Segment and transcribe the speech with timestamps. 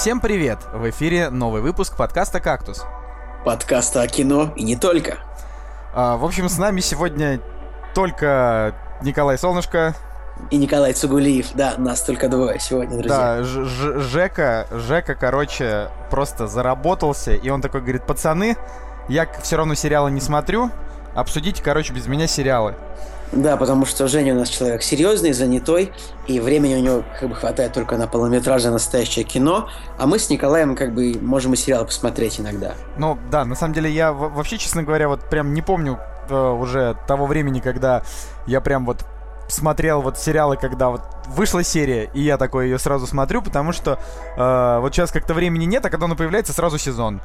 [0.00, 0.60] Всем привет!
[0.72, 2.86] В эфире новый выпуск подкаста «Кактус».
[3.44, 5.18] Подкаста о кино и не только.
[5.92, 7.38] А, в общем, с нами сегодня
[7.94, 9.94] только Николай Солнышко.
[10.50, 11.48] И Николай Цугулиев.
[11.52, 13.36] Да, нас только двое сегодня, друзья.
[13.36, 18.56] Да, Ж -Ж Жека, Жека, короче, просто заработался, и он такой говорит, пацаны,
[19.06, 20.70] я все равно сериалы не смотрю,
[21.14, 22.74] обсудите, короче, без меня сериалы.
[23.32, 25.92] Да, потому что Женя у нас человек серьезный, занятой,
[26.26, 30.30] и времени у него как бы хватает только на полнометражное настоящее кино, а мы с
[30.30, 32.74] Николаем как бы можем и сериал посмотреть иногда.
[32.98, 35.98] Ну да, на самом деле я вообще, честно говоря, вот прям не помню
[36.28, 38.02] э, уже того времени, когда
[38.46, 39.04] я прям вот
[39.46, 43.98] смотрел вот сериалы, когда вот вышла серия, и я такой ее сразу смотрю, потому что
[44.36, 47.20] э, вот сейчас как-то времени нет, а когда она появляется, сразу сезон.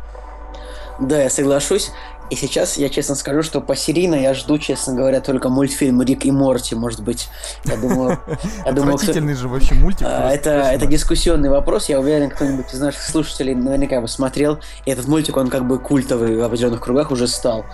[0.99, 1.91] Да, я соглашусь.
[2.29, 6.25] И сейчас я честно скажу, что по серийно я жду, честно говоря, только мультфильм Рик
[6.25, 7.29] и Морти, может быть.
[7.65, 8.19] Я думаю...
[8.65, 10.07] Я думаю Отвратительный же вообще мультик.
[10.09, 11.87] А, это, это дискуссионный вопрос.
[11.87, 14.59] Я уверен, кто-нибудь из наших слушателей наверняка бы смотрел.
[14.85, 17.65] И этот мультик, он как бы культовый в определенных кругах уже стал.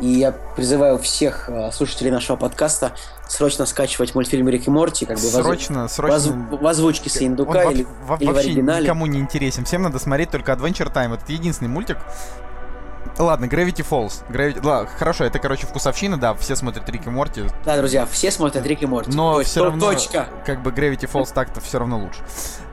[0.00, 2.92] И я призываю всех а, слушателей нашего подкаста
[3.28, 5.92] срочно скачивать мультфильм Рик и Морти, как бы срочно, воз...
[5.92, 6.48] срочно.
[6.50, 8.84] в озвучке Синдука или, в, или в оригинале.
[8.84, 9.64] никому не интересен.
[9.64, 11.14] Всем надо смотреть только Adventure Time.
[11.14, 11.96] Это единственный мультик,
[13.18, 14.22] Ладно, Gravity Falls.
[14.28, 14.64] Gravity...
[14.64, 17.44] Ладно, хорошо, это, короче, вкусовщина, да, все смотрят Рик и Морти.
[17.64, 19.10] Да, друзья, все смотрят Рик и Морти.
[19.14, 20.28] Но все то, равно, точка.
[20.44, 22.20] как бы Gravity Falls так-то все равно лучше.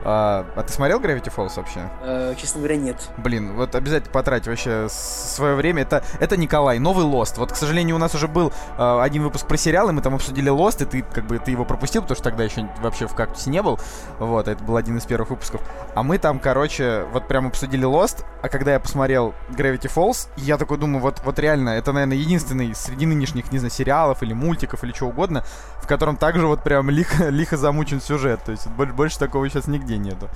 [0.04, 1.90] А, а ты смотрел Gravity Falls вообще?
[2.02, 2.96] Э, честно говоря, нет.
[3.18, 5.82] Блин, вот обязательно потрать вообще свое время.
[5.82, 7.34] Это, это Николай, новый Lost.
[7.36, 10.50] Вот, к сожалению, у нас уже был э, один выпуск про сериалы, мы там обсудили
[10.50, 13.50] Lost, и ты как бы ты его пропустил, потому что тогда еще вообще в кактусе
[13.50, 13.78] не был.
[14.18, 15.62] Вот, это был один из первых выпусков.
[15.94, 20.58] А мы там, короче, вот прям обсудили Lost, а когда я посмотрел Gravity Falls, я
[20.58, 24.82] такой думаю, вот, вот реально, это, наверное, единственный среди нынешних, не знаю, сериалов или мультиков
[24.84, 25.44] или чего угодно,
[25.82, 28.42] в котором также вот прям лихо, лихо замучен сюжет.
[28.44, 30.28] То есть больше такого сейчас нигде нету.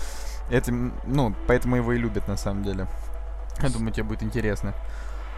[0.50, 2.86] Это, ну, поэтому его и любят на самом деле.
[3.62, 4.74] Я думаю, тебе будет интересно.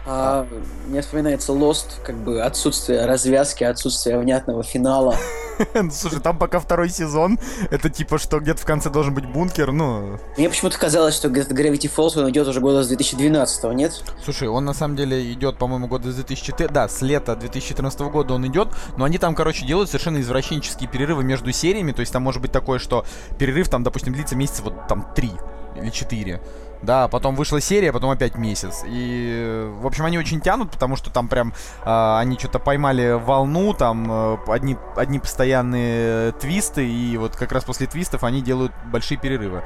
[0.05, 0.47] А,
[0.87, 5.15] мне вспоминается Lost, как бы отсутствие развязки, отсутствие внятного финала.
[5.73, 7.37] Ну, слушай, там пока второй сезон,
[7.69, 10.17] это типа, что где-то в конце должен быть бункер, ну...
[10.37, 14.01] Мне почему-то казалось, что Gravity Falls он идет уже года с 2012 нет?
[14.23, 16.73] Слушай, он на самом деле идет, по-моему, года с 2014...
[16.73, 21.25] Да, с лета 2014 года он идет, но они там, короче, делают совершенно извращенческие перерывы
[21.25, 23.05] между сериями, то есть там может быть такое, что
[23.37, 25.31] перерыв там, допустим, длится месяца вот там три
[25.75, 26.41] или четыре.
[26.81, 28.83] Да, потом вышла серия, потом опять месяц.
[28.85, 31.53] И, в общем, они очень тянут, потому что там прям
[31.83, 37.65] э, они что-то поймали волну, там э, одни, одни постоянные твисты, и вот как раз
[37.65, 39.61] после твистов они делают большие перерывы.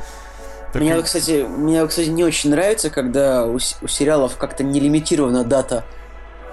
[0.72, 5.44] Так меня, кстати, мне, кстати, не очень нравится, когда у, у сериалов как-то не лимитирована
[5.44, 5.84] дата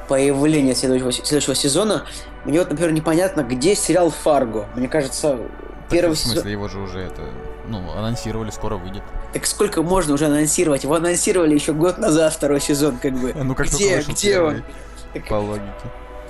[0.09, 2.05] появления следующего, следующего сезона.
[2.45, 4.67] Мне вот, например, непонятно, где сериал Фарго.
[4.75, 5.39] Мне кажется,
[5.91, 6.31] первый сезон...
[6.31, 7.23] В смысле, его же уже это
[7.67, 9.03] ну, анонсировали, скоро выйдет.
[9.33, 10.85] Так сколько можно уже анонсировать?
[10.85, 13.33] Его анонсировали еще год назад второй сезон, как бы.
[13.35, 14.63] Ну как где, где он?
[15.13, 15.73] Так, по логике.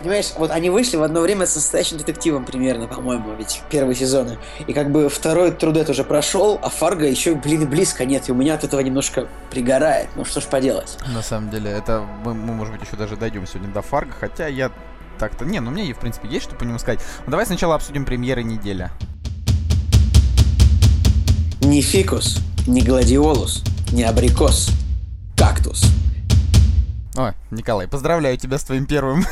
[0.00, 4.38] Понимаешь, вот они вышли в одно время с настоящим детективом примерно, по-моему, ведь первые сезоны.
[4.66, 8.28] И как бы второй Трудет уже прошел, а Фарго еще, блин, близко нет.
[8.30, 10.08] И у меня от этого немножко пригорает.
[10.16, 10.96] Ну что ж поделать.
[11.12, 14.46] На самом деле, это мы, мы может быть, еще даже дойдем сегодня до Фарго, хотя
[14.46, 14.72] я
[15.18, 15.44] так-то...
[15.44, 17.00] Не, ну мне, в принципе, есть что по нему сказать.
[17.26, 18.88] Ну давай сначала обсудим премьеры недели.
[21.62, 23.62] Ни фикус, ни гладиолус,
[23.92, 24.70] ни абрикос.
[25.36, 25.84] Кактус.
[27.16, 29.24] Ой, Николай, поздравляю тебя с твоим первым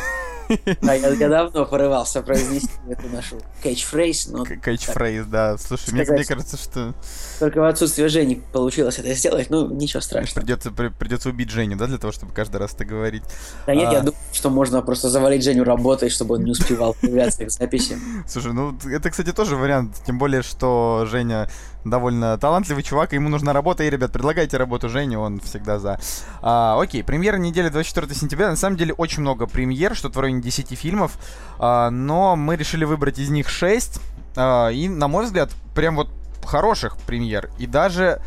[0.80, 4.44] да, я, я давно порывался произнести эту нашу catchphrase, но...
[4.44, 5.58] Catchphrase, да.
[5.58, 6.94] Слушай, мне, мне кажется, что...
[7.38, 10.40] Только в отсутствие Жени получилось это сделать, ну, ничего страшного.
[10.40, 13.22] Придется, при, придется убить Женю, да, для того, чтобы каждый раз это говорить?
[13.66, 13.92] Да нет, а...
[13.92, 17.98] я думаю, что можно просто завалить Женю работой, чтобы он не успевал появляться к записи.
[18.26, 21.50] Слушай, ну, это, кстати, тоже вариант, тем более, что Женя
[21.84, 26.00] довольно талантливый чувак, ему нужна работа, и, ребят, предлагайте работу Жене, он всегда за.
[26.42, 30.42] А, окей, премьера недели 24 сентября, на самом деле очень много премьер, что-то в районе
[30.42, 31.18] 10 фильмов,
[31.58, 34.00] а, но мы решили выбрать из них 6,
[34.36, 36.10] а, и, на мой взгляд, прям вот
[36.44, 38.20] хороших премьер, и даже,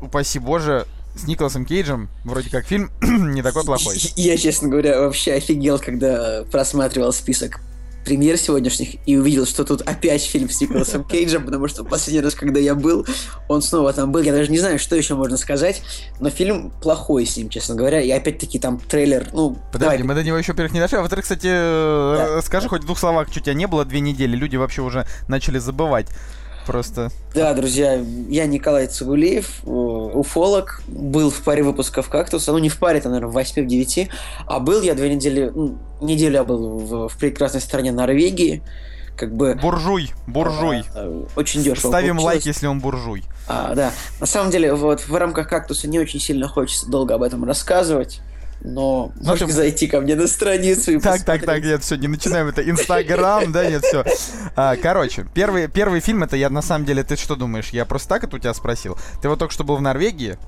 [0.00, 3.96] упаси боже, с Николасом Кейджем, вроде как фильм не такой плохой.
[4.16, 7.60] Я, честно говоря, вообще офигел, когда просматривал список
[8.04, 12.34] премьер сегодняшних и увидел, что тут опять фильм с Николасом Кейджем, потому что последний раз,
[12.34, 13.06] когда я был,
[13.48, 14.22] он снова там был.
[14.22, 15.82] Я даже не знаю, что еще можно сказать,
[16.20, 18.00] но фильм плохой с ним, честно говоря.
[18.00, 19.56] И опять-таки там трейлер, ну...
[19.72, 20.02] Подожди, давай.
[20.02, 20.98] мы до него еще, во-первых, не дошли.
[20.98, 22.40] А во-вторых, кстати, да.
[22.42, 25.58] скажи хоть в двух словах, что тебя не было две недели, люди вообще уже начали
[25.58, 26.08] забывать
[26.68, 27.10] просто.
[27.34, 33.00] Да, друзья, я Николай Цугулиев, уфолог, был в паре выпусков «Кактуса», ну не в паре,
[33.00, 34.10] там, наверное, в 8-9,
[34.46, 38.62] а был я две недели, ну, неделю я был в, в прекрасной стране Норвегии,
[39.16, 39.54] как бы...
[39.54, 40.84] Буржуй, буржуй.
[40.94, 41.88] А, очень дешево.
[41.88, 42.24] Ставим получилось.
[42.24, 43.24] лайк, если он буржуй.
[43.48, 43.90] А, да.
[44.20, 48.20] На самом деле, вот в рамках кактуса не очень сильно хочется долго об этом рассказывать.
[48.60, 51.46] Но Ну, можете ты- зайти ко мне на страницу и Так, так, посмотреть.
[51.46, 52.68] так, нет, все, не начинаем это.
[52.68, 54.04] Инстаграм, да, нет, все.
[54.82, 57.68] короче, первый, первый фильм, это я на самом деле, ты что думаешь?
[57.70, 58.98] Я просто так это у тебя спросил.
[59.22, 60.38] Ты вот только что был в Норвегии,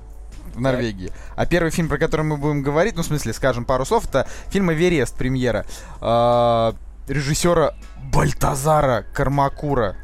[0.53, 1.11] в Норвегии.
[1.37, 4.27] А первый фильм, про который мы будем говорить, ну, в смысле, скажем пару слов, это
[4.49, 5.65] фильм «Эверест», премьера.
[6.01, 6.75] А,
[7.07, 7.73] режиссера
[8.11, 9.95] Бальтазара Кармакура.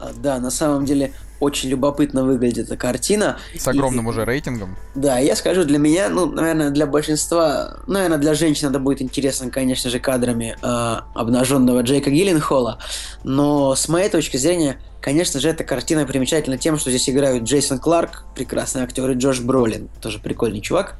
[0.00, 3.38] А, Да, на самом деле очень любопытно выглядит эта картина.
[3.58, 4.76] С огромным И- уже рейтингом.
[4.94, 9.50] Да, я скажу, для меня, ну, наверное, для большинства, наверное, для женщин это будет интересно,
[9.50, 12.78] конечно же, кадрами э, обнаженного Джейка Гилленхола,
[13.24, 17.78] но с моей точки зрения, конечно же, эта картина примечательна тем, что здесь играют Джейсон
[17.78, 20.96] Кларк, прекрасный актер, и Джош Бролин, тоже прикольный чувак.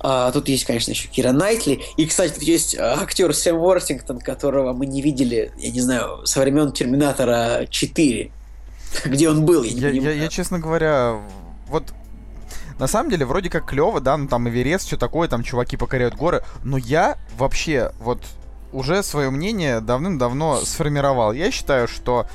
[0.00, 1.80] А, тут есть, конечно, еще Кира Найтли.
[1.96, 6.24] И, кстати, тут есть а, актер Сэм Уортингтон, которого мы не видели, я не знаю,
[6.24, 8.30] со времен Терминатора 4.
[9.04, 10.18] Где он был, я не Я, я- понимаю.
[10.22, 11.20] я, честно говоря,
[11.68, 11.84] вот
[12.78, 16.14] на самом деле вроде как клево, да, ну там Эверест, все такое, там чуваки покоряют
[16.14, 18.22] горы, но я вообще вот
[18.72, 21.32] уже свое мнение давным-давно сформировал.
[21.32, 22.26] Я считаю, что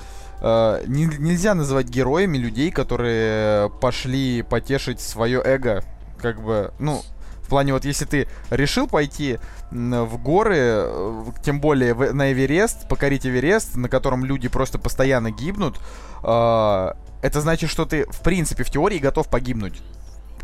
[0.41, 5.83] э, не- нельзя называть героями людей, которые пошли потешить свое эго,
[6.21, 7.01] как бы, ну,
[7.53, 9.38] плане вот если ты решил пойти
[9.69, 15.79] в горы, э, тем более на Эверест, покорить Эверест, на котором люди просто постоянно гибнут,
[16.23, 19.83] а, это значит, что ты, в принципе, в теории готов погибнуть.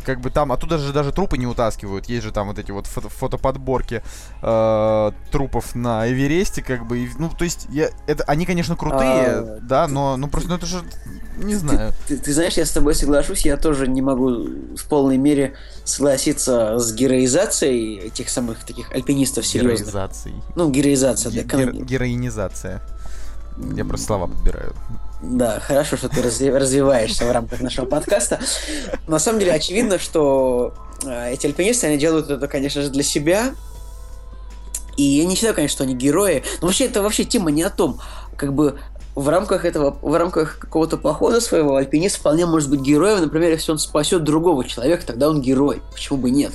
[0.09, 2.07] Как бы там, оттуда же даже трупы не утаскивают.
[2.09, 4.01] Есть же там вот эти вот фото- фотоподборки
[4.41, 6.97] э, трупов на Эвересте, как бы.
[6.97, 10.56] и, ну, то есть, я, это, они, конечно, крутые, А, да, но ну просто ну,
[10.56, 10.81] это же.
[11.38, 11.94] Не знаю.
[12.07, 15.53] Ты, ты знаешь, я с тобой соглашусь, я тоже не могу в полной мере
[15.83, 19.89] согласиться с героизацией этих самых таких альпинистов серьезных.
[19.89, 20.41] Героизацией.
[20.56, 22.81] Ну, героизация, да, гер- Героинизация.
[23.75, 24.73] Я просто слова подбираю.
[25.21, 28.39] Да, хорошо, что ты разви- развиваешься в рамках нашего подкаста.
[29.07, 30.74] На самом деле, очевидно, что
[31.04, 33.54] э, эти альпинисты, они делают это, конечно же, для себя.
[34.95, 36.44] И я не считаю, конечно, что они герои.
[36.62, 38.00] Но вообще, это вообще тема не о том.
[38.38, 38.80] Как бы
[39.16, 43.21] в рамках этого, в рамках какого-то похода своего альпинист вполне может быть героем.
[43.21, 45.81] Например, если он спасет другого человека, тогда он герой.
[45.92, 46.54] Почему бы нет?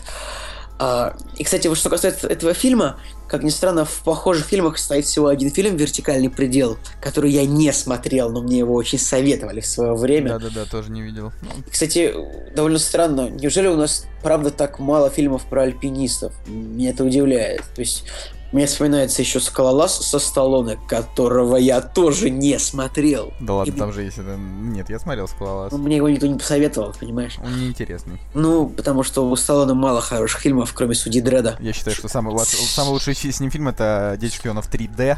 [0.79, 5.05] А, и, кстати, вот что касается этого фильма, как ни странно, в похожих фильмах стоит
[5.07, 9.67] всего один фильм «Вертикальный предел», который я не смотрел, но мне его очень советовали в
[9.67, 10.39] свое время.
[10.39, 11.33] Да-да-да, тоже не видел.
[11.71, 12.15] Кстати,
[12.55, 13.29] довольно странно.
[13.31, 16.33] Неужели у нас, правда, так мало фильмов про альпинистов?
[16.47, 17.63] Меня это удивляет.
[17.75, 18.05] То есть,
[18.53, 23.33] мне вспоминается еще «Скалолаз» со Сталлоне, которого я тоже не смотрел.
[23.41, 24.37] Да ладно, И- там же есть это...
[24.37, 25.73] Нет, я смотрел «Скалолаз».
[25.73, 27.37] Ну, Мне его никто не посоветовал, понимаешь?
[27.45, 28.21] Он неинтересный.
[28.35, 31.57] Ну, потому что у Сталлоне мало хороших фильмов, кроме «Судьи Дреда».
[31.61, 35.17] Я считаю, что самый, лач- самый лучший с ним фильм это «День шпионов 3D».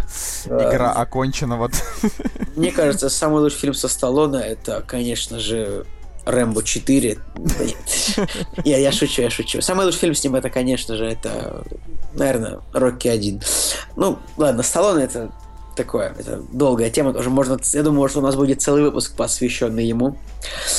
[0.49, 1.73] А, Игра окончена, вот.
[2.57, 5.85] Мне кажется, самый лучший фильм со Сталлоне это, конечно же,
[6.27, 7.19] Рэмбо 4.
[7.37, 8.29] Да нет.
[8.65, 9.61] Я, я шучу, я шучу.
[9.63, 11.65] Самый лучший фильм с ним это, конечно же, это,
[12.15, 13.41] наверное, Рокки 1.
[13.95, 15.31] Ну, ладно, Сталлоне это
[15.77, 19.87] такое, это долгая тема, тоже можно, я думаю, что у нас будет целый выпуск, посвященный
[19.87, 20.19] ему.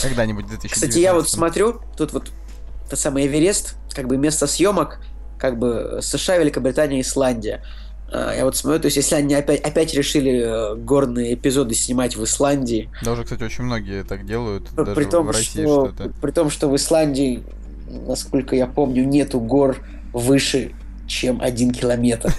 [0.02, 2.32] Когда-нибудь в 2019 Кстати, я вот смотрю, тут вот
[2.90, 5.00] тот самый Эверест, как бы место съемок,
[5.38, 7.64] как бы США, Великобритания, Исландия.
[8.12, 12.16] А, Я вот смотрю, то есть если они опять, опять решили э, горные эпизоды снимать
[12.16, 15.64] в Исландии, Да уже, кстати, очень многие так делают, при даже при том, в России
[15.64, 16.12] что, что-то.
[16.22, 17.44] при том, что в Исландии,
[17.90, 19.78] насколько я помню, нету гор
[20.14, 20.72] выше,
[21.06, 22.34] чем один километр.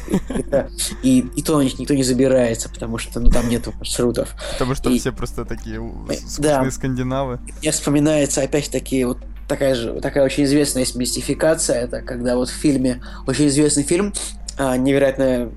[1.03, 4.35] И, и то на них никто не забирается, потому что ну, там нету маршрутов.
[4.53, 6.07] Потому что и- все просто такие у-
[6.39, 6.71] Да.
[6.71, 7.41] скандинавы.
[7.63, 12.53] Мне вспоминается опять-таки вот такая же, такая очень известная есть мистификация, это когда вот в
[12.53, 14.13] фильме, очень известный фильм
[14.59, 15.51] а, «Невероятная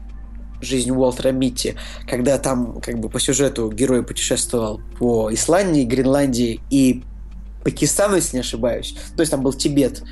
[0.62, 1.76] жизнь Уолтера Митти»,
[2.08, 7.04] когда там как бы по сюжету герой путешествовал по Исландии, Гренландии и
[7.64, 8.96] Пакистану, если не ошибаюсь.
[9.16, 10.04] То есть там был Тибет.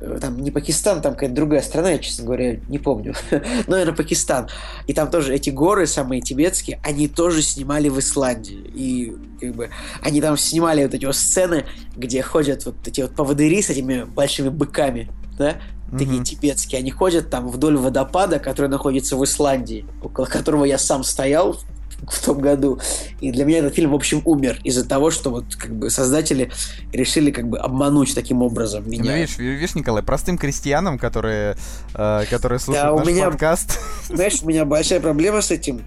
[0.00, 3.14] Э, Там не Пакистан, там какая-то другая страна, я, честно говоря, не помню.
[3.30, 4.48] Но, наверное, Пакистан.
[4.86, 8.58] И там тоже эти горы, самые тибетские, они тоже снимали в Исландии.
[8.74, 9.70] И как бы
[10.02, 11.64] они там снимали вот эти вот сцены,
[11.96, 15.56] где ходят вот эти вот поводыри с этими большими быками, да,
[15.90, 16.24] такие Мгм.
[16.24, 16.80] тибетские.
[16.80, 22.24] Они ходят там вдоль водопада, который находится в Исландии, около которого я сам стоял в-
[22.24, 22.78] том году.
[23.20, 26.52] И для меня этот фильм, в общем, умер из-за того, что вот как бы создатели
[26.92, 29.16] решили как бы обмануть таким образом Ну, меня.
[29.16, 31.56] видишь, ви- видишь, Николай, простым крестьянам, которые,
[31.94, 35.82] э, которые слушают у наш меня- подкаст, Знаешь, у меня большая проблема с этим.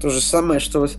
[0.00, 0.96] То же самое, что вот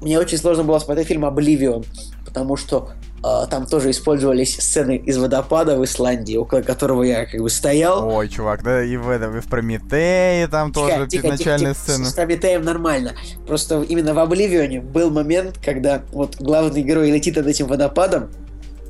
[0.00, 1.84] мне очень сложно было смотреть фильм «Обливион»,
[2.24, 2.90] потому что
[3.22, 8.08] там тоже использовались сцены из водопада в Исландии, около которого я как бы стоял.
[8.08, 11.92] Ой, чувак, да и в этом, и в Прометее там тихо, тоже тихо, начальная тихо,
[11.92, 12.04] сцена.
[12.06, 13.12] С Прометеем нормально.
[13.46, 18.30] Просто именно в Обливионе был момент, когда вот главный герой летит над этим водопадом,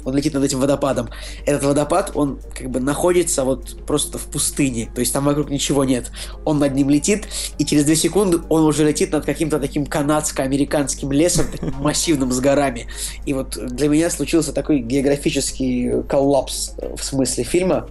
[0.04, 1.09] он летит над этим водопадом.
[1.47, 5.85] Этот водопад, он как бы находится вот просто в пустыне, то есть там вокруг ничего
[5.85, 6.11] нет.
[6.44, 7.28] Он над ним летит,
[7.59, 12.40] и через две секунды он уже летит над каким-то таким канадско-американским лесом, таким массивным с
[12.40, 12.87] горами.
[13.26, 17.87] И вот для меня случился такой географический коллапс в смысле фильма.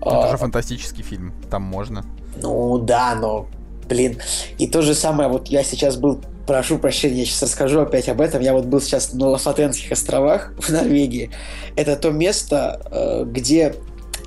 [0.00, 2.04] Это же а, фантастический фильм, там можно.
[2.40, 3.46] Ну да, но
[3.88, 4.18] блин.
[4.58, 8.20] И то же самое, вот я сейчас был прошу прощения, я сейчас расскажу опять об
[8.20, 8.40] этом.
[8.42, 11.30] Я вот был сейчас на Лафатенских островах в Норвегии.
[11.76, 13.74] Это то место, э, где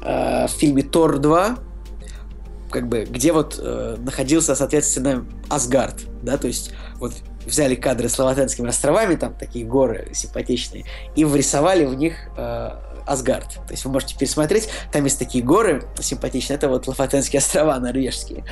[0.02, 1.58] э, в фильме Тор 2
[2.72, 7.14] как бы, где вот э, находился, соответственно, Асгард, да, то есть вот
[7.46, 10.84] взяли кадры с Лаватенскими островами, там такие горы симпатичные,
[11.16, 12.16] и врисовали в них
[13.06, 13.54] Асгард.
[13.68, 18.44] То есть вы можете пересмотреть, там есть такие горы симпатичные, это вот Лафатенские острова норвежские.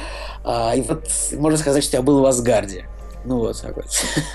[0.44, 2.86] А, и вот можно сказать, что я был в Асгарде.
[3.26, 3.86] Ну вот так вот.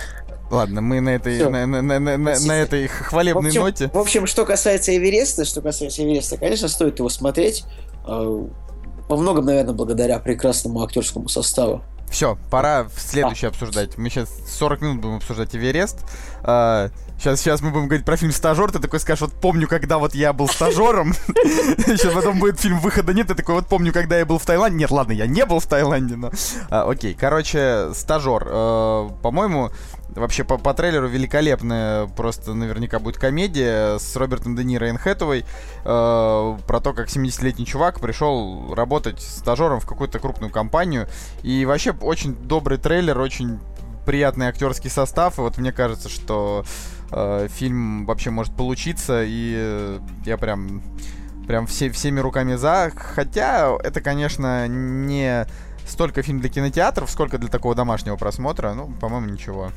[0.50, 3.90] Ладно, мы на этой, на, на, на, на, на этой хвалебной в общем, ноте.
[3.92, 7.64] В общем, что касается Эвереста, что касается Эвереста, конечно, стоит его смотреть.
[8.06, 8.46] Э,
[9.08, 11.82] во многом, наверное, благодаря прекрасному актерскому составу.
[12.10, 13.50] Все, пора в следующее а.
[13.50, 13.98] обсуждать.
[13.98, 15.98] Мы сейчас 40 минут будем обсуждать Эверест.
[17.18, 18.70] Сейчас, сейчас мы будем говорить про фильм «Стажер».
[18.70, 21.14] Ты такой скажешь, вот помню, когда вот я был стажером.
[21.78, 23.26] Сейчас потом будет фильм «Выхода нет».
[23.26, 24.78] Ты такой, вот помню, когда я был в Таиланде.
[24.78, 26.30] Нет, ладно, я не был в Таиланде, но...
[26.70, 28.46] А, окей, короче, «Стажер».
[28.46, 29.72] Э, по-моему,
[30.10, 34.98] Вообще, по, по трейлеру великолепная, просто наверняка будет комедия с Робертом Де Ниро и Энн
[34.98, 35.44] Хэтэуэй,
[35.84, 41.08] э, про то, как 70-летний чувак пришел работать стажером в какую-то крупную компанию.
[41.42, 43.60] И вообще, очень добрый трейлер, очень
[44.06, 45.38] приятный актерский состав.
[45.38, 46.64] И вот мне кажется, что
[47.12, 50.82] э, фильм вообще может получиться, и э, я прям
[51.46, 52.92] прям все, всеми руками за.
[52.94, 55.46] Хотя это, конечно, не
[55.86, 58.74] столько фильм для кинотеатров, сколько для такого домашнего просмотра.
[58.74, 59.70] Ну, по-моему, ничего.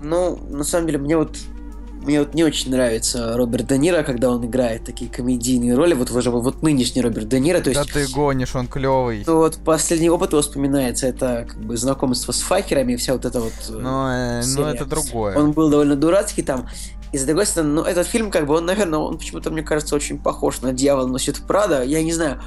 [0.00, 1.38] Ну, на самом деле, мне вот
[2.02, 5.94] мне вот не очень нравится Роберт Де Ниро, когда он играет такие комедийные роли.
[5.94, 7.60] Вот уже вот нынешний Роберт Де Ниро.
[7.60, 9.24] То есть, да ты гонишь, он клевый.
[9.24, 13.40] То вот последний опыт его вспоминается, это как бы знакомство с факерами, вся вот эта
[13.40, 15.36] вот э, Ну, э, ну это другое.
[15.36, 16.68] Он был довольно дурацкий там.
[17.12, 19.94] И с другой стороны, ну, этот фильм, как бы, он, наверное, он почему-то, мне кажется,
[19.94, 21.82] очень похож на «Дьявол носит Прада».
[21.82, 22.40] Я не знаю,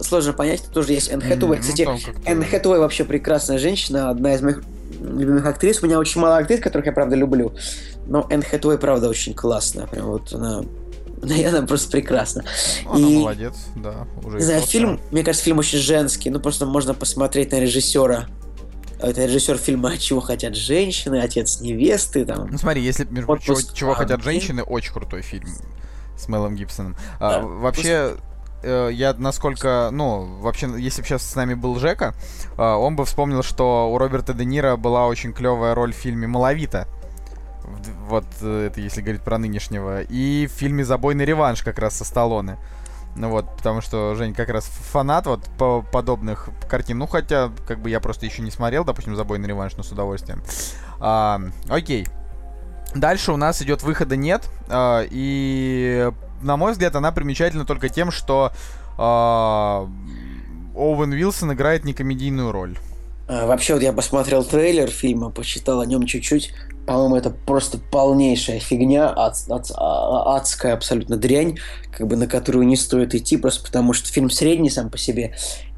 [0.00, 1.58] сложно понять, тут тоже есть Энн Хэтэуэй.
[1.58, 4.62] Mm, Кстати, ну, Энн Хэтэуэй вообще прекрасная женщина, одна из моих
[5.02, 5.82] любимых актрис.
[5.82, 7.52] У меня очень мало актрис, которых я, правда, люблю.
[8.06, 9.86] Но Энн Хэтэуэй, правда, очень классная.
[9.86, 10.62] Прям вот она...
[11.48, 12.44] Она просто прекрасна.
[12.88, 14.06] Она и, молодец, да.
[14.24, 16.30] Уже не знаю, фильм, мне кажется, фильм очень женский.
[16.30, 18.26] Ну, просто можно посмотреть на режиссера.
[19.00, 22.24] Это режиссер фильма «Чего хотят женщины», «Отец невесты».
[22.24, 22.48] Там.
[22.50, 25.48] Ну смотри, если между чего, чего хотят женщины, очень крутой фильм
[26.16, 26.96] с Мелом Гибсоном.
[27.18, 28.14] А, да, а, вообще,
[28.62, 32.14] Э, я насколько, ну, вообще, если бы сейчас с нами был Жека,
[32.56, 36.26] э, он бы вспомнил, что у Роберта Де Ниро была очень клевая роль в фильме
[36.26, 36.86] «Маловито».
[38.08, 40.02] Вот э, это если говорить про нынешнего.
[40.02, 42.58] И в фильме «Забойный реванш» как раз со Сталлоне.
[43.14, 46.98] Ну вот, потому что Жень как раз фанат вот по подобных картин.
[46.98, 50.42] Ну, хотя, как бы я просто еще не смотрел, допустим, «Забойный реванш», но с удовольствием.
[50.98, 52.06] А, окей.
[52.94, 54.48] Дальше у нас идет выхода нет.
[54.68, 56.10] А, и
[56.42, 58.52] на мой взгляд, она примечательна только тем, что
[58.98, 59.02] э,
[60.74, 62.76] Оуэн Уилсон играет некомедийную роль.
[63.28, 66.52] А, вообще, вот я посмотрел трейлер фильма, почитал о нем чуть-чуть.
[66.86, 71.58] По-моему, это просто полнейшая фигня, ад, ад, а, адская абсолютно дрянь,
[71.96, 75.34] как бы на которую не стоит идти, просто потому что фильм средний сам по себе,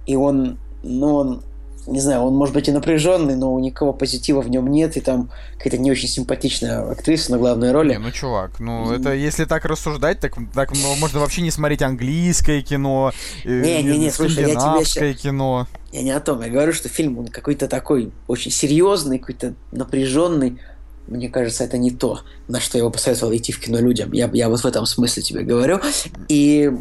[0.06, 1.42] и он, ну, он
[1.86, 5.00] не знаю, он может быть и напряженный, но у никого позитива в нем нет, и
[5.00, 7.92] там какая-то не очень симпатичная актриса на главной роли.
[7.92, 8.98] Не, ну чувак, ну и...
[8.98, 13.12] это если так рассуждать, так, так ну, можно вообще не смотреть английское кино,
[13.44, 15.20] не, не, не, слушай, я тебе сейчас...
[15.20, 15.66] кино.
[15.92, 20.58] Я не о том, я говорю, что фильм он какой-то такой очень серьезный, какой-то напряженный.
[21.06, 24.12] Мне кажется, это не то, на что я его посоветовал идти в кино людям.
[24.12, 25.80] Я, я вот в этом смысле тебе говорю.
[26.28, 26.72] И,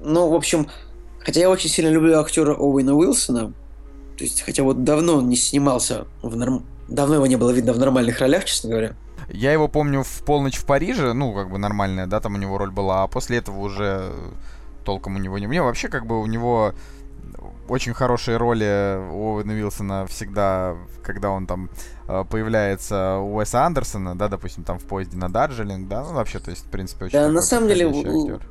[0.00, 0.66] ну, в общем,
[1.20, 3.54] хотя я очень сильно люблю актера Оуэна Уилсона,
[4.20, 6.66] то есть, хотя вот давно он не снимался в норм...
[6.88, 8.92] Давно его не было видно в нормальных ролях, честно говоря.
[9.32, 12.58] Я его помню в «Полночь в Париже», ну, как бы нормальная, да, там у него
[12.58, 14.12] роль была, а после этого уже
[14.84, 15.46] толком у него не...
[15.46, 16.74] Мне вообще, как бы, у него
[17.66, 21.70] очень хорошие роли у Уэна Вилсона всегда, когда он там
[22.06, 26.40] э, появляется у Уэса Андерсона, да, допустим, там в поезде на Дарджелинг, да, ну, вообще,
[26.40, 28.46] то есть, в принципе, очень Да, на самом деле, актер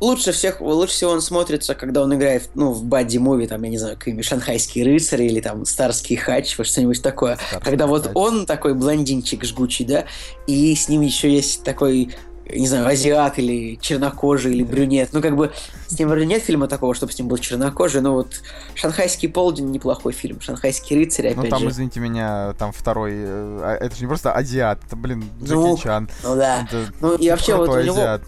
[0.00, 3.70] лучше всех, лучше всего он смотрится, когда он играет, ну, в бадди муви, там, я
[3.70, 7.36] не знаю, какие шанхайские рыцари или там старский хач, вот что-нибудь такое.
[7.36, 7.90] Старский когда хач.
[7.90, 10.04] вот он такой блондинчик жгучий, да,
[10.46, 12.10] и с ним еще есть такой
[12.50, 15.10] не знаю, азиат или чернокожий или брюнет.
[15.12, 15.52] Ну, как бы
[15.86, 18.40] с ним вроде нет фильма такого, чтобы с ним был чернокожий, но вот
[18.74, 20.40] «Шанхайский полдень» неплохой фильм.
[20.40, 21.68] «Шанхайский рыцарь», опять Ну там, же.
[21.68, 23.12] извините меня, там второй...
[23.14, 26.08] э, а, Это же не просто азиат, это, блин, Джеки Ну, Чан.
[26.22, 26.62] Ну да.
[26.62, 28.22] Это Ну и вообще вот у него, азиат.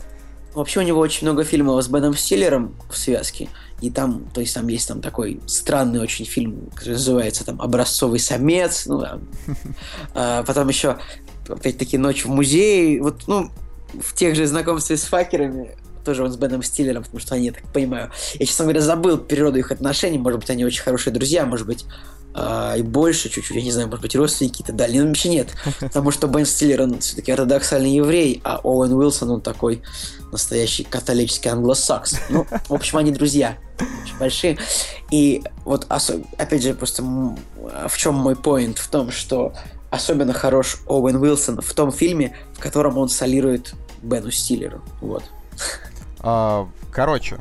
[0.55, 3.49] Вообще у него очень много фильмов с Беном Стиллером в связке.
[3.81, 8.19] И там, то есть там есть там такой странный очень фильм, который называется там «Образцовый
[8.19, 8.87] самец».
[8.87, 9.19] Ну, да.
[10.15, 10.99] А, потом еще,
[11.49, 13.03] опять-таки, «Ночь в музее».
[13.03, 13.51] Вот, ну,
[14.01, 17.53] в тех же знакомстве с факерами тоже он с Беном Стиллером, потому что они, я
[17.53, 21.45] так понимаю, я, честно говоря, забыл природу их отношений, может быть, они очень хорошие друзья,
[21.45, 21.85] может быть,
[22.35, 25.03] а, и больше чуть-чуть, я не знаю, может быть, родственники и так далее.
[25.03, 25.49] Но вообще нет,
[25.81, 29.83] потому что Бен Стиллер, он все-таки ортодоксальный еврей, а Оуэн Уилсон, он такой
[30.33, 32.17] настоящий католический англосакс.
[32.29, 33.59] Ну, в общем, они друзья
[34.05, 34.59] очень большие.
[35.11, 35.87] И вот,
[36.39, 38.79] опять же, просто в чем мой поинт?
[38.79, 39.55] В том, что
[39.91, 44.83] особенно хорош Оуэн Уилсон в том фильме, в котором он солирует Бену Стиллеру.
[45.01, 45.25] Вот.
[46.21, 47.39] А, Короче,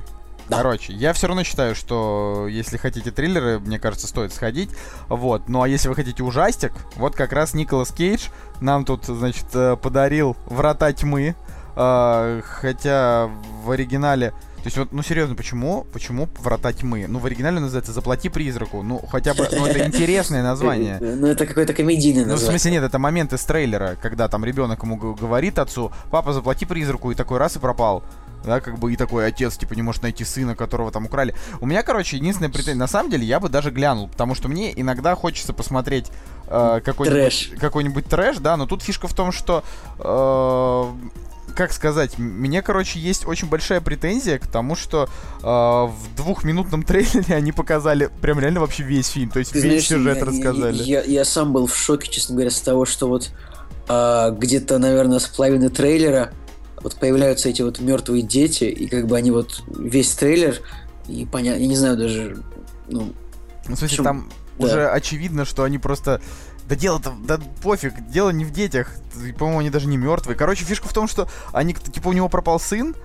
[0.49, 0.57] Да.
[0.57, 4.69] Короче, я все равно считаю, что если хотите триллеры, мне кажется, стоит сходить.
[5.07, 5.47] Вот.
[5.47, 8.27] Ну а если вы хотите ужастик, вот как раз Николас Кейдж
[8.59, 11.35] нам тут, значит, э, подарил Врата тьмы.
[11.75, 13.29] А, хотя
[13.63, 14.31] в оригинале.
[14.31, 15.85] То есть вот, ну серьезно, почему?
[15.93, 17.05] Почему Врата тьмы?
[17.07, 18.81] Ну, в оригинале называется Заплати призраку.
[18.83, 20.97] Ну, хотя бы, ну, это интересное название.
[20.99, 22.59] Ну, это какое-то комедийное Ну, в название.
[22.59, 27.11] смысле, нет, это момент из трейлера, когда там ребенок ему говорит отцу, папа, заплати призраку,
[27.11, 28.03] и такой раз и пропал.
[28.45, 31.35] Да, как бы и такой отец, типа, не может найти сына, которого там украли.
[31.59, 32.75] У меня, короче, единственная претензия.
[32.75, 36.07] На самом деле, я бы даже глянул, потому что мне иногда хочется посмотреть
[36.47, 37.51] э, какой-нибудь Трэш.
[37.59, 39.63] какой-нибудь трэш, да, но тут фишка в том, что
[39.99, 40.85] э,
[41.55, 45.09] как сказать, мне, короче, есть очень большая претензия к тому, что
[45.41, 49.65] э, в двухминутном трейлере они показали прям реально вообще весь фильм, то есть Ты весь
[49.65, 50.83] знаешь, сюжет я- рассказали.
[50.83, 53.31] Я, я сам был в шоке, честно говоря, с того, что вот
[53.89, 56.31] а, где-то, наверное, с половины трейлера
[56.81, 60.59] вот появляются эти вот мертвые дети, и как бы они вот весь трейлер,
[61.07, 62.37] и понятно, я не знаю даже,
[62.87, 63.13] ну,
[63.67, 64.65] Ну, в смысле, Причем- там да.
[64.65, 66.21] уже очевидно, что они просто...
[66.67, 68.93] Да дело-то, да пофиг, дело не в детях.
[69.39, 70.35] По-моему, они даже не мертвые.
[70.37, 72.95] Короче, фишка в том, что они, типа, у него пропал сын,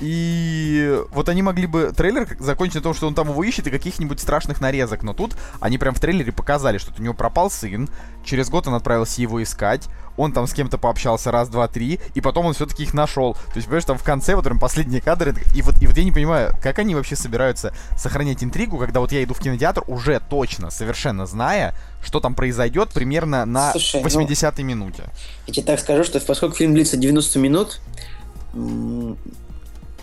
[0.00, 3.70] и вот они могли бы трейлер закончить на том, что он там его ищет и
[3.70, 5.02] каких-нибудь страшных нарезок.
[5.04, 7.88] Но тут они прям в трейлере показали, что у него пропал сын.
[8.24, 9.88] Через год он отправился его искать.
[10.16, 12.00] Он там с кем-то пообщался раз, два, три.
[12.14, 13.34] И потом он все-таки их нашел.
[13.34, 15.34] То есть, понимаешь, там в конце, вот прям последние кадры.
[15.54, 19.12] И вот, и вот я не понимаю, как они вообще собираются сохранять интригу, когда вот
[19.12, 24.08] я иду в кинотеатр, уже точно, совершенно зная, что там произойдет примерно на Слушай, ну-
[24.08, 25.04] 80-й минуте.
[25.46, 27.80] я тебе так скажу, что поскольку фильм длится 90 минут,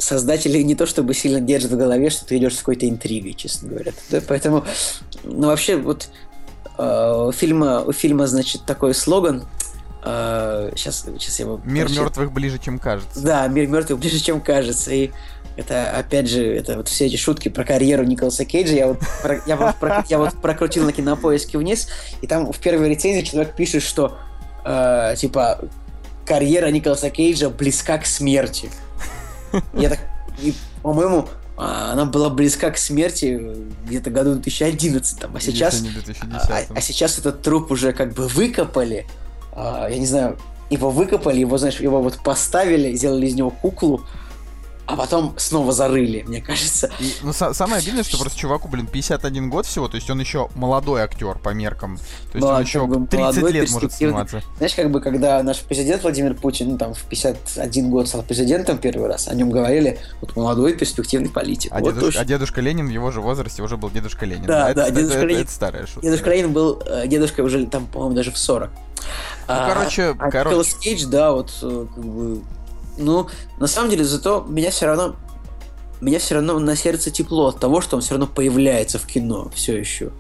[0.02, 3.70] создатели не то чтобы сильно держат в голове, что ты идешь с какой-то интригой, честно
[3.70, 3.94] говоря.
[4.10, 4.66] Да, поэтому,
[5.24, 6.10] ну вообще, вот
[6.78, 9.44] э, у фильма, у фильма, значит, такой слоган.
[10.04, 12.06] сейчас, сейчас я его Мир прочитаю.
[12.08, 13.22] мертвых ближе, чем кажется.
[13.22, 14.92] Да, мир мертвых ближе, чем кажется.
[14.92, 15.12] И
[15.58, 18.74] это, опять же, это вот все эти шутки про карьеру Николаса Кейджа.
[18.74, 21.88] Я вот, про- я вот, про- я вот прокрутил на кинопоиске вниз,
[22.22, 24.18] и там в первой рецензии человек пишет, что
[24.66, 25.60] э, типа
[26.26, 28.70] карьера Николаса Кейджа близка к смерти.
[29.74, 30.00] Я так,
[30.40, 33.40] и, по-моему, а, она была близка к смерти
[33.86, 39.06] где-то году 2011, а сейчас а, 2010 а сейчас этот труп уже как бы выкопали.
[39.54, 40.38] А, я не знаю,
[40.70, 44.06] его выкопали, его, знаешь, его вот поставили, сделали из него куклу,
[44.92, 46.92] а потом снова зарыли, мне кажется.
[47.00, 50.20] И, ну, са- самое обидное, что просто чуваку, блин, 51 год всего, то есть он
[50.20, 51.98] еще молодой актер по меркам.
[51.98, 54.42] То есть Да, он еще как бы 30 молодой, лет может сниматься.
[54.58, 58.78] Знаешь, как бы когда наш президент Владимир Путин, ну там в 51 год стал президентом
[58.78, 61.72] первый раз, о нем говорили, вот молодой перспективный политик.
[61.74, 62.22] А, вот дедушка, точно.
[62.22, 64.46] а дедушка Ленин в его же возрасте уже был дедушка Ленин.
[64.46, 66.02] Да, да, это- дедушка это- Ленин- это старая шутка.
[66.02, 68.70] Дедушка Ленин был э, дедушкой уже там, по-моему, даже в 40.
[69.48, 70.50] Ну, короче, а короче.
[70.50, 72.42] Николас Кейдж, да, вот э, как бы...
[73.02, 73.28] Ну,
[73.60, 75.16] на самом деле, зато меня все равно...
[76.00, 79.52] Меня все равно на сердце тепло от того, что он все равно появляется в кино
[79.54, 80.12] все еще.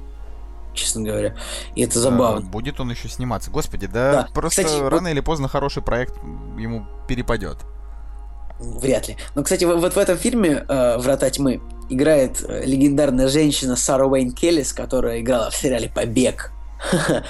[0.74, 1.36] Честно говоря.
[1.76, 2.42] И это А, забавно.
[2.48, 3.50] Будет он еще сниматься.
[3.52, 4.28] Господи, да, Да.
[4.34, 6.16] просто Кстати, рано или поздно хороший проект
[6.58, 7.58] ему перепадет.
[8.60, 9.18] Вряд ли.
[9.34, 14.32] Но, кстати, вот в этом фильме э, «Врата тьмы» играет э, легендарная женщина Сара Уэйн
[14.32, 16.52] Келлис, которая играла в сериале «Побег».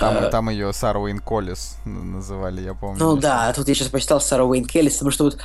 [0.00, 2.98] Там, Э, там ее Сара Уин Коллис называли, я помню.
[2.98, 5.38] Ну да, тут я сейчас почитал Сару Уэйн Келлис, потому что вот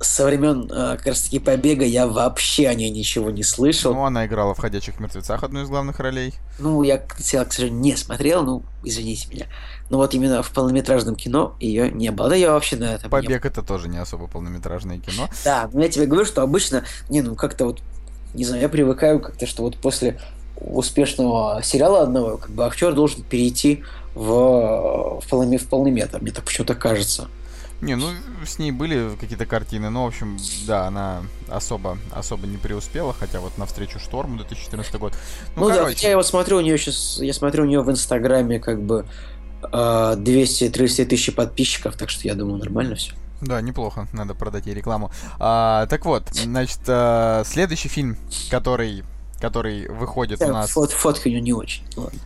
[0.00, 3.94] со времен э, как раз таки побега я вообще о ней ничего не слышал.
[3.94, 6.34] Ну, она играла в «Ходячих мертвецах» одну из главных ролей.
[6.58, 9.46] Ну, я сериал, к сожалению, не смотрел, ну, извините меня.
[9.90, 12.28] Но вот именно в полнометражном кино ее не было.
[12.28, 15.28] Да я вообще на этом не «Побег»— это тоже не особо полнометражное кино.
[15.44, 17.80] Да, но я тебе говорю, что обычно, не, ну как-то вот,
[18.34, 20.18] не знаю, я привыкаю как-то, что вот после
[20.56, 23.82] успешного сериала одного, как бы актер должен перейти
[24.14, 27.28] в, в, полный, в полный метр, мне так почему-то кажется.
[27.80, 28.06] Не, ну
[28.46, 30.38] с ней были какие-то картины, но, в общем,
[30.68, 35.14] да, она особо, особо не преуспела, хотя вот навстречу Шторму 2014 год.
[35.56, 38.60] Ну, ну да, я вот смотрю у нее сейчас, я смотрю у нее в Инстаграме
[38.60, 39.04] как бы
[39.62, 43.14] 200-300 тысяч подписчиков, так что я думаю, нормально все.
[43.40, 45.10] Да, неплохо, надо продать ей рекламу.
[45.40, 48.16] А, так вот, значит, а, следующий фильм,
[48.50, 49.02] который,
[49.42, 50.70] который выходит да, у нас...
[50.70, 52.18] Фот, фотки у нее не очень, ладно.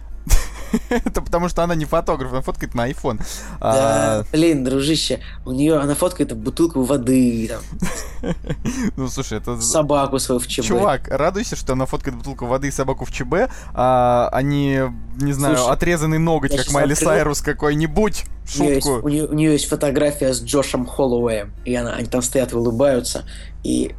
[0.91, 3.19] Это потому что она не фотограф, она фоткает на iPhone.
[3.59, 4.25] Да, а...
[4.33, 8.35] блин, дружище, у нее она фоткает бутылку воды, там.
[8.97, 9.59] Ну, слушай, это...
[9.61, 10.65] Собаку свою в ЧБ.
[10.65, 15.33] Чувак, радуйся, что она фоткает бутылку воды и собаку в ЧБ, а, а не, не
[15.33, 17.11] знаю, слушай, отрезанный ноготь, как Майли открыл...
[17.11, 18.25] Сайрус какой-нибудь.
[18.47, 18.61] Шутку.
[18.61, 22.09] У нее, есть, у, нее, у нее есть фотография с Джошем Холлоуэем, и она, они
[22.09, 23.25] там стоят, улыбаются,
[23.63, 23.95] и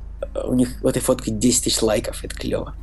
[0.46, 2.76] у них в этой фотке 10 тысяч лайков, это клево.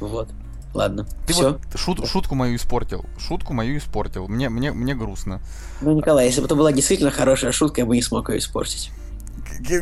[0.00, 0.28] Вот.
[0.72, 1.06] Ладно.
[1.26, 1.52] Ты все.
[1.52, 3.04] вот шут, шутку мою испортил.
[3.18, 4.28] Шутку мою испортил.
[4.28, 5.40] Мне, мне, мне грустно.
[5.80, 8.92] Ну, Николай, если бы это была действительно хорошая шутка, я бы не смог ее испортить.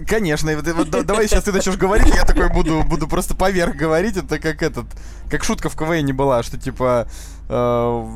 [0.06, 4.40] Конечно, вот, давай сейчас ты начнешь говорить, я такой буду, буду просто поверх говорить, это
[4.40, 4.86] как этот,
[5.30, 7.06] как шутка в КВН не была, что типа,
[7.48, 8.06] э,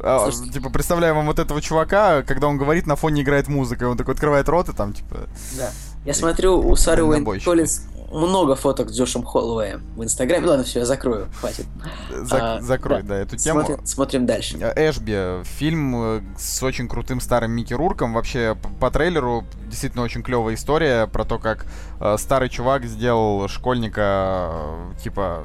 [0.00, 3.88] э, типа представляю вам вот этого чувака, когда он говорит, на фоне играет музыка, и
[3.88, 5.28] он такой открывает рот и там типа.
[5.56, 5.70] Да.
[6.04, 10.46] Я смотрю, у Сары Уэйн Коллинз много фоток с Джошем Холлоуэем в Инстаграме.
[10.46, 11.66] Ладно, все, я закрою, хватит.
[12.10, 13.60] Зак- а, закрой, да, да эту тему.
[13.60, 14.56] Смотрим, смотрим дальше.
[14.76, 18.14] Эшби, фильм э, с очень крутым старым Микки Рурком.
[18.14, 21.66] Вообще, по, по трейлеру действительно очень клевая история про то, как
[22.00, 25.44] э, старый чувак сделал школьника, э, типа,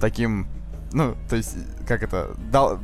[0.00, 0.48] таким,
[0.92, 2.78] ну, то есть, как это, дал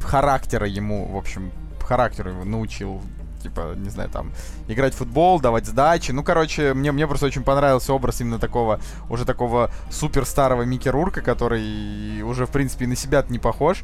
[0.00, 3.00] характера ему, в общем, характеру его научил
[3.48, 4.32] типа, не знаю, там,
[4.68, 6.12] играть в футбол, давать сдачи.
[6.12, 10.88] Ну, короче, мне, мне просто очень понравился образ именно такого, уже такого супер старого Микки
[10.88, 13.82] Рурка, который уже, в принципе, на себя не похож.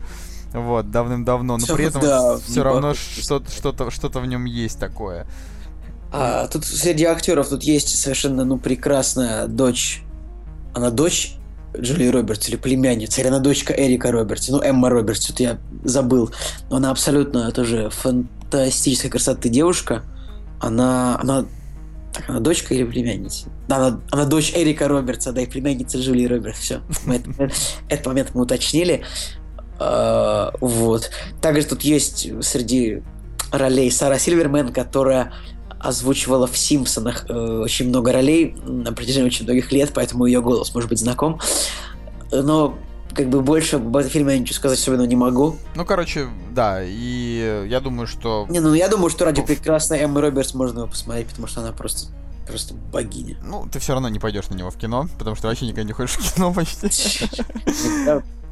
[0.53, 1.57] Вот, давным-давно.
[1.57, 5.27] Но при этом да, все равно что-то, что-то, что-то в нем есть такое.
[6.13, 10.03] А, тут среди актеров тут есть совершенно, ну, прекрасная дочь.
[10.75, 11.37] Она дочь
[11.79, 16.31] Джули Робертс или племянница, или она дочка Эрика Робертс, ну, Эмма Робертс, тут я забыл.
[16.71, 20.03] Но она абсолютно тоже фан фантастической красоты девушка.
[20.61, 21.47] Она, она,
[22.13, 23.49] так, она дочка или племянница?
[23.69, 26.59] Да, она, она дочь Эрика Робертса, да, и племянница Джулии Робертс.
[26.59, 27.23] Все, мы
[27.89, 29.05] этот момент мы уточнили.
[29.79, 31.11] А, вот.
[31.41, 33.03] Также тут есть среди
[33.51, 35.33] ролей Сара Сильвермен, которая
[35.83, 40.75] озвучивала в Симпсонах э, очень много ролей на протяжении очень многих лет, поэтому ее голос
[40.75, 41.41] может быть знаком.
[42.31, 42.79] Но
[43.15, 45.57] как бы больше об этом фильме я ничего сказать особенно не могу.
[45.75, 48.47] Ну, короче, да, и я думаю, что...
[48.49, 51.73] Не, ну я думаю, что ради прекрасной Эммы Робертс можно его посмотреть, потому что она
[51.73, 52.09] просто
[52.47, 53.37] просто богиня.
[53.43, 55.93] Ну, ты все равно не пойдешь на него в кино, потому что вообще никогда не
[55.93, 56.87] ходишь в кино почти.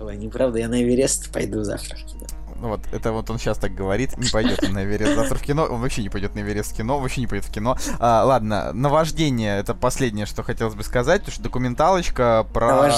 [0.00, 2.26] Неправда, неправда, я на Эверест пойду завтра в кино.
[2.60, 5.64] Ну вот, это вот он сейчас так говорит, не пойдет на Эверест завтра в кино,
[5.64, 7.76] он вообще не пойдет на Эверест в кино, вообще не пойдет в кино.
[7.98, 12.90] А, ладно, наваждение, это последнее, что хотелось бы сказать, потому что документалочка про,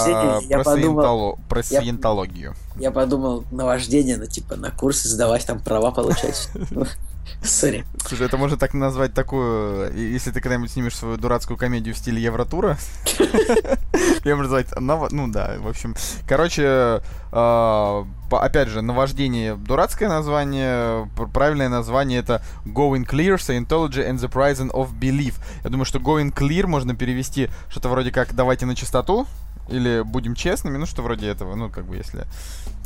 [0.49, 2.55] про, подумал, про саентологию.
[2.75, 6.49] Я, я подумал, наваждение, ну типа на курсы сдавать, там права получать.
[7.43, 7.85] Сори.
[8.07, 12.23] Слушай, это можно так назвать такую, если ты когда-нибудь снимешь свою дурацкую комедию в стиле
[12.23, 12.79] Евротура.
[14.25, 15.97] Я можно назвать, ну да, в общем.
[16.29, 24.31] Короче, а, опять же, наваждение дурацкое название, правильное название это Going Clear, Scientology and the
[24.31, 25.35] Prison of Belief.
[25.65, 29.27] Я думаю, что Going Clear можно перевести что-то вроде как «давайте на чистоту»,
[29.69, 32.27] или будем честными, ну что вроде этого, ну как бы если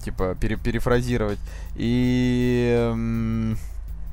[0.05, 1.39] типа пере перефразировать.
[1.75, 3.57] И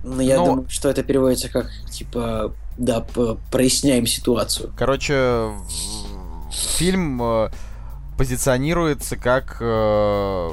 [0.04, 0.46] ну, я Но...
[0.46, 3.06] думаю, что это переводится как, типа, да,
[3.52, 4.72] проясняем ситуацию.
[4.78, 5.52] Короче,
[6.52, 7.50] фильм э,
[8.18, 10.52] позиционируется как, э,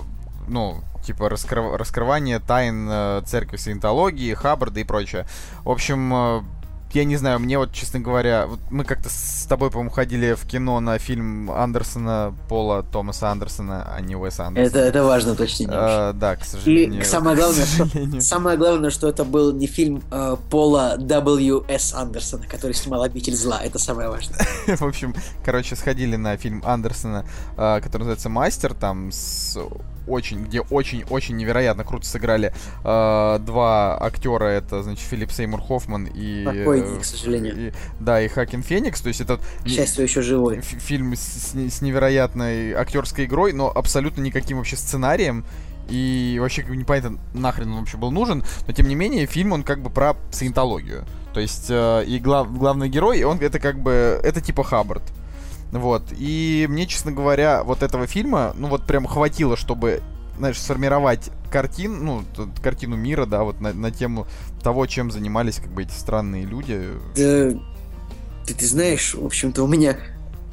[0.48, 1.74] ну, типа раскрыв...
[1.74, 5.26] раскрывание тайн э, церкви саентологии, Хаббарда и прочее.
[5.64, 6.44] В общем,
[6.94, 10.46] я не знаю, мне вот, честно говоря, вот мы как-то с тобой, по-моему, ходили в
[10.46, 14.80] кино на фильм Андерсона, Пола Томаса Андерсона, а не Уэса Андерсона.
[14.80, 15.68] Это, это важно уточнить.
[15.70, 17.02] А, да, к сожалению.
[17.02, 21.94] И самое главное, что, самое главное, что это был не фильм э, Пола W.S.
[21.94, 23.60] Андерсона, который снимал «Обитель зла».
[23.62, 24.38] Это самое важное.
[24.66, 27.24] В общем, короче, сходили на фильм Андерсона,
[27.56, 29.58] э, который называется «Мастер», там с
[30.10, 32.52] очень, где очень-очень невероятно круто сыграли
[32.84, 36.44] э, два актера, это, значит, Филипп Сеймур Хоффман и...
[36.44, 37.68] Покойный, к сожалению.
[37.68, 39.40] И, да, и Хакин Феникс, то есть это...
[39.64, 40.60] К счастью, еще живой.
[40.60, 45.44] Фильм с, с невероятной актерской игрой, но абсолютно никаким вообще сценарием,
[45.88, 49.52] и вообще как бы непонятно нахрен он вообще был нужен, но тем не менее фильм
[49.52, 51.04] он как бы про саентологию.
[51.34, 55.02] То есть э, и глав, главный герой, он это как бы, это типа Хаббард.
[55.72, 56.02] Вот.
[56.16, 60.02] И мне, честно говоря, вот этого фильма, ну вот прям хватило, чтобы,
[60.36, 62.24] знаешь, сформировать картин, ну,
[62.62, 64.26] картину мира, да, вот на, на тему
[64.62, 66.88] того, чем занимались как бы эти странные люди.
[67.16, 67.58] Да,
[68.46, 69.96] ты, ты знаешь, в общем-то, у меня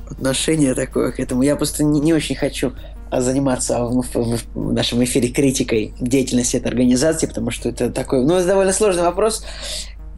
[0.10, 1.42] отношение такое к этому.
[1.42, 2.74] Я просто не, не очень хочу
[3.12, 8.36] заниматься в, в, в нашем эфире критикой деятельности этой организации, потому что это такой, ну,
[8.36, 9.46] это довольно сложный вопрос.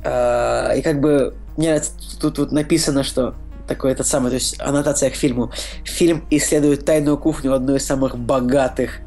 [0.03, 1.81] Э, и как бы мне
[2.19, 3.35] тут вот написано, что
[3.69, 5.51] такой этот самый, то есть аннотация к фильму.
[5.85, 8.99] Фильм исследует тайную кухню одной из самых богатых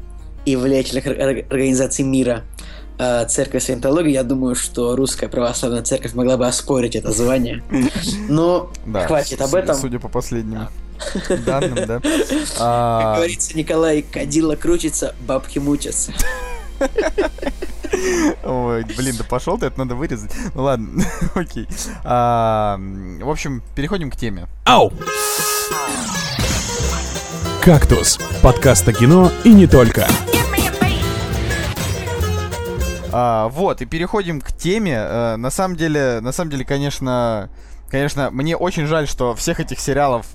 [0.45, 2.43] и влиятельных организаций мира.
[2.97, 7.61] Э, церковь Саентологии, я думаю, что русская православная церковь могла бы оспорить это звание.
[8.29, 9.75] Но да, хватит об этом.
[9.75, 10.69] Судя по последним
[11.45, 11.99] данным, да.
[11.99, 16.13] Как а, говорится, Николай, кадила крутится, бабки мучатся.
[18.43, 20.31] Ой, блин, да пошел ты, это надо вырезать.
[20.53, 21.03] Ну ладно,
[21.35, 21.67] окей.
[22.03, 24.47] А, в общем, переходим к теме.
[24.65, 24.91] Ау!
[27.63, 30.05] «Кактус»— подкаст о кино и не только.
[33.13, 34.97] А, вот, и переходим к теме.
[34.97, 37.49] А, на самом деле, на самом деле, конечно,
[37.89, 40.25] конечно, мне очень жаль, что всех этих сериалов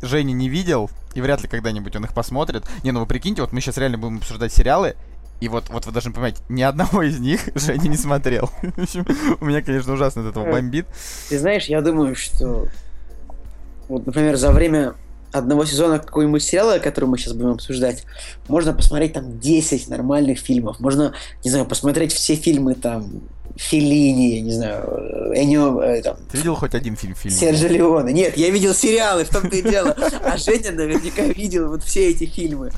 [0.00, 2.64] Женя не видел, и вряд ли когда-нибудь он их посмотрит.
[2.84, 4.96] Не, ну вы прикиньте, вот мы сейчас реально будем обсуждать сериалы,
[5.42, 8.48] и вот, вот вы должны понимать, ни одного из них Женя не смотрел.
[9.40, 10.86] У меня, конечно, ужасно от этого э, бомбит.
[11.28, 12.68] Ты знаешь, я думаю, что
[13.88, 14.94] вот, например, за время
[15.32, 18.04] одного сезона какого-нибудь сериала, который мы сейчас будем обсуждать,
[18.46, 20.78] можно посмотреть там 10 нормальных фильмов.
[20.78, 23.22] Можно, не знаю, посмотреть все фильмы там
[23.56, 25.82] Филини, я не знаю, Энио...
[25.82, 27.36] Э, там, Ты видел хоть один фильм Филини?
[27.36, 28.12] Серджо Леоне.
[28.12, 29.96] Нет, я видел сериалы, в том-то и дело.
[30.24, 32.70] А Женя наверняка видел вот все эти фильмы.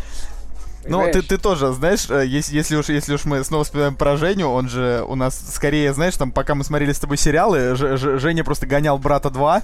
[0.86, 4.16] Ну, ты, ты тоже, знаешь, э, если, если, уж, если уж мы снова вспоминаем про
[4.16, 7.96] Женю, он же у нас скорее, знаешь, там, пока мы смотрели с тобой сериалы, Ж,
[7.96, 9.62] Ж, Женя просто гонял брата 2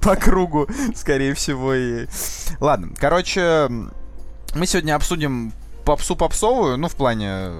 [0.00, 1.74] по кругу, скорее всего.
[1.74, 2.06] И...
[2.60, 3.68] Ладно, короче,
[4.54, 5.52] мы сегодня обсудим
[5.84, 7.50] попсу попсовую, ну, в плане,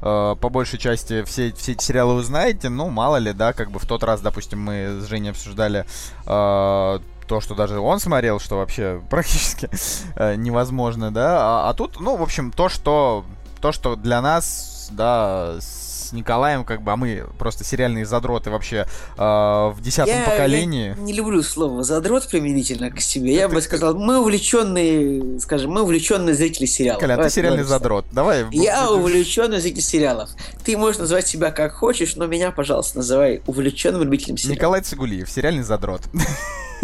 [0.00, 3.70] э, по большей части, все, все эти сериалы вы знаете, ну, мало ли, да, как
[3.70, 5.84] бы в тот раз, допустим, мы с Женей обсуждали
[6.26, 9.68] э, то, что даже он смотрел, что вообще практически
[10.16, 11.38] э, невозможно, да.
[11.40, 13.24] А, а тут, ну, в общем, то, что
[13.60, 18.86] то, что для нас, да, с Николаем, как бы, а мы просто сериальные задроты вообще
[19.16, 20.94] э, в десятом я, поколении.
[20.96, 23.34] Я не люблю слово задрот применительно к себе.
[23.34, 27.00] Я бы сказал, мы увлеченные, скажем, мы увлеченные зрители сериалов.
[27.02, 28.06] Коля, ты сериальный задрот.
[28.12, 28.46] Давай.
[28.52, 30.30] Я увлеченный зритель сериалов.
[30.64, 34.58] Ты можешь назвать себя как хочешь, но меня, пожалуйста, называй увлеченным любителем сериалов.
[34.58, 36.02] Николай Цигулиев, сериальный задрот.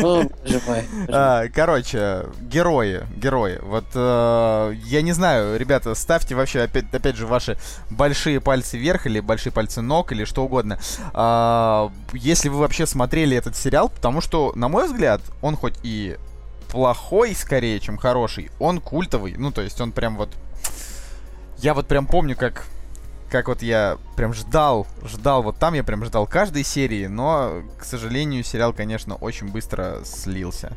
[1.08, 3.58] А, короче, герои, герои.
[3.62, 7.56] Вот э, я не знаю, ребята, ставьте вообще опять, опять же ваши
[7.90, 10.78] большие пальцы вверх или большие пальцы ног или что угодно.
[11.12, 16.16] А, если вы вообще смотрели этот сериал, потому что, на мой взгляд, он хоть и
[16.68, 19.34] плохой скорее, чем хороший, он культовый.
[19.36, 20.30] Ну, то есть он прям вот...
[21.58, 22.66] Я вот прям помню, как
[23.34, 27.84] как вот я прям ждал, ждал, вот там я прям ждал каждой серии, но, к
[27.84, 30.70] сожалению, сериал, конечно, очень быстро слился.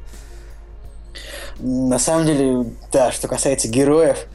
[1.59, 4.25] На самом деле, да, что касается героев,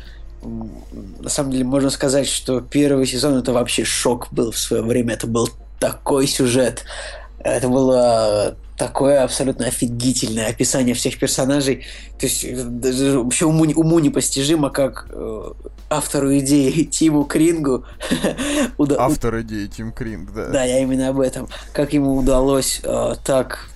[0.40, 5.14] на самом деле можно сказать, что первый сезон это вообще шок был в свое время.
[5.14, 5.48] Это был
[5.80, 6.84] такой сюжет.
[7.40, 11.84] Это было такое абсолютно офигительное описание всех персонажей.
[12.18, 15.52] То есть даже вообще уму, уму непостижимо, как э,
[15.88, 17.84] автору идеи Тиму Крингу...
[18.98, 20.48] Автор идеи Тим Кринг, да.
[20.48, 21.48] Да, я именно об этом.
[21.72, 23.68] Как ему удалось э, так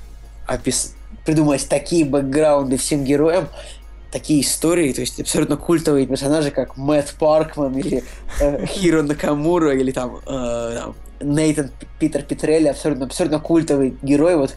[0.49, 0.95] опис...
[1.25, 3.49] придумать такие бэкграунды всем героям,
[4.11, 8.03] такие истории, то есть абсолютно культовые персонажи, как Мэтт Паркман или
[8.41, 14.37] э, Хиро Накамура или там, э, там Нейтан Питер Петрелли, абсолютно, абсолютно культовый герой.
[14.37, 14.55] Вот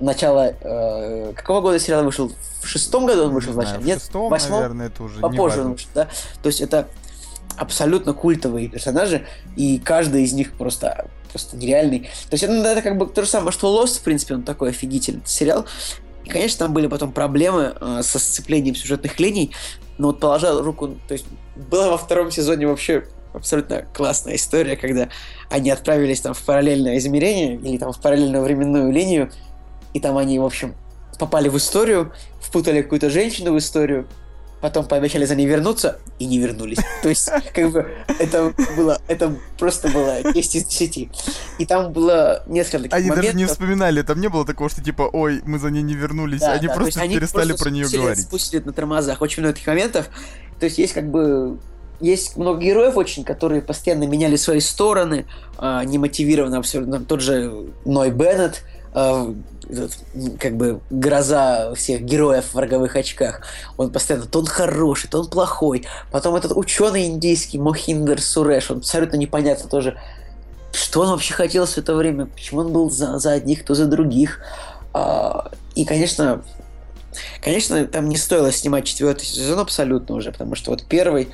[0.00, 0.54] начало...
[0.60, 2.32] Э, какого года сериал вышел?
[2.62, 3.82] В шестом году он вышел, значит?
[3.84, 4.60] Нет, в шестом, восьмом?
[4.60, 6.08] наверное, это уже Попозже он вышел, да?
[6.42, 6.88] То есть это
[7.56, 12.00] абсолютно культовые персонажи, и каждый из них просто просто нереальный.
[12.00, 14.42] То есть это, ну, это как бы то же самое, что Lost, в принципе, он
[14.42, 15.64] такой офигительный сериал.
[16.24, 19.54] И, конечно, там были потом проблемы э, со сцеплением сюжетных линий,
[19.98, 25.08] но вот положа руку, то есть было во втором сезоне вообще абсолютно классная история, когда
[25.48, 29.30] они отправились там в параллельное измерение или там в параллельную временную линию,
[29.94, 30.74] и там они, в общем,
[31.18, 34.06] попали в историю, впутали какую-то женщину в историю,
[34.60, 36.78] потом пообещали за ней вернуться и не вернулись.
[37.02, 41.08] То есть, как бы, это было, это просто было 10 из 10.
[41.58, 43.24] И там было несколько таких Они моментов.
[43.24, 46.40] даже не вспоминали, там не было такого, что типа, ой, мы за ней не вернулись.
[46.40, 48.24] Да, они да, просто они перестали просто про нее говорить.
[48.24, 49.20] спустили на тормозах.
[49.22, 50.10] Очень много таких моментов.
[50.58, 51.58] То есть, есть как бы
[52.00, 55.26] есть много героев очень, которые постоянно меняли свои стороны,
[55.58, 57.00] э, немотивированно абсолютно.
[57.00, 58.62] Тот же Ной Беннет,
[58.94, 59.34] э,
[59.68, 59.92] этот,
[60.38, 63.42] как бы гроза всех героев в роговых очках.
[63.76, 65.86] Он постоянно то он хороший, то он плохой.
[66.10, 69.96] Потом этот ученый индийский Мохиндер Суреш, он абсолютно непонятно тоже,
[70.72, 73.86] что он вообще хотел все это время, почему он был за, за одних, то за
[73.86, 74.40] других.
[74.92, 76.42] А, и, конечно,
[77.42, 81.28] конечно, там не стоило снимать четвертый сезон абсолютно уже, потому что вот первый,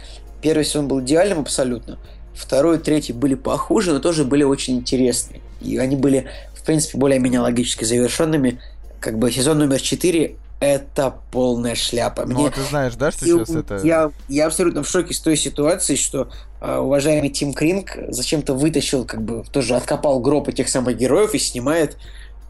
[0.47, 1.99] первый сезон был идеальным абсолютно,
[2.33, 5.41] второй и третий были похуже, но тоже были очень интересные.
[5.61, 8.61] И они были, в принципе, более-менее логически завершенными.
[9.01, 12.27] Как бы сезон номер четыре это полная шляпа.
[12.27, 12.47] Ну, Мне...
[12.47, 13.81] а ты знаешь, да, что И сейчас это...
[13.83, 16.29] Я, я абсолютно в шоке с той ситуации, что
[16.61, 21.41] а, уважаемый Тим Кринг зачем-то вытащил, как бы тоже откопал гроб этих самых героев и
[21.41, 21.97] снимает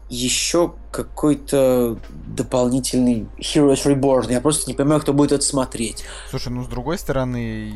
[0.09, 4.31] еще какой-то дополнительный Heroes Reborn.
[4.31, 6.05] Я просто не понимаю, кто будет это смотреть.
[6.29, 7.73] Слушай, ну с другой стороны,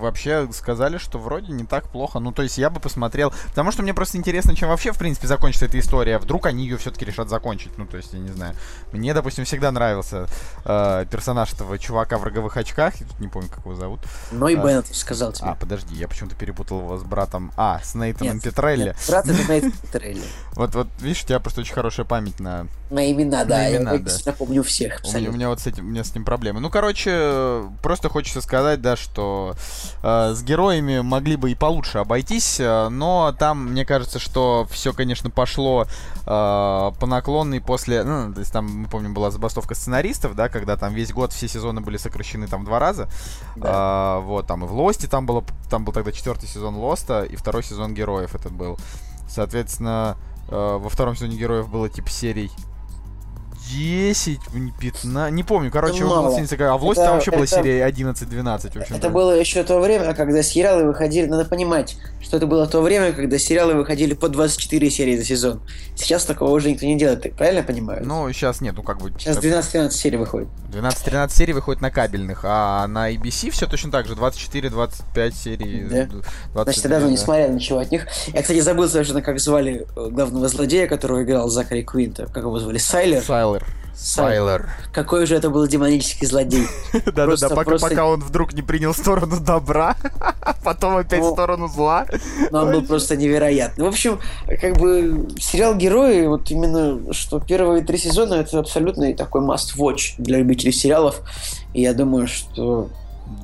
[0.00, 2.18] вообще сказали, что вроде не так плохо.
[2.18, 3.32] Ну, то есть я бы посмотрел.
[3.48, 6.18] Потому что мне просто интересно, чем вообще, в принципе, закончится эта история.
[6.18, 7.76] Вдруг они ее все-таки решат закончить.
[7.78, 8.54] Ну, то есть, я не знаю.
[8.92, 10.26] Мне, допустим, всегда нравился
[10.64, 12.96] э, персонаж этого чувака в роговых очках.
[13.00, 14.00] Я тут не помню, как его зовут.
[14.32, 14.62] Но и А.
[14.62, 15.48] Беннет сказал тебе.
[15.48, 17.52] А, подожди, я почему-то перепутал его с братом.
[17.56, 18.84] А, с Нейтаном Нет, Петрелли.
[18.84, 20.22] Нет, брат это Нейт Петрелли.
[20.54, 23.62] Вот, вот, видишь, у тебя просто очень хорошая память на На имена, да.
[23.62, 23.98] я имена, да.
[23.98, 26.60] действительно помню всех У меня, у меня вот с этим, у меня с этим проблемы.
[26.60, 29.56] Ну, короче, э, просто хочется сказать, да, что
[30.02, 34.92] э, с героями могли бы и получше обойтись, э, но там, мне кажется, что все,
[34.92, 40.36] конечно, пошло э, по наклонной после, ну, то есть там, мы помним, была забастовка сценаристов,
[40.36, 43.08] да, когда там весь год все сезоны были сокращены там в два раза.
[43.60, 47.34] А, вот, там и в Лосте там было, там был тогда четвертый сезон Лоста и
[47.34, 48.78] второй сезон Героев этот был.
[49.30, 52.50] Соответственно, э, во втором сезоне Героев было типа серий
[53.74, 56.36] 10, не 15, не помню, короче, мало.
[56.46, 59.62] такая- а в Лосте Это- там вообще это- серия 11-12, в общем Это было еще
[59.62, 64.14] то время, когда сериалы выходили, надо понимать, что это было то время, когда сериалы выходили
[64.14, 65.60] по 24 серии за сезон.
[65.94, 68.02] Сейчас такого уже никто не делает, ты правильно понимаю?
[68.04, 69.10] Ну, сейчас нет, ну как бы...
[69.18, 70.48] Сейчас так, 12-13 серий выходит.
[70.72, 75.86] 12-13 серий выходит на кабельных, а на ABC все точно так же, 24-25 серий.
[75.90, 76.06] Да.
[76.52, 77.22] 22, Значит, я не да.
[77.22, 78.06] смотрел ничего от них.
[78.28, 82.26] Я, кстати, забыл совершенно, как звали э, главного злодея, которого играл Закари Квинта.
[82.26, 82.78] Как его звали?
[82.78, 83.22] Сайлер?
[83.22, 83.59] Сайлер.
[84.00, 84.70] Сайлер.
[84.92, 86.66] Какой же это был демонический злодей.
[86.92, 89.94] Да-да-да, Просто- пока, он вдруг не принял сторону добра,
[90.64, 92.06] потом опять Ну, сторону зла.
[92.50, 93.84] Но он был просто невероятный.
[93.84, 94.18] В общем,
[94.60, 100.38] как бы сериал Герои, вот именно что первые три сезона это абсолютно такой must-watch для
[100.38, 101.20] любителей сериалов.
[101.74, 102.88] И я думаю, что.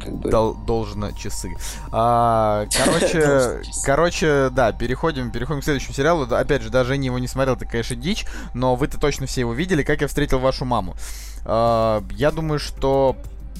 [0.06, 1.54] Дол- должно часы.
[1.92, 6.22] А, короче, короче, да, переходим, переходим к следующему сериалу.
[6.22, 9.52] Опять же, даже Женя его не смотрел, это, конечно, дичь, но вы-то точно все его
[9.52, 10.96] видели, как я встретил вашу маму.
[11.44, 13.16] А, я думаю, что,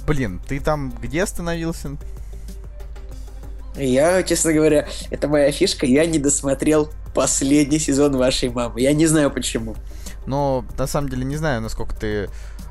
[0.07, 1.97] блин, ты там где остановился?
[3.77, 8.81] Я, честно говоря, это моя фишка, я не досмотрел последний сезон вашей мамы.
[8.81, 9.77] Я не знаю почему.
[10.27, 12.29] Но на самом деле не знаю, насколько ты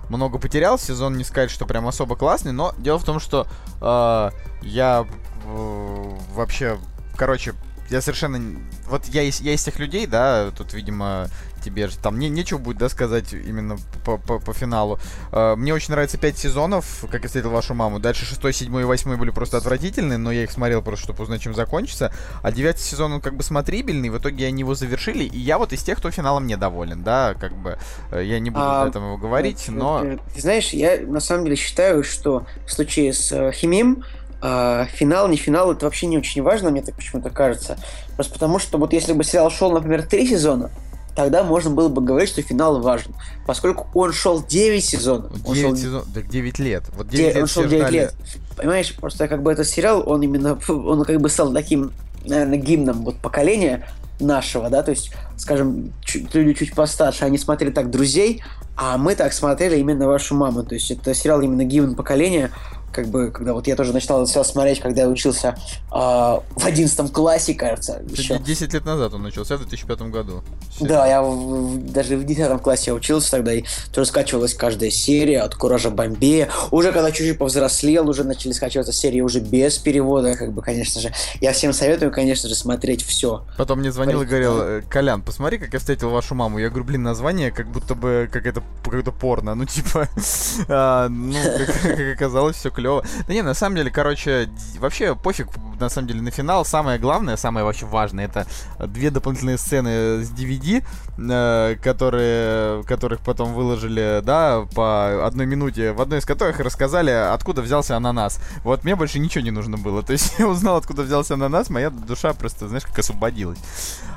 [0.09, 0.77] много потерял.
[0.77, 3.47] Сезон не сказать, что прям особо классный, но дело в том, что
[3.81, 4.29] э,
[4.61, 5.05] я
[5.45, 6.77] э, вообще,
[7.17, 7.53] короче,
[7.89, 8.59] я совершенно...
[8.87, 11.27] Вот я из, я из тех людей, да, тут, видимо,
[11.65, 14.99] тебе же там не, нечего будет, да, сказать именно по, по, по финалу.
[15.31, 17.99] Э, мне очень нравится 5 сезонов, как я встретил вашу маму.
[17.99, 21.41] Дальше 6, 7 и 8 были просто отвратительные, но я их смотрел просто, чтобы узнать,
[21.41, 22.13] чем закончится.
[22.43, 25.73] А 9 сезон, он как бы смотрибельный, в итоге они его завершили, и я вот
[25.73, 27.77] из тех, кто финалом недоволен, да, как бы,
[28.11, 30.03] э, я не буду А, об этом его говорить, Вот, но...
[30.03, 34.03] э, Ты знаешь, я на самом деле считаю, что в случае с э, Химим
[34.41, 37.77] э, финал, не финал, это вообще не очень важно, мне так почему-то кажется.
[38.15, 40.69] Просто потому, что вот если бы сериал шел, например, три сезона,
[41.15, 43.13] тогда можно было бы говорить, что финал важен.
[43.47, 45.31] Поскольку он шел 9 сезонов.
[45.45, 46.03] он 9 шел сезон...
[46.13, 46.83] Так 9 лет.
[46.95, 47.95] Вот 9 Де- лет он шел все 9 ждали.
[47.95, 48.13] лет.
[48.55, 51.91] Понимаешь, просто как бы этот сериал, он именно, он как бы стал таким,
[52.25, 53.87] наверное, гимном вот поколения
[54.19, 58.41] нашего, да, то есть, скажем, чуть, люди чуть постарше, они смотрели так «Друзей»,
[58.77, 62.51] а мы так смотрели именно «Вашу маму», то есть это сериал именно гимн поколения,
[62.95, 65.57] как бы, когда вот я тоже начинал этот сериал смотреть, когда я учился
[65.91, 68.39] а, в 11 классе, кажется, Это еще.
[68.39, 70.43] 10 лет назад он начался, в 2005 году.
[70.79, 75.55] Да, я в- даже в 10 классе учился тогда, и тоже скачивалась каждая серия от
[75.55, 76.49] Куража Бомбея.
[76.71, 81.11] Уже когда чуть-чуть повзрослел, уже начали скачиваться серии уже без перевода, как бы, конечно же.
[81.41, 83.43] Я всем советую, конечно же, смотреть все.
[83.57, 86.59] Потом мне звонил и Смотрите, говорил, «Э, Колян, посмотри, как я встретил вашу маму.
[86.59, 89.53] Я говорю, блин, название как будто бы как это какое-то порно.
[89.55, 90.07] Ну, типа,
[90.69, 92.84] а, ну, как, как оказалось, все клево.
[93.27, 95.47] Да не, на самом деле, короче, вообще пофиг,
[95.79, 96.65] на самом деле, на финал.
[96.65, 98.47] Самое главное, самое вообще важное, это
[98.79, 100.83] две дополнительные сцены с DVD,
[101.17, 107.61] э, которые, которых потом выложили, да, по одной минуте, в одной из которых рассказали, откуда
[107.61, 108.39] взялся ананас.
[108.63, 110.03] Вот мне больше ничего не нужно было.
[110.05, 113.59] То есть я узнал, откуда взялся ананас, моя душа просто, знаешь, как освободилась.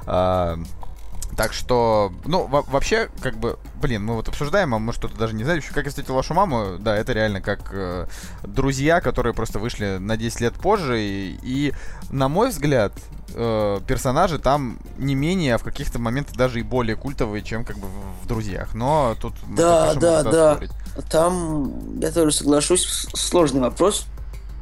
[0.07, 0.59] А,
[1.39, 5.37] Так что, ну, во- вообще, как бы, блин, мы вот обсуждаем, а может кто-то даже
[5.37, 8.09] не знает, как я встретил вашу маму, да, это реально как э,
[8.43, 11.73] друзья, которые просто вышли на 10 лет позже, и, и
[12.11, 12.93] на мой взгляд,
[13.35, 17.79] э, персонажи там не менее, а в каких-то моментах даже и более культовые, чем как
[17.79, 18.75] бы в, в друзьях.
[18.75, 20.49] Но тут мы Да, да, да.
[20.57, 20.73] поспорить.
[21.09, 22.85] Там, я тоже соглашусь,
[23.15, 24.07] сложный вопрос,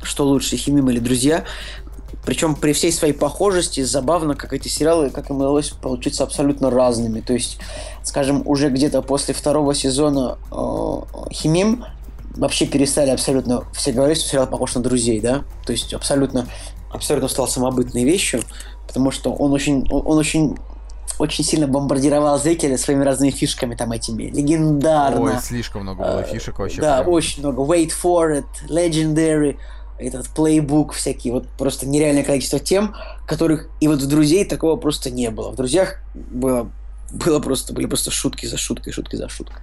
[0.03, 1.47] что лучше, Химим или Друзья.
[2.27, 7.21] Причем при всей своей похожести забавно, как эти сериалы, как им удалось получиться абсолютно разными.
[7.21, 7.59] То есть,
[8.03, 11.85] скажем, уже где-то после второго сезона э, Химим
[12.37, 15.45] вообще перестали абсолютно все говорить, что сериал похож на друзей, да?
[15.65, 16.49] То есть абсолютно,
[16.93, 18.43] абсолютно стал самобытной вещью,
[18.89, 20.57] потому что он очень, он очень
[21.19, 24.25] очень сильно бомбардировал зрителя своими разными фишками там этими.
[24.25, 25.21] Легендарно.
[25.21, 26.81] Ой, слишком много было Э, фишек вообще.
[26.81, 27.09] Да, прям.
[27.09, 27.63] очень много.
[27.63, 29.57] Wait for it, Legendary,
[29.99, 31.31] этот плейбук всякий.
[31.31, 32.95] Вот просто нереальное количество тем,
[33.27, 35.51] которых и вот в «Друзей» такого просто не было.
[35.51, 36.71] В «Друзьях» было,
[37.11, 39.63] было просто, были просто шутки за шуткой, шутки за шуткой.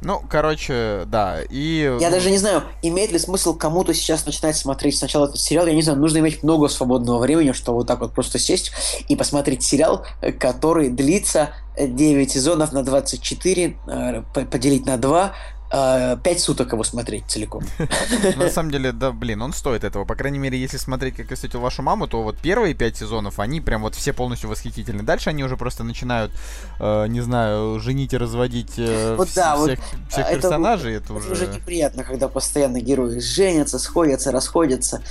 [0.00, 1.96] Ну, короче, да, и...
[2.00, 5.66] Я даже не знаю, имеет ли смысл кому-то сейчас начинать смотреть сначала этот сериал.
[5.66, 8.70] Я не знаю, нужно иметь много свободного времени, чтобы вот так вот просто сесть
[9.08, 10.06] и посмотреть сериал,
[10.38, 15.32] который длится э, 9 сезонов на 24, э, по- поделить на 2,
[15.70, 17.62] 5 суток его смотреть целиком.
[18.36, 20.04] На самом деле, да, блин, он стоит этого.
[20.04, 23.38] По крайней мере, если смотреть, как я встретил вашу маму, то вот первые пять сезонов,
[23.38, 25.02] они прям вот все полностью восхитительны.
[25.02, 26.32] Дальше они уже просто начинают,
[26.80, 30.94] э, не знаю, женить и разводить э, Вот да, вот, всех, всех а персонажей.
[30.94, 31.32] Это, Это уже...
[31.32, 35.02] уже неприятно, когда постоянно герои женятся, сходятся, расходятся.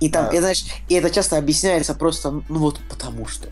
[0.00, 0.36] И там, Да.
[0.36, 3.48] и, знаешь, и это часто объясняется просто, ну вот потому что.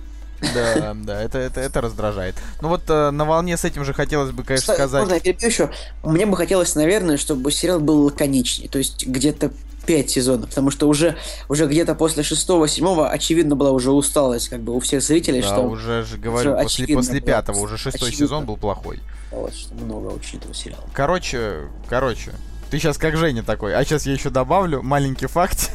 [0.55, 2.35] Да, да, это, это, это раздражает.
[2.61, 5.03] Ну вот э, на волне с этим же хотелось бы, конечно, Кстати, сказать...
[5.03, 5.71] Можно я перебью еще?
[6.03, 9.53] Мне бы хотелось, наверное, чтобы сериал был лаконичнее, то есть где-то
[9.87, 11.17] 5 сезонов, потому что уже,
[11.49, 15.49] уже где-то после шестого, седьмого очевидно была уже усталость как бы у всех зрителей, Да,
[15.49, 17.27] что, уже же говорю, уже после, после было.
[17.27, 18.27] пятого, уже шестой Очевидно.
[18.27, 19.01] сезон был плохой.
[19.31, 20.85] вот, что много очень этого сериала.
[20.93, 22.31] Короче, короче,
[22.71, 25.71] ты сейчас как Женя такой, а сейчас я еще добавлю маленький факт.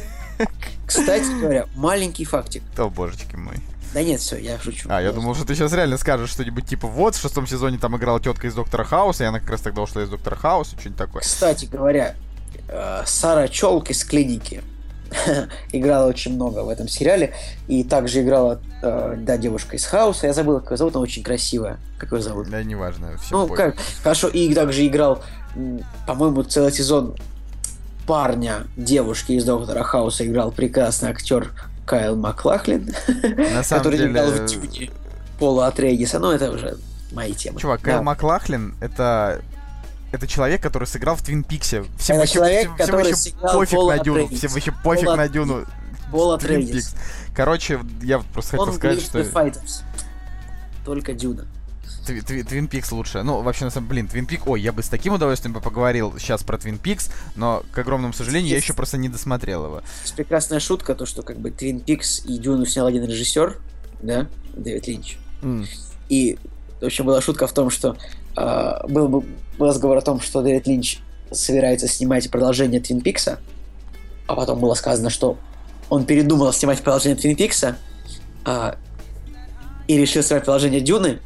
[0.86, 2.62] Кстати говоря, маленький фактик.
[2.78, 3.56] О, божечки мой.
[3.94, 4.88] Да нет, все, я шучу.
[4.90, 7.96] А, я думал, что ты сейчас реально скажешь что-нибудь типа, вот, в шестом сезоне там
[7.96, 10.98] играла тетка из Доктора Хауса, и она как раз тогда ушла из Доктора Хауса, что-нибудь
[10.98, 11.22] такое.
[11.22, 12.14] Кстати говоря,
[12.68, 14.62] э, Сара Челк из клиники
[15.72, 17.34] играла очень много в этом сериале.
[17.66, 20.26] И также играла, э, да, девушка из Хауса.
[20.26, 21.78] Я забыл, как ее зовут, она очень красивая.
[21.98, 22.50] Как ее зовут?
[22.50, 25.22] Да, неважно, все Ну, как, хорошо, и также играл,
[26.06, 27.16] по-моему, целый сезон
[28.06, 31.52] парня, девушки из Доктора Хауса играл прекрасный актер
[31.88, 32.86] Кайл Маклахлин,
[33.68, 34.90] который играл в деле, Дюне
[35.38, 36.18] Пола Атрейдиса.
[36.18, 36.76] Ну, это уже
[37.12, 37.58] мои темы.
[37.60, 37.92] чувак, Да.
[37.92, 39.42] Кайл Маклахлин, это...
[40.10, 41.84] Это человек, который сыграл в Твин Пиксе.
[41.98, 44.16] Всем Это вообще, человек, всем- всем который вообще сыграл пофиг Пола на Дюну.
[44.16, 44.38] Атрейдиса.
[44.38, 45.64] Всем вообще пофиг Пола на Дюну.
[46.10, 46.66] Пол Твин.
[46.66, 46.94] Пикс.
[47.34, 49.20] Короче, я просто хотел Он сказать, что...
[49.20, 49.82] Fighters.
[50.84, 51.46] Только Дюна.
[52.08, 53.22] Тви- Тви- Твин Пикс лучше.
[53.22, 54.46] Ну, вообще, на самом блин, Твин Пик...
[54.46, 58.12] Ой, я бы с таким удовольствием бы поговорил сейчас про Твин Пикс, но, к огромному
[58.12, 59.82] сожалению, я еще просто не досмотрел его.
[60.16, 63.58] Прекрасная шутка, то, что как бы Твин Пикс и Дюну снял один режиссер,
[64.02, 65.18] да, Дэвид Линч.
[66.08, 66.38] И,
[66.80, 67.96] в общем, была шутка в том, что
[68.36, 69.24] а, был, бы-
[69.58, 71.00] был разговор о том, что Дэвид Линч
[71.30, 73.38] собирается снимать продолжение Твин Пикса,
[74.26, 75.38] а потом было сказано, что
[75.90, 77.76] он передумал снимать продолжение Твин Пикса
[78.44, 78.76] а,
[79.86, 81.18] и решил снимать продолжение Дюны,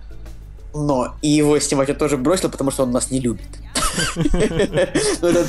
[0.74, 3.46] но и его снимать он тоже бросил, потому что он нас не любит.
[5.20, 5.46] Ну, это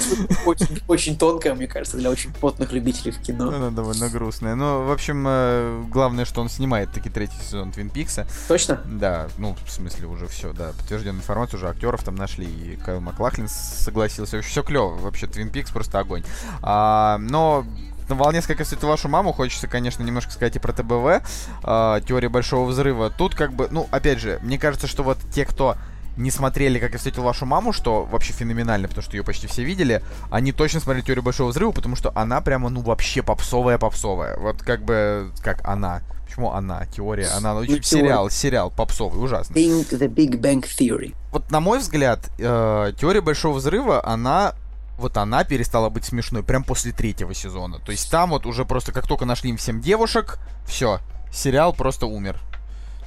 [0.88, 3.49] очень- тонкое, мне кажется, для очень потных любителей в кино.
[3.49, 4.55] Она довольно грустная.
[4.55, 8.28] Ну, в общем, э, главное, что он снимает таки третий сезон Твин Пикса.
[8.47, 8.82] Точно?
[8.86, 12.99] Да, ну, в смысле, уже все, да, подтвержденная информация, уже актеров там нашли, и Кайл
[12.99, 14.41] Маклахлин согласился.
[14.41, 16.24] Все клево, вообще, Твин Пикс просто огонь.
[16.61, 17.65] А, но
[18.09, 21.23] на волне, как встретил вашу маму, хочется, конечно, немножко сказать и про ТБВ,
[21.63, 23.09] а, теория большого взрыва.
[23.09, 25.75] Тут как бы, ну, опять же, мне кажется, что вот те, кто
[26.17, 29.63] не смотрели, как я встретил вашу маму, что вообще феноменально, потому что ее почти все
[29.63, 34.37] видели, они точно смотрели теорию большого взрыва, потому что она прямо, ну, вообще попсовая-попсовая.
[34.37, 36.01] Вот как бы, как она.
[36.25, 36.85] Почему она?
[36.87, 37.27] Теория.
[37.35, 37.83] Она, Ну, теория.
[37.83, 39.53] сериал, сериал попсовый, ужасно.
[39.53, 41.13] Think the Big Bang Theory.
[41.31, 44.55] Вот на мой взгляд, э, теория большого взрыва, она
[45.03, 47.79] вот она перестала быть смешной прям после третьего сезона.
[47.79, 50.99] То есть там вот уже просто как только нашли им всем девушек, все,
[51.31, 52.39] сериал просто умер.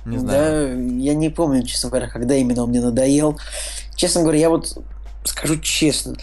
[0.05, 0.77] Не знаю.
[0.77, 3.41] Да, я не помню, честно говоря, когда именно он мне надоел.
[3.97, 4.79] Честно говоря, я вот
[5.25, 6.15] скажу честно,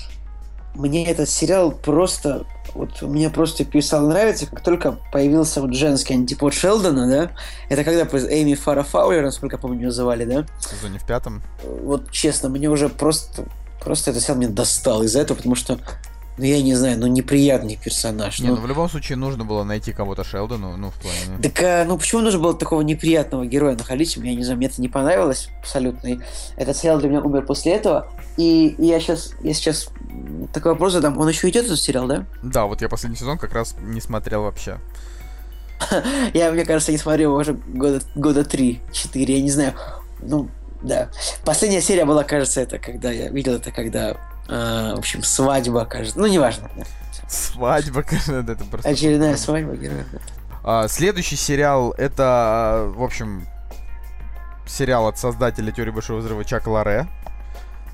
[0.76, 6.54] мне этот сериал просто, вот мне просто перестал нравиться, как только появился вот женский антипод
[6.54, 7.32] Шелдона, да,
[7.70, 11.44] это когда Эми Фара Фаулер, насколько я помню, ее звали, да, В сезоне в пятом.
[11.64, 13.46] вот честно, мне уже просто,
[13.82, 15.80] просто этот сериал меня достал из-за этого, потому что
[16.38, 18.40] ну я не знаю, ну неприятный персонаж.
[18.40, 21.42] Не, ну, ну в любом случае нужно было найти кого-то Шелдону, ну в плане...
[21.42, 24.18] Так, а, ну почему нужно было такого неприятного героя находить?
[24.18, 26.08] Мне, я не знаю, мне это не понравилось абсолютно.
[26.08, 26.20] И
[26.56, 28.12] этот сериал для меня умер после этого.
[28.38, 29.90] И я сейчас, я сейчас
[30.54, 31.20] такой вопрос задам.
[31.20, 32.26] Он еще идет, этот сериал, да?
[32.42, 34.80] Да, вот я последний сезон как раз не смотрел вообще.
[36.34, 38.80] Я, мне кажется, не смотрел уже года, года 3-4,
[39.14, 39.74] я не знаю.
[40.22, 40.50] Ну,
[40.84, 41.10] да.
[41.46, 44.12] Последняя серия была, кажется, это когда я видел это, когда,
[44.48, 46.20] э, в общем, свадьба, кажется.
[46.20, 46.70] Ну, неважно.
[47.24, 47.30] Да.
[47.30, 48.90] Свадьба, это просто...
[48.90, 50.06] Очередная свадьба героя.
[50.64, 53.48] А, следующий сериал это, а, в общем,
[54.68, 57.08] сериал от создателя теории большого взрыва Чака Ларе.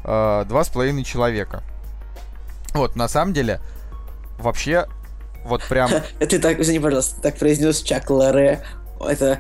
[0.03, 1.63] Два с половиной человека.
[2.73, 3.59] Вот, на самом деле,
[4.39, 4.87] вообще,
[5.43, 5.89] вот прям...
[6.19, 8.61] Ты так, извини, пожалуйста, так произнес Чак Ларе.
[8.99, 9.39] Это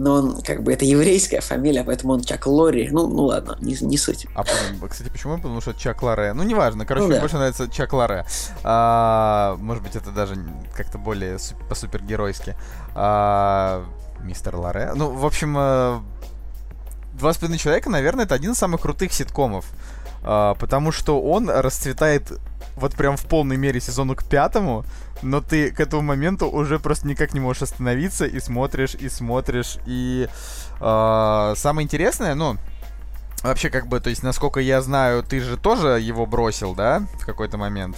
[0.00, 2.88] но он как бы это еврейская фамилия, поэтому он Чак Лори.
[2.90, 4.26] Ну, ну ладно, не, не суть.
[4.34, 5.36] А кстати, почему?
[5.36, 6.32] Потому что Чак Лоре.
[6.32, 7.20] Ну, неважно, короче, Ну мне да.
[7.20, 8.24] больше нравится Чак Лоре.
[8.64, 10.36] А, может быть, это даже
[10.74, 12.56] как-то более су- по-супергеройски.
[12.94, 13.84] А,
[14.22, 14.92] мистер Лоре.
[14.94, 16.02] Ну, в общем, а,
[17.12, 19.66] Два с половиной человека, наверное, это один из самых крутых ситкомов.
[20.22, 22.32] А, потому что он расцветает
[22.76, 24.84] вот прям в полной мере сезону к пятому,
[25.22, 29.78] но ты к этому моменту уже просто никак не можешь остановиться и смотришь, и смотришь,
[29.86, 30.28] и
[30.80, 32.56] а, самое интересное, ну,
[33.42, 37.26] вообще как бы, то есть, насколько я знаю, ты же тоже его бросил, да, в
[37.26, 37.96] какой-то момент?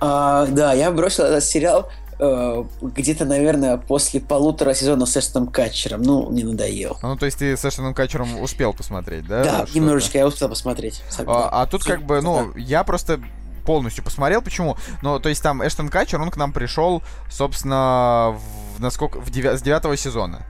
[0.00, 6.02] А, да, я бросил этот сериал э, где-то, наверное, после полутора сезона с Эштоном Катчером.
[6.02, 6.98] Ну, не надоел.
[7.02, 9.44] Ну, то есть ты с Эштоном Катчером успел посмотреть, да?
[9.44, 11.02] Да, немножечко я успел посмотреть.
[11.26, 13.20] А, а тут как бы, ну, я просто
[13.66, 14.40] полностью посмотрел.
[14.40, 14.78] Почему?
[15.02, 18.38] Ну, то есть там Эштон Катчер, он к нам пришел, собственно,
[18.76, 20.46] в, насколько, в девя- с девятого сезона.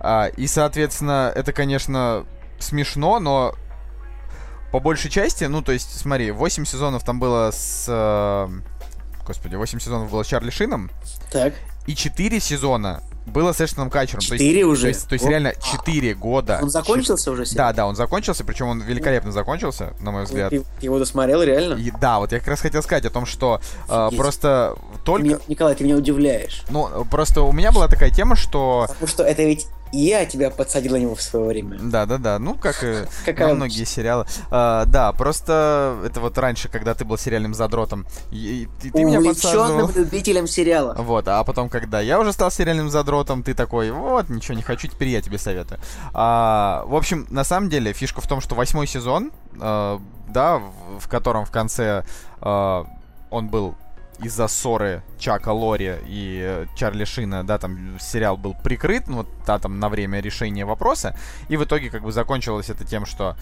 [0.00, 2.24] А, и, соответственно, это, конечно,
[2.58, 3.54] смешно, но
[4.72, 7.86] по большей части, ну, то есть, смотри, 8 сезонов там было с...
[7.88, 8.48] э,
[9.24, 10.90] Господи, 8 сезонов было с Чарли Шином,
[11.30, 11.54] Так,
[11.86, 14.20] и 4 сезона было с Эштоном Катчером.
[14.20, 14.82] То есть- Четыре уже?
[14.82, 16.60] То есть, то есть реально 4 года.
[16.62, 20.50] он закончился уже Да, да, он закончился, причем он великолепно закончился, на мой взгляд.
[20.50, 21.74] Ты, ты его досмотрел, реально?
[21.74, 25.24] И, да, вот я как раз хотел сказать о том, что э, просто Ты только...
[25.26, 26.62] меня- Николай, ты меня удивляешь.
[26.68, 28.86] Ну, просто у меня была такая тема, что...
[28.88, 31.78] Потому что это ведь я тебя подсадил на него в свое время.
[31.80, 33.54] Да-да-да, ну, как и Как на обычно.
[33.54, 34.26] многие сериалы.
[34.50, 39.18] А, да, просто это вот раньше, когда ты был сериальным задротом, и, и ты меня
[39.18, 39.34] Увлеченным
[39.86, 39.90] подсаживал.
[39.94, 40.94] любителем сериала.
[41.04, 44.88] Вот, а потом, когда я уже стал сериальным задротом, ты такой, вот, ничего не хочу,
[44.88, 45.78] теперь я тебе советую.
[46.12, 49.30] А, в общем, на самом деле, фишка в том, что восьмой сезон,
[49.60, 52.04] э, да, в, в котором в конце
[52.40, 52.84] э,
[53.30, 53.74] он был
[54.20, 59.28] из-за ссоры Чака Лори и э, Чарли Шина, да, там сериал был прикрыт, ну, вот,
[59.46, 61.16] да, там на время решения вопроса,
[61.48, 63.36] и в итоге как бы закончилось это тем, что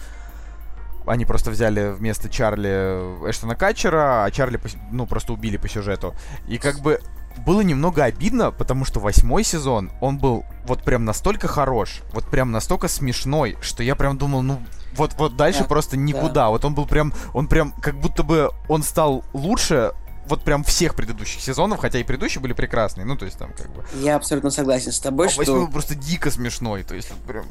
[1.05, 4.59] они просто взяли вместо Чарли Эштона Катчера, а Чарли,
[4.91, 6.15] ну, просто убили по сюжету.
[6.47, 7.01] И как бы
[7.45, 12.51] было немного обидно, потому что восьмой сезон, он был вот прям настолько хорош, вот прям
[12.51, 14.61] настолько смешной, что я прям думал, ну,
[14.95, 16.49] вот, вот дальше Да, просто никуда.
[16.49, 19.93] Вот он был прям, он прям, как будто бы он стал лучше
[20.27, 23.73] вот прям всех предыдущих сезонов, хотя и предыдущие были прекрасные, ну, то есть там как
[23.73, 23.83] бы...
[24.01, 25.39] Я абсолютно согласен с тобой, А что...
[25.39, 27.45] восьмой просто дико смешной, то есть вот прям...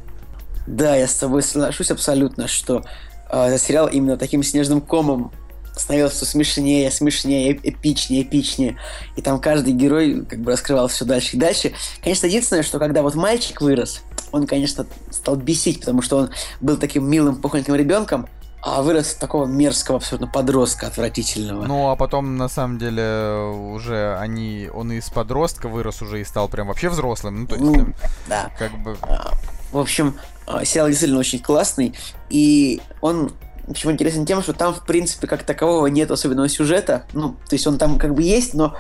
[0.67, 2.85] Да, я с тобой соглашусь абсолютно, что
[3.31, 5.33] э, сериал именно таким снежным комом
[5.75, 8.77] становился смешнее, смешнее, эп- эпичнее, эпичнее.
[9.17, 11.73] И там каждый герой как бы раскрывал все дальше и дальше.
[12.03, 14.03] Конечно, единственное, что когда вот мальчик вырос,
[14.33, 18.29] он, конечно, стал бесить, потому что он был таким милым, пухленьким ребенком,
[18.63, 21.65] а вырос такого мерзкого абсолютно подростка отвратительного.
[21.67, 23.37] Ну, а потом, на самом деле,
[23.75, 24.71] уже они...
[24.73, 27.95] Он из подростка вырос уже и стал прям вообще взрослым, ну, то есть, Ну, там,
[28.29, 28.51] да.
[28.57, 28.97] как бы...
[29.03, 29.33] А,
[29.73, 31.95] В общем, а, сериал действительно очень классный,
[32.31, 33.33] и он
[33.67, 37.05] почему интересен тем, что там, в принципе, как такового нет особенного сюжета.
[37.13, 38.77] Ну, то есть он там как бы есть, но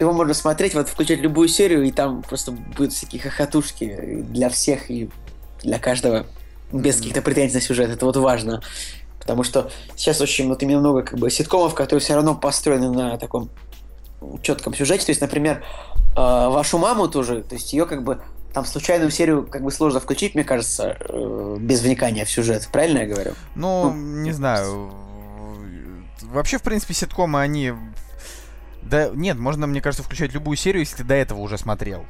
[0.00, 4.90] его можно смотреть, вот включать любую серию, и там просто будут всякие хохотушки для всех
[4.90, 5.08] и
[5.62, 6.26] для каждого
[6.72, 7.90] без каких-то претензий на сюжет.
[7.90, 8.60] Это вот важно.
[9.24, 13.16] Потому что сейчас очень вот именно много как бы ситкомов, которые все равно построены на
[13.16, 13.48] таком
[14.42, 15.06] четком сюжете.
[15.06, 15.64] То есть, например,
[16.14, 18.20] э, вашу маму тоже, то есть ее как бы
[18.52, 22.68] там случайную серию как бы сложно включить, мне кажется, э, без вникания в сюжет.
[22.70, 23.32] Правильно я говорю?
[23.54, 24.92] Ну, Ну, не знаю.
[26.22, 27.72] Вообще, в принципе, ситкомы, они...
[28.82, 32.04] Да, нет, можно, мне кажется, включать любую серию, если ты до этого уже смотрел.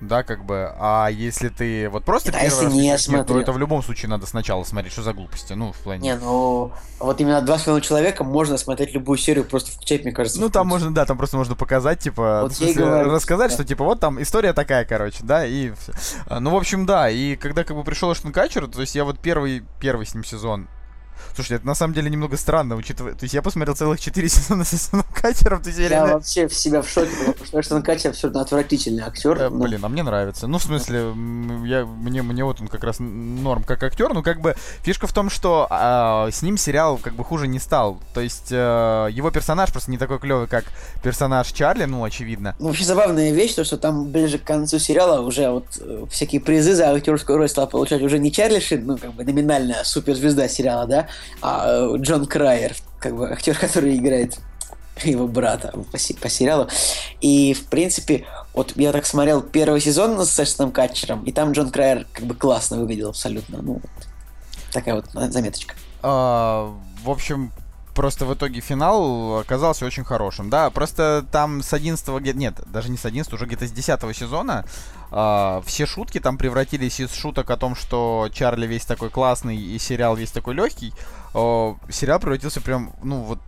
[0.00, 0.72] Да, как бы.
[0.78, 3.40] А если ты вот просто Да, первый если раз не включаешь, нет, то смотрел.
[3.40, 5.54] это в любом случае надо сначала смотреть, что за глупости.
[5.54, 6.00] Ну, в плане.
[6.02, 10.12] Не, ну вот именно два с половиной человека можно смотреть любую серию, просто включать, мне
[10.12, 10.40] кажется.
[10.40, 13.54] Ну, там можно, да, там просто можно показать, типа, Вот в смысле, говорю, рассказать, да.
[13.54, 15.92] что, типа, вот там история такая, короче, да, и всё.
[16.26, 19.04] А, Ну, в общем, да, и когда, как бы, пришел Эштон Катчер, то есть я
[19.04, 20.68] вот первый, первый с ним сезон
[21.34, 23.12] Слушай, это на самом деле немного странно, учитывая...
[23.12, 26.14] То есть я посмотрел целых 4 сезона с Эштоном Катером ты все Я время...
[26.14, 29.36] вообще в себя в шоке, потому что Эштон Катчер абсолютно отвратительный актер.
[29.40, 30.46] Э, но- Блин, а мне нравится.
[30.46, 30.98] Ну, в смысле,
[31.66, 34.12] я, мне, мне вот он как раз норм как актер.
[34.12, 37.58] Ну, как бы, фишка в том, что а, с ним сериал как бы хуже не
[37.58, 38.00] стал.
[38.14, 40.64] То есть, э, его персонаж просто не такой клевый, как
[41.02, 42.54] персонаж Чарли, ну, очевидно.
[42.58, 46.40] Ну, вообще забавная вещь, то, что там ближе к концу сериала уже вот э, всякие
[46.40, 50.48] призы за актерскую роль стал получать уже не Чарли Шин, ну, как бы номинальная суперзвезда
[50.48, 51.05] сериала, да,
[51.42, 54.38] а Джон Крайер, как бы актер, который играет
[55.04, 56.68] его брата по, по сериалу.
[57.20, 61.70] И, в принципе, вот я так смотрел первый сезон с Эштоном Катчером, и там Джон
[61.70, 63.60] Крайер как бы классно выглядел абсолютно.
[63.62, 63.90] Ну, вот.
[64.72, 65.74] такая вот заметочка.
[66.02, 67.52] А, в общем,
[67.96, 70.50] просто в итоге финал оказался очень хорошим.
[70.50, 74.16] Да, просто там с 11 где нет, даже не с 11 уже где-то с 10
[74.16, 74.64] сезона
[75.10, 79.78] а, все шутки там превратились из шуток о том, что Чарли весь такой классный и
[79.78, 80.92] сериал весь такой легкий.
[81.34, 83.40] о, сериал превратился прям, ну вот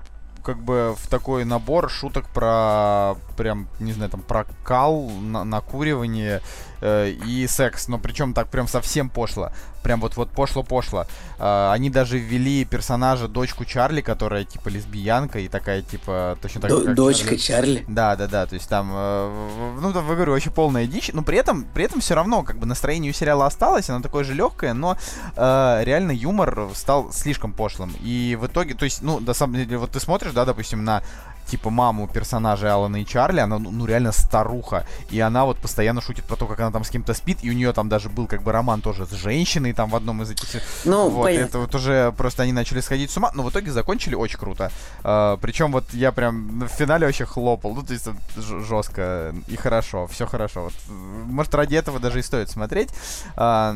[0.42, 6.40] как бы в такой набор шуток про прям, не знаю, там про кал, на- накуривание
[6.80, 9.50] э, и секс, но причем так прям совсем пошло.
[9.82, 11.06] Прям вот вот пошло-пошло.
[11.38, 16.70] А, они даже ввели персонажа, дочку Чарли, которая типа лесбиянка и такая типа точно так
[16.70, 17.76] До- как дочка Чарли.
[17.76, 17.84] Чарли.
[17.88, 21.22] Да, да, да, то есть там, э, ну, там, я говорю, очень полная дичь, но
[21.22, 24.34] при этом, при этом все равно, как бы, настроение у сериала осталось, оно такое же
[24.34, 24.96] легкое, но
[25.36, 27.94] э, реально юмор стал слишком пошлым.
[28.00, 31.02] И в итоге, то есть, ну, на самом деле, вот ты смотришь, да, допустим, на
[31.48, 36.00] типа маму персонажей Алана и Чарли, она, ну, ну, реально старуха, и она вот постоянно
[36.00, 38.26] шутит про то, как она там с кем-то спит, и у нее там даже был,
[38.26, 40.48] как бы, роман тоже с женщиной там в одном из этих...
[40.48, 41.44] се- Ну, вот, понятно.
[41.44, 44.70] это вот уже просто они начали сходить с ума, но в итоге закончили очень круто.
[45.40, 50.26] причем вот я прям в финале вообще хлопал, ну то есть жестко и хорошо, все
[50.26, 50.64] хорошо.
[50.64, 52.90] Вот, э, может ради этого даже и стоит смотреть.
[53.36, 53.74] А,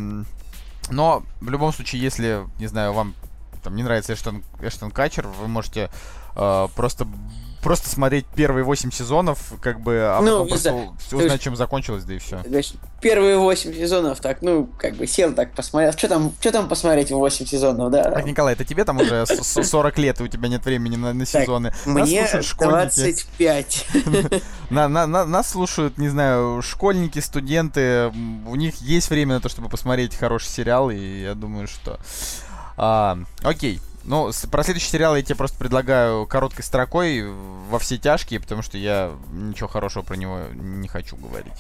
[0.91, 3.15] но в любом случае, если, не знаю, вам
[3.63, 5.91] там не нравится Эштон, Эштон Катчер, вы можете
[6.35, 7.07] э, просто
[7.63, 10.97] просто смотреть первые 8 сезонов, как бы, а Ну, потом просто знаю.
[11.13, 12.43] узнать, чем закончилось, да и все.
[12.47, 15.93] Знаешь, первые 8 сезонов, так, ну, как бы сел так, посмотрел.
[15.93, 18.11] Что там, что там посмотреть в 8 сезонов, да?
[18.11, 20.97] Так, Николай, это тебе там уже с- с- 40 лет, и у тебя нет времени
[20.97, 21.73] на, на Так, сезоны.
[21.87, 22.95] Нас Мне слушают школьники.
[22.97, 23.87] 25.
[24.71, 28.09] На, на- на- нас слушают, не знаю, школьники, студенты.
[28.47, 31.99] У них есть время на то, чтобы посмотреть хороший сериал, и я думаю, что...
[32.77, 33.81] А, окей.
[34.05, 37.25] Ну, про следующий сериал я тебе просто предлагаю короткой строкой
[37.71, 41.53] во все тяжкие, потому что я ничего хорошего про него не хочу говорить.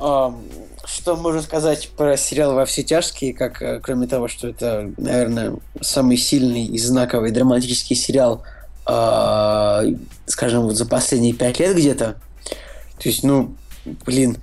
[0.00, 5.56] Что можно сказать про сериал «Во все тяжкие», как, э, кроме того, что это, наверное,
[5.82, 8.42] самый сильный и знаковый драматический сериал,
[8.86, 9.84] а,
[10.24, 12.16] скажем, вот за последние пять лет где-то.
[12.98, 13.54] То есть, ну,
[14.06, 14.38] блин,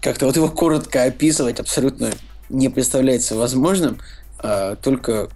[0.00, 2.10] как-то вот его коротко описывать абсолютно
[2.48, 3.98] не представляется возможным.
[4.40, 5.28] А, Только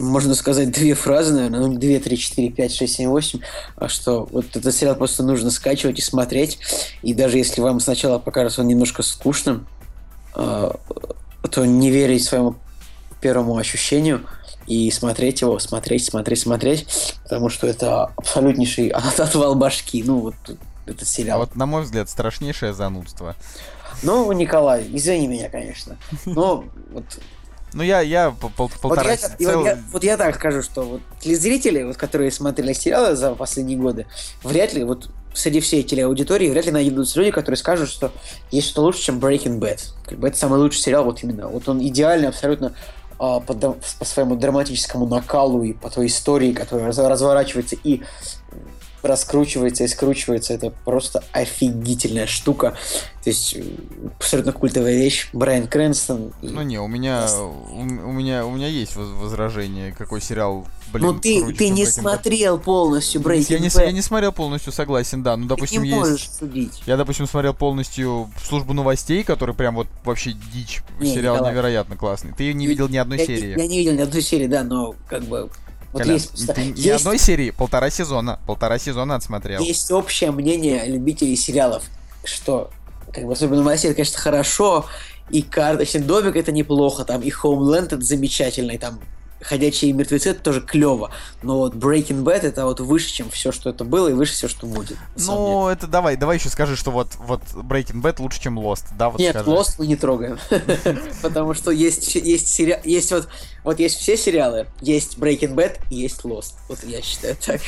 [0.00, 3.40] можно сказать две фразы, наверное, ну, две, три, четыре, пять, шесть, семь, восемь,
[3.76, 6.58] а что вот этот сериал просто нужно скачивать и смотреть,
[7.02, 9.66] и даже если вам сначала покажется он немножко скучным,
[10.34, 10.76] а,
[11.50, 12.56] то не верить своему
[13.20, 14.22] первому ощущению
[14.66, 16.86] и смотреть его, смотреть, смотреть, смотреть,
[17.24, 18.88] потому что это абсолютнейший
[19.18, 20.34] отвал башки, ну вот
[20.86, 21.38] этот А сериал.
[21.40, 23.36] вот, на мой взгляд, страшнейшее занудство.
[24.02, 27.04] Ну, Николай, извини меня, конечно, но вот
[27.72, 29.10] Ну, я, я по- пол- Вот полтора...
[29.12, 32.30] я, и вот, цел- я, вот я так скажу, что вот для зрителей, вот, которые
[32.30, 34.06] смотрели сериалы за последние годы,
[34.42, 38.10] вряд ли, вот среди всей телеаудитории, вряд ли найдутся люди, которые скажут, что
[38.50, 39.80] есть что лучше, чем Breaking Bad.
[40.04, 41.46] Как бы это самый лучший сериал вот именно.
[41.48, 42.74] Вот он идеальный абсолютно
[43.18, 48.02] а, по, по своему драматическому накалу и по той истории, которая раз- разворачивается и
[49.02, 50.54] раскручивается и скручивается.
[50.54, 52.76] Это просто офигительная штука.
[53.22, 53.56] То есть
[54.18, 55.28] абсолютно культовая вещь.
[55.32, 56.32] Брайан Крэнстон.
[56.42, 61.06] Ну не, у меня, у, у меня, у меня есть воз- возражение, какой сериал, блин,
[61.06, 61.90] Ну ты, круче, ты не Breaking Bad.
[61.90, 63.84] смотрел полностью Breaking я, не, Bad.
[63.84, 65.36] я не смотрел полностью, согласен, да.
[65.36, 66.38] Ну, Ты допустим, не есть...
[66.38, 66.82] судить.
[66.86, 70.82] Я, допустим, смотрел полностью службу новостей, который прям вот вообще дичь.
[70.98, 71.52] Не, Сериал Николай.
[71.52, 72.32] невероятно классный.
[72.32, 73.58] Ты не видел ни одной я, серии.
[73.58, 75.50] Я, не видел ни одной серии, да, но как бы
[75.92, 78.38] вот Колян, есть, ты ни есть, одной серии, полтора сезона.
[78.46, 79.60] Полтора сезона отсмотрел.
[79.60, 81.84] есть общее мнение любителей сериалов,
[82.24, 82.70] что
[83.12, 84.86] как бы особенно это, конечно, хорошо,
[85.30, 89.00] и карточный домик это неплохо, там и Homeland это замечательно, и там
[89.42, 91.10] Ходячие мертвецы это тоже клево.
[91.42, 94.48] Но вот Breaking Bad это вот выше, чем все, что это было, и выше все,
[94.48, 94.98] что будет.
[95.16, 99.08] Ну, это давай, давай еще скажи, что вот, вот Breaking Bad лучше, чем Lost, да?
[99.08, 99.50] Вот Нет, скажи.
[99.50, 100.38] Lost мы не трогаем.
[101.22, 103.28] Потому что есть, есть сериал, есть вот,
[103.64, 106.54] вот есть все сериалы, есть Breaking Bad и есть Lost.
[106.68, 107.60] Вот я считаю так.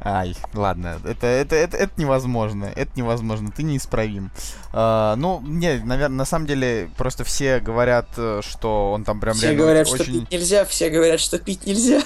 [0.00, 4.30] Ай, ладно, это, это, это, это невозможно, это невозможно, ты неисправим.
[4.72, 9.34] А, ну, не, наверное, на самом деле, просто все говорят, э, что он там прям
[9.34, 10.20] Все говорят, что очень...
[10.20, 12.00] пить нельзя, все говорят, что пить нельзя.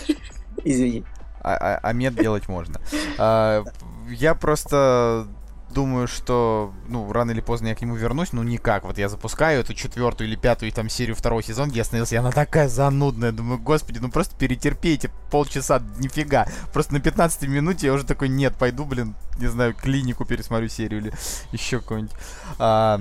[0.64, 1.04] Извини.
[1.40, 2.80] а, а, а мед делать можно.
[3.18, 3.64] А,
[4.10, 5.26] я просто
[5.74, 8.84] думаю, что, ну, рано или поздно я к нему вернусь, ну, никак.
[8.84, 12.18] Вот я запускаю эту четвертую или пятую там серию второго сезона, где я остановился, и
[12.18, 13.32] она такая занудная.
[13.32, 16.46] Думаю, господи, ну просто перетерпейте полчаса, нифига.
[16.72, 21.00] Просто на 15 минуте я уже такой, нет, пойду, блин, не знаю, клинику пересмотрю серию
[21.00, 21.12] или
[21.52, 22.16] еще какую-нибудь.
[22.58, 23.00] А,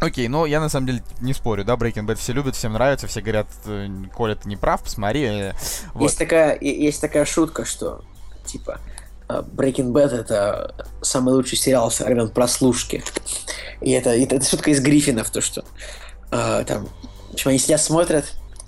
[0.00, 3.06] Окей, ну я на самом деле не спорю, да, Breaking Bad все любят, всем нравится,
[3.06, 5.24] все говорят, э, Коля, ты не прав, посмотри.
[5.24, 5.52] э,
[5.92, 6.04] Вот.
[6.04, 8.02] Есть такая, есть такая шутка, что
[8.46, 8.80] типа
[9.52, 13.02] Breaking Bad это самый лучший сериал со времен прослушки.
[13.80, 15.64] И это, это, это шутка из Гриффинов, то что
[16.30, 16.88] э, там,
[17.30, 18.24] в общем, они сидят, смотрят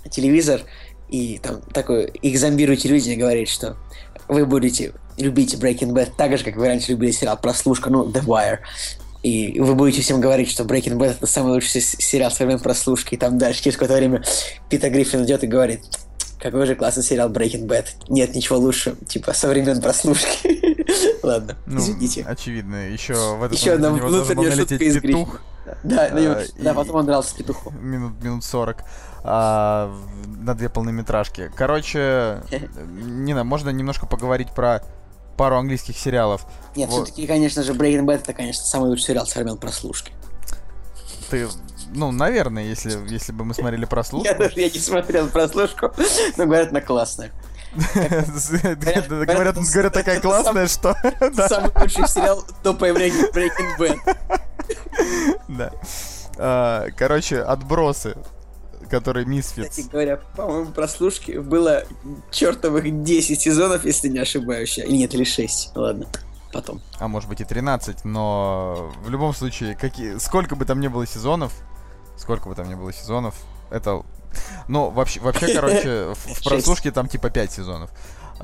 [0.09, 0.61] телевизор,
[1.09, 3.77] и там такой, их зомбирует телевидение говорит, что
[4.27, 8.23] вы будете любить Breaking Bad так же, как вы раньше любили сериал Прослушка, ну, The
[8.23, 8.59] Wire.
[9.21, 13.13] И вы будете всем говорить, что Breaking Bad это самый лучший сериал со времен прослушки.
[13.13, 14.23] И там дальше через какое-то время
[14.69, 15.81] Питер Гриффин идет и говорит,
[16.43, 17.85] какой же классный сериал Breaking Bad.
[18.09, 20.61] Нет ничего лучше, типа, со времен прослушки.
[21.25, 22.23] Ладно, Ну, извините.
[22.27, 25.41] очевидно, еще в этот Еще одна внутренняя налететь шутка из петух.
[25.83, 27.73] Да, на него- а, да, и- потом он дрался с петухом.
[27.83, 28.83] минут, минут 40
[29.23, 29.89] а,
[30.25, 31.49] на две полнометражки.
[31.55, 32.41] Короче,
[32.91, 34.83] не знаю, можно немножко поговорить про
[35.37, 36.45] пару английских сериалов.
[36.75, 37.05] Нет, Вот.
[37.07, 40.11] все-таки, конечно же, Breaking Bad это, конечно, самый лучший сериал со времен прослушки.
[41.29, 41.47] Ты,
[41.93, 44.27] ну, наверное, если, если бы мы смотрели прослушку.
[44.27, 45.91] Я даже я не смотрел прослушку,
[46.37, 47.31] но говорят, она классная.
[47.75, 50.95] Говорят, говорят, такая классная, что...
[51.47, 54.17] Самый лучший сериал до появления Breaking Bad.
[55.47, 55.71] да.
[56.37, 58.15] А, Короче, отбросы,
[58.89, 59.89] которые Кстати Misfits.
[59.91, 61.83] говоря, по-моему, прослушки было
[62.31, 64.77] чертовых 10 сезонов, если не ошибаюсь.
[64.77, 65.71] Или нет, или 6.
[65.75, 66.07] Ладно,
[66.51, 66.81] потом.
[66.99, 71.07] а может быть и 13, но в любом случае, какие, сколько бы там ни было
[71.07, 71.53] сезонов,
[72.17, 73.35] сколько бы там ни было сезонов,
[73.69, 74.03] это...
[74.67, 77.91] Ну, вообще, вообще короче, в, в прослушке там типа 5 сезонов.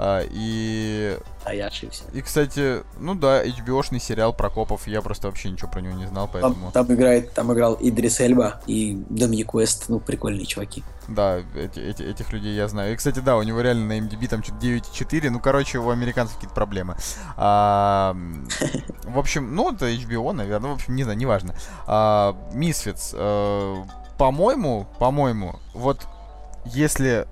[0.01, 2.03] А, и, А я ошибся.
[2.13, 6.07] и, кстати, ну да, HBO-шный сериал про копов, я просто вообще ничего про него не
[6.07, 6.71] знал, Там, поэтому...
[6.71, 10.83] там играет, там играл Идрис Эльба и Доминик Уэст, ну, прикольные чуваки.
[11.09, 12.93] Да, эти, эти- этих людей я знаю.
[12.93, 15.29] И, кстати, да, у него реально на MDB там что-то 9,4.
[15.31, 16.95] Ну, короче, у американцев какие-то проблемы.
[17.35, 18.15] А,
[19.03, 20.69] в общем, ну, это HBO, наверное.
[20.71, 21.55] В общем, не знаю, неважно.
[21.87, 23.09] А, Misfits.
[23.13, 23.75] э,
[24.17, 26.07] по-моему, по-моему, вот
[26.65, 27.27] если...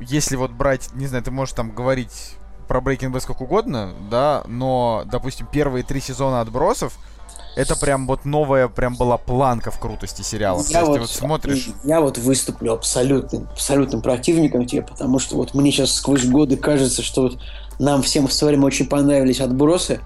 [0.00, 2.34] Если вот брать, не знаю, ты можешь там говорить
[2.68, 6.98] про Breaking Bad как угодно, да, но, допустим, первые три сезона отбросов,
[7.56, 10.66] это прям вот новая, прям была планка в крутости сериалов.
[10.66, 11.70] То Я вот, вот смотришь...
[11.82, 17.02] я вот выступлю абсолютным, абсолютным противником тебе, потому что вот мне сейчас сквозь годы кажется,
[17.02, 17.38] что вот
[17.80, 20.00] нам всем в свое время очень понравились отбросы,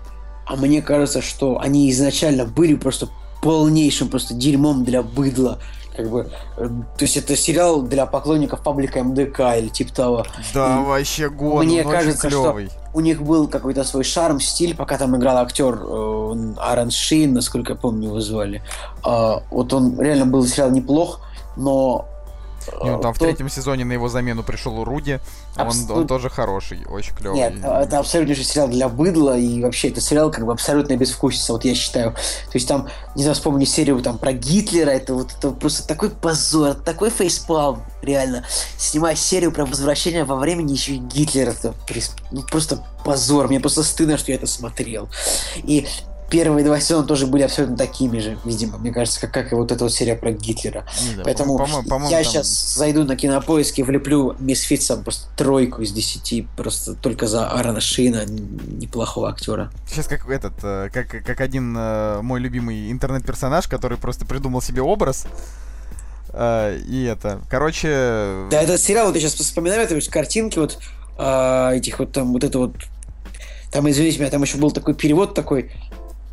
[0.47, 3.09] а мне кажется, что они изначально были просто
[3.43, 5.59] полнейшим просто дерьмом для быдла.
[5.97, 10.26] Как бы, э, то есть это сериал для поклонников паблика МДК или типа того.
[10.55, 12.82] Да, И вообще год, мне кажется, очень что-.
[12.95, 17.72] У них был какой-то свой шарм, стиль, пока там играл актер э, Аарон Шин, насколько
[17.72, 18.62] я помню, его звали.
[19.03, 21.20] А, вот он реально был сериал неплох,
[21.57, 22.07] но...
[22.69, 25.21] И он э, там в тот- третьем сезоне на его замену пришел Руди.
[25.57, 25.95] Он, Абсолютно.
[25.95, 27.39] он тоже хороший, очень клевый.
[27.39, 31.53] Нет, э, это абсолютнейший сериал для быдла, и вообще это сериал как бы абсолютно безвкусица,
[31.53, 32.13] вот я считаю.
[32.13, 36.11] То есть там, не знаю, вспомни серию там про Гитлера, это вот это просто такой
[36.11, 38.45] позор, такой фейспалм, реально.
[38.77, 41.75] Снимать серию про возвращение во времени еще и Гитлера, это
[42.31, 45.09] ну, просто позор, мне просто стыдно, что я это смотрел.
[45.57, 45.87] И
[46.33, 49.70] первые два сезона тоже были абсолютно такими же, видимо, мне кажется, как, как и вот
[49.70, 50.87] эта вот серия про Гитлера.
[51.03, 55.28] Не знаю, Поэтому по-моему, по-моему, я там- сейчас зайду на кинопоиск и влеплю Мисфитсом просто
[55.37, 59.70] тройку из десяти, просто только за Аарона Шина, неплохого актера.
[59.87, 64.80] Сейчас как этот, э, как, как один э, мой любимый интернет-персонаж, который просто придумал себе
[64.80, 65.26] образ.
[66.33, 68.47] э, и это, короче...
[68.51, 70.78] Да, этот сериал, вот я сейчас вспоминаю, это картинки вот
[71.14, 72.74] этих вот там, вот это вот,
[73.70, 75.70] там, извините меня, там еще был такой перевод такой,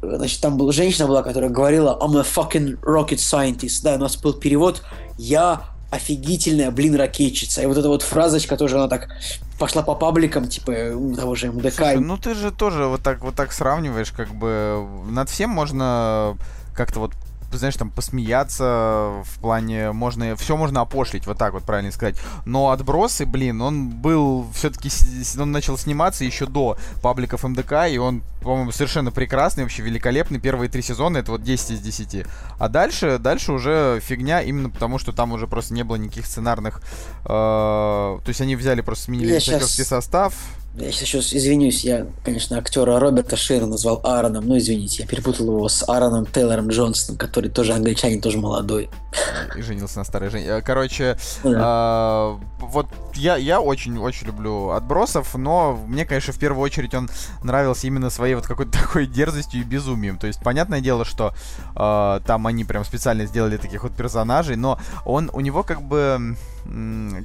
[0.01, 4.17] значит, там была женщина была, которая говорила I'm a fucking rocket scientist, да, у нас
[4.17, 4.83] был перевод
[5.17, 7.61] «Я офигительная, блин, ракетчица».
[7.61, 9.09] И вот эта вот фразочка тоже, она так
[9.57, 10.73] пошла по пабликам, типа,
[11.15, 11.73] того же МДК.
[11.73, 16.37] Слушай, ну ты же тоже вот так вот так сравниваешь, как бы над всем можно
[16.75, 17.11] как-то вот
[17.57, 22.15] знаешь, там, посмеяться в плане, можно, все можно опошлить, вот так вот правильно сказать.
[22.45, 24.89] Но отбросы, блин, он был все-таки,
[25.39, 30.39] он начал сниматься еще до пабликов МДК, и он, по-моему, совершенно прекрасный, вообще великолепный.
[30.39, 32.25] Первые три сезона это вот 10 из 10.
[32.57, 36.81] А дальше, дальше уже фигня, именно потому что там уже просто не было никаких сценарных.
[37.25, 40.33] э, то есть они взяли, просто сменили актерский состав.
[40.75, 45.67] Я сейчас извинюсь, я, конечно, актера Роберта Шира назвал Аароном, но извините, я перепутал его
[45.67, 48.89] с Аароном Тейлором Джонсоном, который тоже англичанин, тоже молодой.
[49.57, 50.61] И женился на старой жене.
[50.61, 51.59] Короче, Ну да.
[51.61, 57.09] а, вот я, я очень-очень люблю отбросов, но мне, конечно, в первую очередь он
[57.43, 60.17] нравился именно своей вот какой-то такой дерзостью и безумием.
[60.17, 61.33] То есть, понятное дело, что
[61.75, 66.37] э, там они прям специально сделали таких вот персонажей, но он, у него как бы,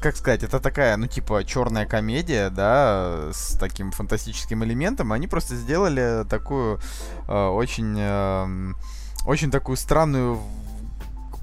[0.00, 5.12] как сказать, это такая, ну, типа, черная комедия, да, с таким фантастическим элементом.
[5.12, 6.80] Они просто сделали такую
[7.28, 8.72] э, очень, э,
[9.26, 10.40] очень такую странную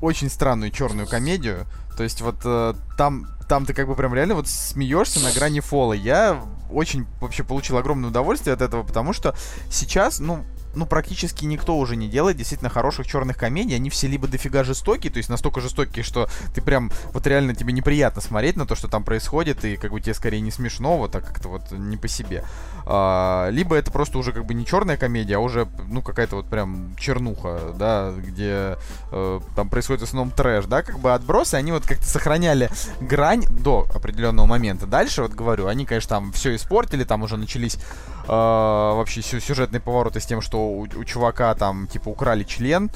[0.02, 1.68] очень странную черную комедию.
[1.96, 5.60] То есть вот э, там, там ты как бы прям реально вот смеешься на грани
[5.60, 5.94] фола.
[5.94, 6.42] Я
[6.72, 9.36] очень вообще получил огромное удовольствие от этого, потому что
[9.70, 10.44] сейчас, ну,
[10.76, 13.76] ну, практически никто уже не делает действительно хороших черных комедий.
[13.76, 17.74] Они все либо дофига жестокие, то есть настолько жестокие, что ты прям, вот реально тебе
[17.74, 21.12] неприятно смотреть на то, что там происходит, и как бы тебе скорее не смешно, вот
[21.12, 22.44] так как-то вот не по себе.
[22.86, 26.48] А, либо это просто уже как бы не черная комедия, а уже, ну, какая-то вот
[26.48, 28.78] прям чернуха, да, где
[29.12, 32.70] э, там происходит в основном трэш, да, как бы отбросы, они вот как-то сохраняли
[33.00, 34.86] грань до определенного момента.
[34.86, 40.20] Дальше, вот говорю, они, конечно, там все испортили, там уже начались э, вообще сюжетные повороты
[40.20, 42.92] с тем, что у, у чувака там, типа, украли член,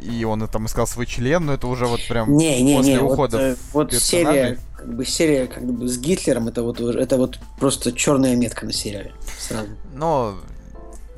[0.00, 3.00] и он там искал свой член, но это уже вот прям не, не, после не,
[3.00, 7.16] ухода вот, э, вот серия, как бы серия как бы с Гитлером, это вот это
[7.16, 9.68] вот просто черная метка на сериале сразу.
[9.94, 10.38] Но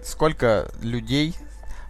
[0.04, 1.34] сколько людей,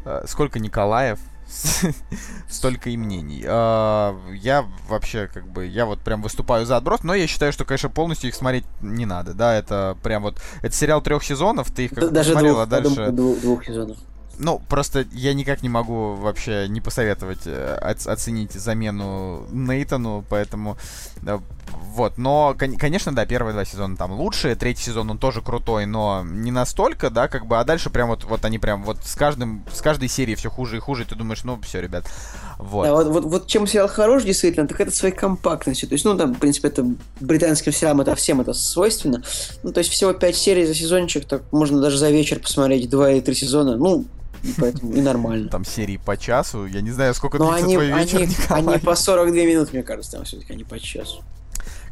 [0.05, 1.19] э, сколько Николаев,
[2.49, 3.45] столько и мнений.
[3.47, 7.65] А, я вообще, как бы, я вот прям выступаю за отброс, но я считаю, что,
[7.65, 11.87] конечно, полностью их смотреть не надо, да, это прям вот, это сериал трех сезонов, ты
[11.87, 13.11] их как Даже смотрел, двух, а дальше...
[13.11, 13.99] двух, сезонов.
[14.37, 20.77] Ну, просто я никак не могу вообще не посоветовать э, оценить замену Нейтану, поэтому
[21.75, 22.19] вот.
[22.19, 26.51] Но, конечно, да, первые два сезона там лучшие, третий сезон он тоже крутой, но не
[26.51, 29.81] настолько, да, как бы, а дальше прям вот, вот они прям вот с каждым, с
[29.81, 32.07] каждой серии все хуже и хуже, и ты думаешь, ну, все, ребят,
[32.59, 32.85] вот.
[32.85, 35.89] Да, вот, вот, вот чем сериал хорош, действительно, так это своей компактностью.
[35.89, 36.87] То есть, ну, там, в принципе, это
[37.21, 39.23] британским сериалам это всем это свойственно.
[39.63, 43.11] Ну, то есть, всего пять серий за сезончик, так можно даже за вечер посмотреть два
[43.11, 43.77] или три сезона.
[43.77, 44.05] Ну,
[44.59, 45.49] поэтому и нормально.
[45.49, 48.63] Там серии по часу, я не знаю, сколько Но длится они, твой вечер, они, Николай.
[48.63, 51.23] они по 42 минуты, мне кажется, там все-таки, они по часу.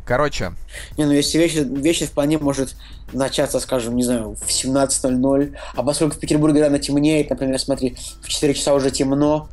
[0.05, 0.53] Короче.
[0.99, 2.75] Не, ну если вечер, вечер вполне может
[3.13, 8.29] начаться, скажем, не знаю, в 17.00, а поскольку в Петербурге рано темнеет, например, смотри, в
[8.29, 9.49] 4 часа уже темно,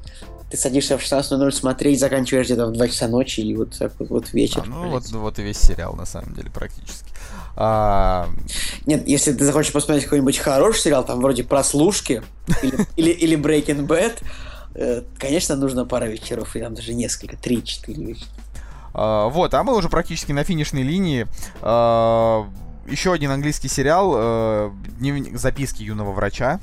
[0.49, 4.09] ты садишься в 16.00 смотреть, заканчиваешь где-то в 2 часа ночи, и вот так вот,
[4.09, 4.63] вот вечер.
[4.65, 7.09] А, ну вот, вот и весь сериал, на самом деле, практически.
[7.55, 8.27] А...
[8.85, 12.23] Нет, если ты захочешь посмотреть какой-нибудь хороший сериал, там вроде «Прослушки»
[12.63, 14.23] или, или, или «Breaking Bad»,
[14.73, 18.29] э, конечно, нужно пара вечеров, и там даже несколько, три-четыре вечера.
[18.93, 21.27] Uh, вот, а мы уже практически на финишной линии.
[21.61, 22.49] Uh,
[22.87, 26.59] еще один английский сериал uh, Дневник записки юного врача.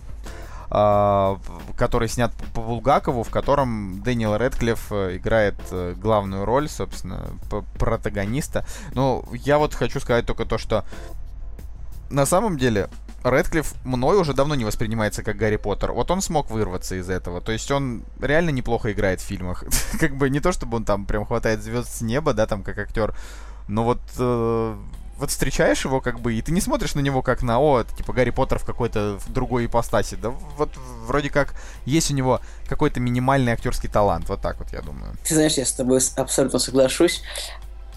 [0.68, 1.38] Uh,
[1.76, 5.54] который снят по Булгакову, в котором Дэниел Редклифф играет
[5.96, 7.26] главную роль, собственно,
[7.78, 8.66] протагониста.
[8.92, 10.84] Но я вот хочу сказать только то, что
[12.10, 12.88] на самом деле
[13.24, 15.92] Редклифф мной уже давно не воспринимается как Гарри Поттер.
[15.92, 17.40] Вот он смог вырваться из этого.
[17.40, 19.64] То есть он реально неплохо играет в фильмах.
[20.00, 22.78] как бы не то, чтобы он там прям хватает звезд с неба, да, там как
[22.78, 23.14] актер.
[23.68, 24.76] Но вот э,
[25.18, 27.94] вот встречаешь его, как бы, и ты не смотришь на него как на, о, это,
[27.96, 30.16] типа Гарри Поттер в какой-то другой ипостаси.
[30.16, 30.70] Да вот
[31.04, 31.54] вроде как
[31.84, 34.28] есть у него какой-то минимальный актерский талант.
[34.28, 35.16] Вот так вот, я думаю.
[35.26, 37.22] Ты знаешь, я с тобой абсолютно соглашусь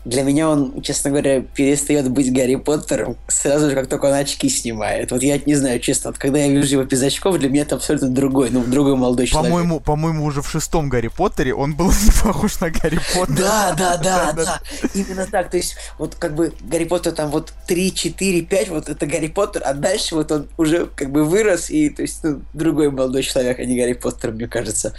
[0.06, 4.50] для меня он, честно говоря, перестает быть Гарри Поттером сразу же, как только он очки
[4.50, 5.12] снимает.
[5.12, 7.76] Вот я не знаю, честно, вот когда я вижу его без очков, для меня это
[7.76, 9.52] абсолютно другой, ну, другой молодой человек.
[9.52, 13.28] По-моему, по-моему, уже в шестом Гарри Поттере он был не похож на Гарри Поттера.
[13.50, 14.62] Да, да, да, да.
[14.94, 15.50] Именно так.
[15.50, 19.28] То есть, вот как бы Гарри Поттер там вот 3, 4, 5, вот это Гарри
[19.28, 23.24] Поттер, а дальше вот он уже как бы вырос, и то есть, ну, другой молодой
[23.24, 24.94] человек, а не Гарри Поттер, мне кажется.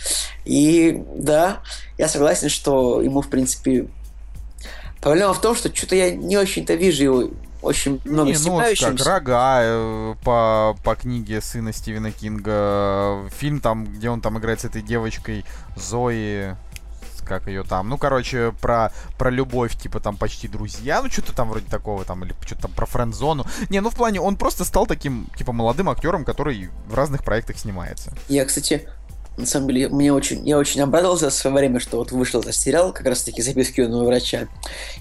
[0.44, 1.60] И да,
[1.98, 3.88] я согласен, что ему, в принципе,
[5.00, 7.30] Проблема в том, что что-то я не очень-то вижу его
[7.62, 13.28] очень много не, ну, как рога э, по, по книге сына Стивена Кинга.
[13.38, 15.44] Фильм там, где он там играет с этой девочкой
[15.76, 16.56] Зои
[17.30, 17.88] как ее там.
[17.88, 21.00] Ну, короче, про, про любовь, типа, там, почти друзья.
[21.00, 23.46] Ну, что-то там вроде такого, там, или что-то там про френд-зону.
[23.68, 27.56] Не, ну, в плане, он просто стал таким, типа, молодым актером, который в разных проектах
[27.56, 28.12] снимается.
[28.28, 28.88] Я, кстати,
[29.36, 32.54] на самом деле, мне очень, я очень обрадовался в свое время, что вот вышел этот
[32.54, 34.48] сериал, как раз таки «Записки юного врача».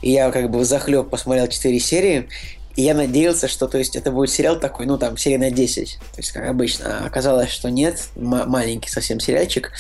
[0.02, 2.30] И я как бы захлеб посмотрел 4 серии,
[2.76, 5.98] и я надеялся, что то есть, это будет сериал такой, ну там, серия на 10.
[5.98, 7.00] То есть, как обычно.
[7.02, 8.08] А оказалось, что нет.
[8.16, 9.74] М- маленький совсем сериальчик.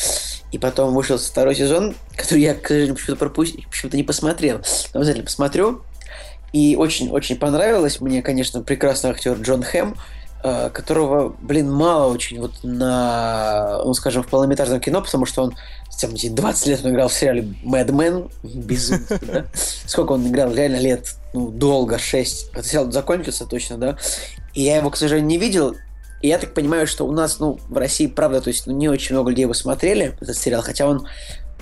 [0.52, 4.60] И потом вышел второй сезон, который я, к сожалению, почему-то пропустил, почему-то не посмотрел.
[4.94, 5.82] Но обязательно посмотрю.
[6.52, 8.02] И очень-очень понравилось.
[8.02, 9.96] Мне, конечно, прекрасный актер Джон Хэм.
[10.42, 15.56] Э, которого, блин, мало очень вот на, ну, скажем, в полнометражном кино, потому что он
[16.00, 19.46] там, эти 20 лет он играл в сериале Mad Men, безумно, да?
[19.86, 22.52] Сколько он играл, реально лет, ну, долго, 6.
[22.54, 23.98] Этот сериал закончился точно, да?
[24.54, 25.76] И я его, к сожалению, не видел,
[26.22, 28.88] и я так понимаю, что у нас, ну, в России, правда, то есть, ну, не
[28.88, 31.06] очень много людей его смотрели, этот сериал, хотя он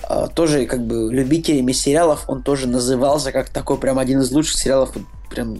[0.08, 4.56] э, тоже, как бы, любителями сериалов, он тоже назывался как такой прям один из лучших
[4.56, 4.92] сериалов,
[5.30, 5.58] прям,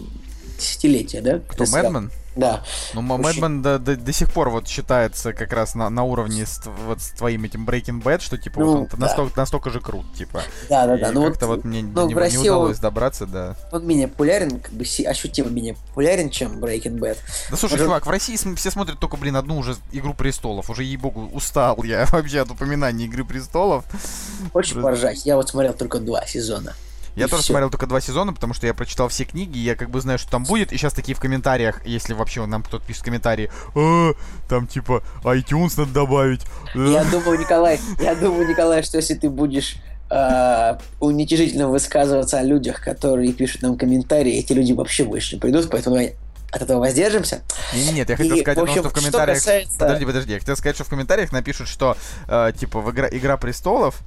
[0.57, 1.41] десятилетия, да?
[1.49, 2.11] Кто, Мэдмен?
[2.39, 2.63] Да.
[2.93, 6.61] Ну, Мэдмен до, до, до сих пор вот считается как раз на, на уровне с,
[6.85, 9.07] вот с твоим этим Breaking Bad, что типа ну, вот он да.
[9.07, 10.41] настолько, настолько же крут, типа.
[10.69, 11.11] Да, да, да.
[11.11, 13.55] Ну как-то вот, вот мне ну, не, не удалось он, добраться, да.
[13.71, 17.17] Он менее популярен, как бы ощутимо менее популярен, чем Breaking Bad.
[17.51, 17.87] Да слушай, Может...
[17.87, 20.69] чувак, в России все смотрят только, блин, одну уже Игру престолов.
[20.69, 23.85] Уже, ей-богу, устал я вообще от упоминания Игры престолов.
[24.53, 24.81] Хочешь Просто...
[24.81, 25.25] поржать?
[25.25, 26.73] Я вот смотрел только два сезона.
[27.19, 27.53] Я тоже все.
[27.53, 30.19] смотрел только два сезона, потому что я прочитал все книги, и я как бы знаю,
[30.19, 30.71] что там будет.
[30.71, 34.13] И сейчас такие в комментариях, если вообще нам кто-то пишет комментарии, а,
[34.47, 36.41] там типа iTunes надо добавить.
[36.75, 39.77] Я думаю, Николай, я думаю, Николай, что если ты будешь
[40.09, 45.69] э, уничижительно высказываться о людях, которые пишут нам комментарии, эти люди вообще больше не придут,
[45.69, 45.97] поэтому
[46.51, 47.41] от этого воздержимся.
[47.73, 49.37] Нет, нет, я хотел и, сказать, общем, том, что в комментариях...
[49.37, 49.77] Касается...
[49.77, 51.95] Подожди, подожди, я хотел сказать, что в комментариях напишут, что,
[52.27, 53.07] э, типа, в игра...
[53.11, 54.01] Игра престолов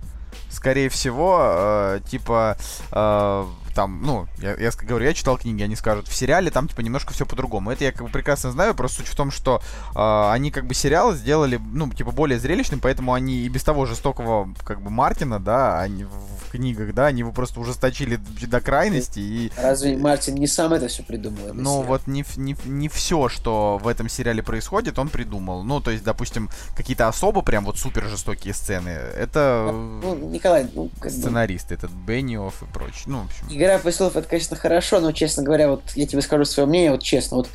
[0.50, 2.56] скорее всего, э, типа,
[2.92, 6.80] э, там, ну, я, я говорю, я читал книги, они скажут, в сериале там, типа,
[6.80, 7.70] немножко все по-другому.
[7.70, 9.62] Это я как бы прекрасно знаю, просто суть в том, что
[9.94, 13.86] э, они как бы сериал сделали, ну, типа, более зрелищным, поэтому они и без того
[13.86, 19.18] жестокого, как бы, Мартина, да, они в книгах, да, они его просто ужесточили до крайности
[19.18, 19.52] и...
[19.56, 21.54] Разве Мартин не сам это все придумал?
[21.54, 25.62] Ну, вот не, не, не все, что в этом сериале происходит, он придумал.
[25.62, 29.70] Ну, то есть, допустим, какие-то особо прям вот супер жестокие сцены, это...
[29.72, 33.46] Ну, Николай, ну, как Сценаристы, этот Бенниофф и прочее, ну, в общем...
[33.62, 37.00] Игра престолов это, конечно, хорошо, но, честно говоря, вот я тебе скажу свое мнение, вот
[37.00, 37.48] честно, вот,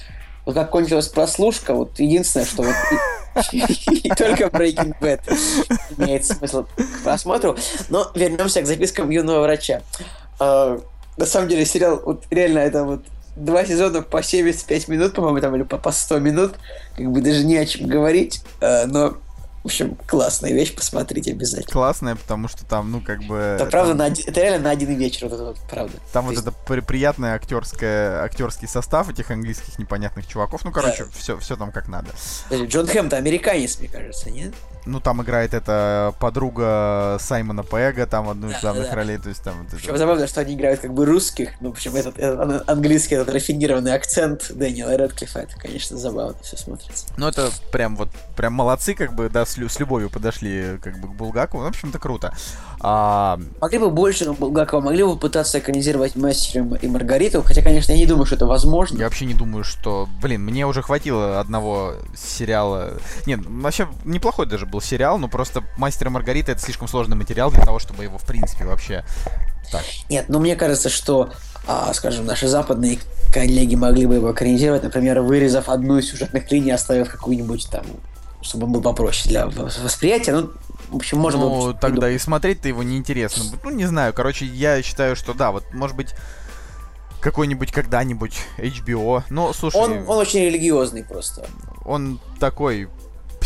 [0.46, 2.76] вот как кончилась прослушка, вот единственное, что вот
[4.18, 5.20] только Breaking Bad
[5.98, 7.58] имеет смысл к просмотру.
[7.90, 9.82] Но вернемся к запискам юного врача.
[10.40, 10.80] А,
[11.18, 13.04] на самом деле сериал, вот реально это вот
[13.36, 16.54] два сезона по 75 минут, по-моему, там, или по, по 100 минут,
[16.96, 19.18] как бы даже не о чем говорить, а, но
[19.68, 21.74] в общем, классная вещь, посмотрите обязательно.
[21.74, 23.36] Классная, потому что там, ну, как бы...
[23.36, 23.70] Это там...
[23.70, 24.24] правда, на один...
[24.26, 25.94] это реально на один вечер, вот это вот, правда.
[26.14, 26.48] Там То вот есть...
[26.48, 30.64] это при приятный актерское, актерский состав этих английских непонятных чуваков.
[30.64, 31.12] Ну, короче, да.
[31.18, 32.12] все, все там как надо.
[32.50, 34.54] Джон Хэм-то американец, мне кажется, нет?
[34.88, 38.96] ну, там играет эта подруга Саймона Пега, там одну из главных да, да.
[38.96, 39.56] ролей, то есть там...
[39.60, 39.98] Вот Причем это...
[40.00, 44.52] забавно, что они играют как бы русских, ну, причем этот, этот английский, этот рафинированный акцент
[44.54, 47.06] Дэниела Редклифа, это, конечно, забавно все смотрится.
[47.18, 51.10] Ну, это прям вот, прям молодцы, как бы, да, с, с любовью подошли, как бы,
[51.10, 52.34] к Булгакову, ну, в общем-то, круто.
[52.80, 53.40] А...
[53.60, 58.06] Могли бы больше Булгакова, могли бы пытаться экранизировать Мастера и Маргариту, хотя, конечно, я не
[58.06, 58.98] думаю, что это возможно.
[58.98, 62.94] Я вообще не думаю, что, блин, мне уже хватило одного сериала,
[63.26, 67.18] нет, вообще неплохой даже был был сериал, но просто «Мастер и Маргарита»— это слишком сложный
[67.18, 69.04] материал для того, чтобы его, в принципе, вообще
[69.72, 69.84] так.
[70.08, 71.32] Нет, ну мне кажется, что,
[71.66, 73.00] а, скажем, наши западные
[73.34, 77.86] коллеги могли бы его экранизировать, например, вырезав одну из сюжетных линий, оставив какую-нибудь там,
[78.42, 80.34] чтобы он был попроще для восприятия.
[80.34, 80.52] Ну,
[80.90, 81.74] в общем, можно ну, было...
[81.74, 82.16] тогда придумать.
[82.16, 83.44] и смотреть-то его неинтересно.
[83.64, 86.14] Ну, не знаю, короче, я считаю, что да, вот, может быть,
[87.20, 89.24] какой-нибудь когда-нибудь HBO.
[89.30, 89.76] Но, слушай...
[89.76, 91.46] Он, он очень религиозный просто.
[91.86, 92.90] Он такой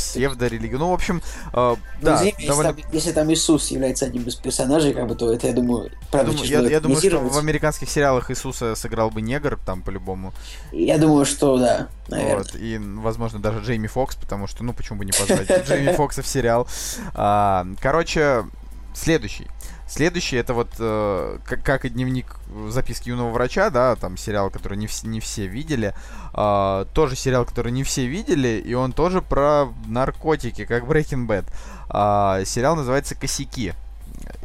[0.02, 0.80] псевдорелигию.
[0.80, 1.22] Ну, в общем,
[1.54, 2.70] э, да, извини, довольно...
[2.70, 5.92] если, там, если там Иисус является одним из персонажей, как бы, то это, я думаю,
[6.10, 10.34] правда, думаю, я, я думаю, что в американских сериалах Иисуса сыграл бы негр, там, по-любому.
[10.72, 12.38] Я думаю, что да, наверное.
[12.38, 16.22] Вот, и, возможно, даже Джейми Фокс, потому что, ну, почему бы не позвать Джейми Фокса
[16.22, 16.68] в сериал.
[17.14, 18.46] А, короче,
[18.94, 19.48] следующий.
[19.92, 22.38] Следующий это вот э, как, как и дневник
[22.70, 25.94] записки юного врача, да, там сериал, который не, вс- не все видели.
[26.34, 31.46] Э, тоже сериал, который не все видели, и он тоже про наркотики, как Breaking Bad.
[31.90, 33.74] Э, сериал называется Косяки.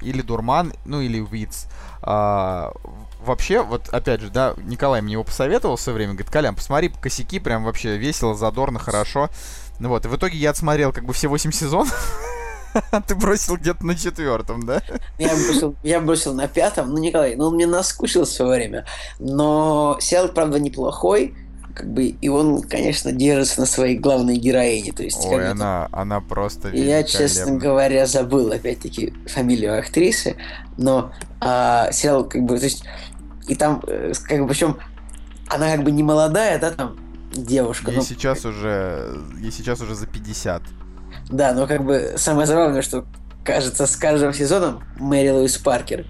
[0.00, 1.68] Или Дурман, ну или Виц.
[2.02, 2.72] Э,
[3.20, 6.88] вообще, вот опять же, да, Николай мне его посоветовал в свое время, говорит, Колян, посмотри
[6.88, 9.30] косяки, прям вообще весело, задорно, хорошо.
[9.78, 12.20] Ну вот, и в итоге я отсмотрел как бы все 8 сезонов.
[13.06, 14.82] Ты бросил где-то на четвертом, да?
[15.18, 16.90] Я бросил, я бросил на пятом.
[16.90, 18.84] Ну, Николай, ну он мне наскучил в свое время.
[19.18, 21.34] Но сериал, правда, неплохой.
[21.74, 24.92] Как бы, и он, конечно, держится на своей главной героине.
[24.92, 30.36] То есть, Ой, она, она просто Я, честно говоря, забыл, опять-таки, фамилию актрисы.
[30.78, 32.84] Но а, сериал, как бы, то есть,
[33.46, 34.78] и там, э, как бы, причем,
[35.48, 36.96] она как бы не молодая, да, там,
[37.34, 37.90] девушка.
[37.90, 38.02] Ей но...
[38.02, 40.62] сейчас уже, ей сейчас уже за 50.
[41.28, 43.04] Да, но как бы самое забавное, что
[43.44, 46.06] кажется, с каждым сезоном Мэри Луис Паркер,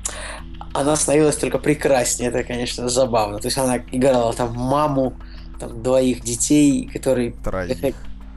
[0.72, 2.30] она становилась только прекраснее.
[2.30, 3.38] Это, конечно, забавно.
[3.38, 5.14] То есть она играла там маму,
[5.58, 7.32] там двоих детей, которые...
[7.32, 7.94] Троих.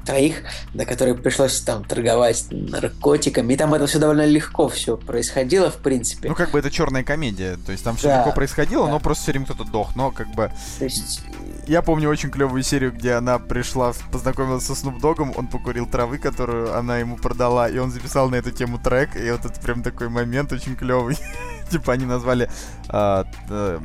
[0.10, 0.36] Троих,
[0.74, 3.54] да, которые пришлось там торговать наркотиками.
[3.54, 6.30] И там это все довольно легко все происходило, в принципе.
[6.30, 7.58] Ну, как бы это черная комедия.
[7.66, 8.92] То есть там все Да, легко происходило, да.
[8.94, 9.96] но просто все время кто-то дох.
[9.96, 11.22] Но как бы То есть,
[11.68, 16.18] Я помню очень клевую серию, где она пришла, познакомилась со Снуп Догом, он покурил травы,
[16.18, 19.84] которую она ему продала, и он записал на эту тему трек, и вот это прям
[19.84, 21.18] такой момент очень клевый.
[21.70, 22.50] Типа они назвали,
[22.88, 23.26] а,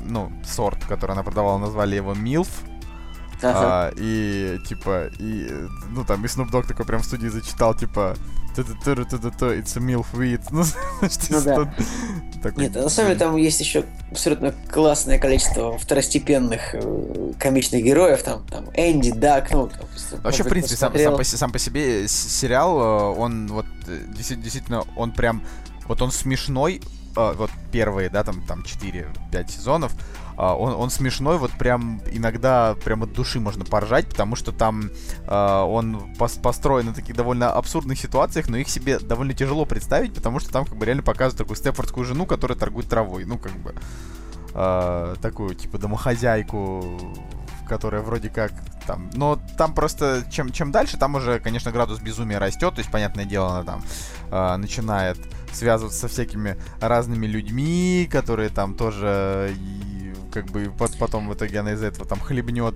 [0.06, 2.48] ну, сорт, который она продавала, назвали его Милф,
[3.44, 3.88] ага.
[3.88, 5.50] а, и типа, и,
[5.90, 8.16] ну там, и Snoop Dogg такой прям в студии зачитал, типа,
[8.56, 10.40] «Ту-ту-ту-ту-ту-ту, it's a milf weed.
[10.50, 10.64] Ну,
[11.30, 11.74] Ну да.
[12.42, 18.22] такой- Нет, на самом деле там есть еще абсолютно классное количество второстепенных э, комичных героев,
[18.22, 19.80] там, там Энди, Дак, ну, там,
[20.22, 22.78] Вообще, в принципе, сам, сам, по, сам по себе сериал,
[23.14, 25.42] э, он вот э, действи- действительно, он прям,
[25.88, 26.80] вот он смешной,
[27.16, 29.92] э, вот первые, да, там, там 4-5 сезонов,
[30.42, 34.90] он, он смешной, вот прям иногда прям от души можно поржать, потому что там
[35.26, 40.14] э, он пос- построен на таких довольно абсурдных ситуациях, но их себе довольно тяжело представить,
[40.14, 43.52] потому что там как бы реально показывают такую степфордскую жену, которая торгует травой, ну как
[43.52, 43.74] бы
[44.54, 46.98] э, такую типа домохозяйку,
[47.68, 48.52] которая вроде как
[48.86, 52.90] там, но там просто чем чем дальше, там уже, конечно, градус безумия растет, то есть
[52.90, 53.82] понятное дело, она там
[54.30, 55.18] э, начинает
[55.52, 59.54] связываться со всякими разными людьми, которые там тоже
[60.34, 62.74] как бы пот- потом в итоге она из-за этого там хлебнет.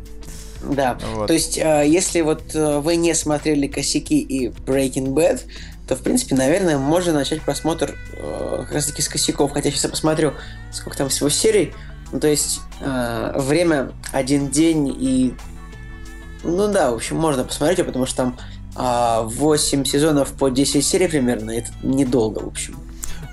[0.63, 1.27] Да, Вот.
[1.27, 5.43] то есть, э, если вот э, вы не смотрели «Косяки» и «Breaking Bad»,
[5.87, 9.91] то, в принципе, наверное, можно начать просмотр э, как раз-таки с «Косяков», хотя сейчас я
[9.91, 10.33] посмотрю,
[10.73, 11.75] сколько там всего серий,
[12.13, 15.35] ну, то есть, э, время один день и...
[16.45, 18.39] Ну да, в общем, можно посмотреть, потому что там
[18.81, 22.77] а, 8 сезонов по 10 серий примерно, это недолго, в общем.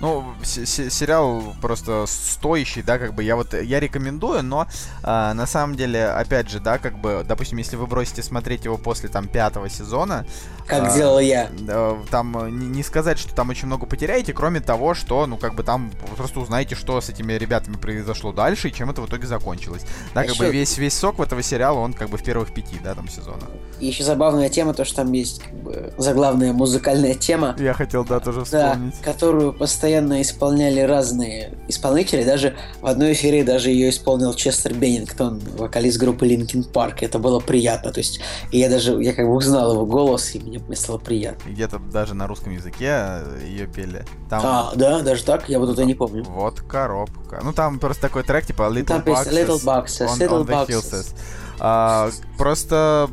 [0.00, 4.66] Ну, се- се- сериал просто стоящий, да, как бы я вот я рекомендую, но
[5.02, 8.76] а, на самом деле, опять же, да, как бы, допустим, если вы бросите смотреть его
[8.76, 10.26] после там пятого сезона,
[10.66, 11.48] Как А, сделала я.
[11.66, 15.38] э, там э, не, не сказать, что там очень много потеряете, кроме того, что, ну,
[15.38, 19.06] как бы там просто узнаете, что с этими ребятами произошло дальше и чем это в
[19.06, 19.82] итоге закончилось.
[20.14, 22.22] Да, А как ещё- бы весь весь сок в этого сериала, он как бы в
[22.22, 23.44] первых пяти, да, там сезона.
[23.80, 28.04] И еще забавная тема, то, что там есть как бы, заглавная музыкальная тема, Я хотел,
[28.04, 29.00] да, тоже Да, вспомнить.
[29.00, 32.24] которую постоянно исполняли разные исполнители.
[32.24, 36.98] Даже в одной эфире даже ее исполнил Честер Беннингтон, вокалист группы Linkin Park.
[37.00, 37.92] Это было приятно.
[37.92, 38.20] То есть
[38.50, 41.48] и я даже я как бы узнал его голос, и мне, мне стало приятно.
[41.50, 44.04] Где-то даже на русском языке ее пели.
[44.28, 45.48] Там А, да, даже так?
[45.48, 46.24] Я вот это не помню.
[46.24, 47.40] Вот коробка.
[47.42, 50.66] Ну там просто такой трек типа Little Там Boxes, Little Boxes, on, Little on the
[50.66, 51.14] Boxes.
[51.58, 53.08] А, просто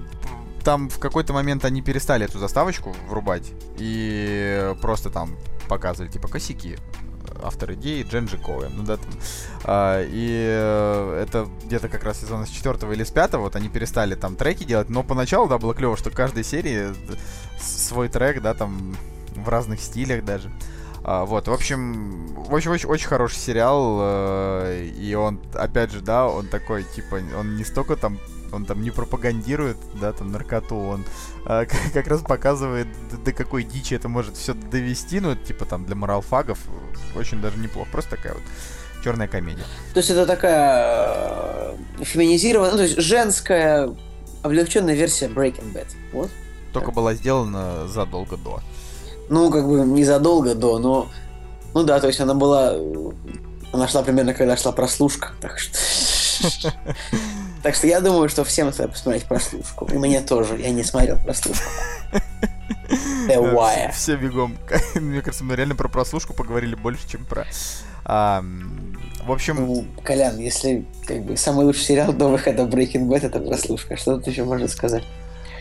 [0.64, 5.36] там в какой-то момент они перестали эту заставочку врубать и просто там
[5.68, 6.78] показывали типа косяки
[7.42, 8.72] автор идеи Дженджи Коэн.
[8.76, 9.12] Ну да, там.
[9.64, 13.70] А, и э, это где-то как раз сезона с четвертого или с пятого, вот они
[13.70, 17.16] перестали там треки делать, но поначалу, да, было клево, что в каждой серии э,
[17.60, 18.96] свой трек, да, там
[19.36, 20.52] в разных стилях даже.
[21.04, 26.48] А, вот, в общем, общем, очень, хороший сериал, э, и он, опять же, да, он
[26.48, 28.20] такой, типа, он не столько там,
[28.54, 31.06] он там не пропагандирует, да, там, наркоту, он
[31.46, 35.86] а, как, раз показывает, до, до какой дичи это может все довести, ну, типа, там,
[35.86, 36.60] для моралфагов,
[37.16, 38.44] очень даже неплохо, просто такая вот
[39.04, 39.64] черная комедия.
[39.94, 43.94] То есть это такая э, феминизированная, ну, то есть женская
[44.42, 45.88] облегченная версия Breaking Bad.
[46.12, 46.30] Вот.
[46.72, 48.62] Только была сделана задолго до.
[49.30, 51.10] Ну, как бы незадолго до, но...
[51.74, 52.74] Ну да, то есть она была...
[52.74, 53.12] э,
[53.72, 55.78] Она шла примерно, когда шла прослушка, так что...
[57.64, 59.86] Так что я думаю, что всем стоит посмотреть прослушку.
[59.86, 61.64] И мне тоже, я не смотрел прослушку.
[62.12, 62.20] The
[63.30, 63.92] Э, Wire.
[63.92, 64.58] Все, все бегом.
[64.96, 67.48] Мне кажется, мы реально про прослушку поговорили больше, чем про...
[68.06, 68.44] А,
[69.26, 73.40] в общем, Ну, Колян, если как бы самый лучший сериал до выхода Breaking Bad это
[73.40, 75.04] прослушка, что тут еще можно сказать?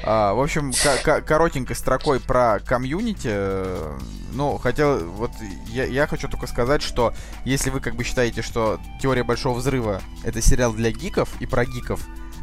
[0.05, 3.29] А, в общем, ко- ко- коротенькой строкой про комьюнити.
[3.31, 3.99] э,
[4.35, 5.31] Ну, хотел, вот
[5.69, 7.13] я, я хочу только сказать, что
[7.45, 11.67] если вы как бы считаете, что теория большого взрыва это сериал для гиков и про
[11.67, 12.01] гиков,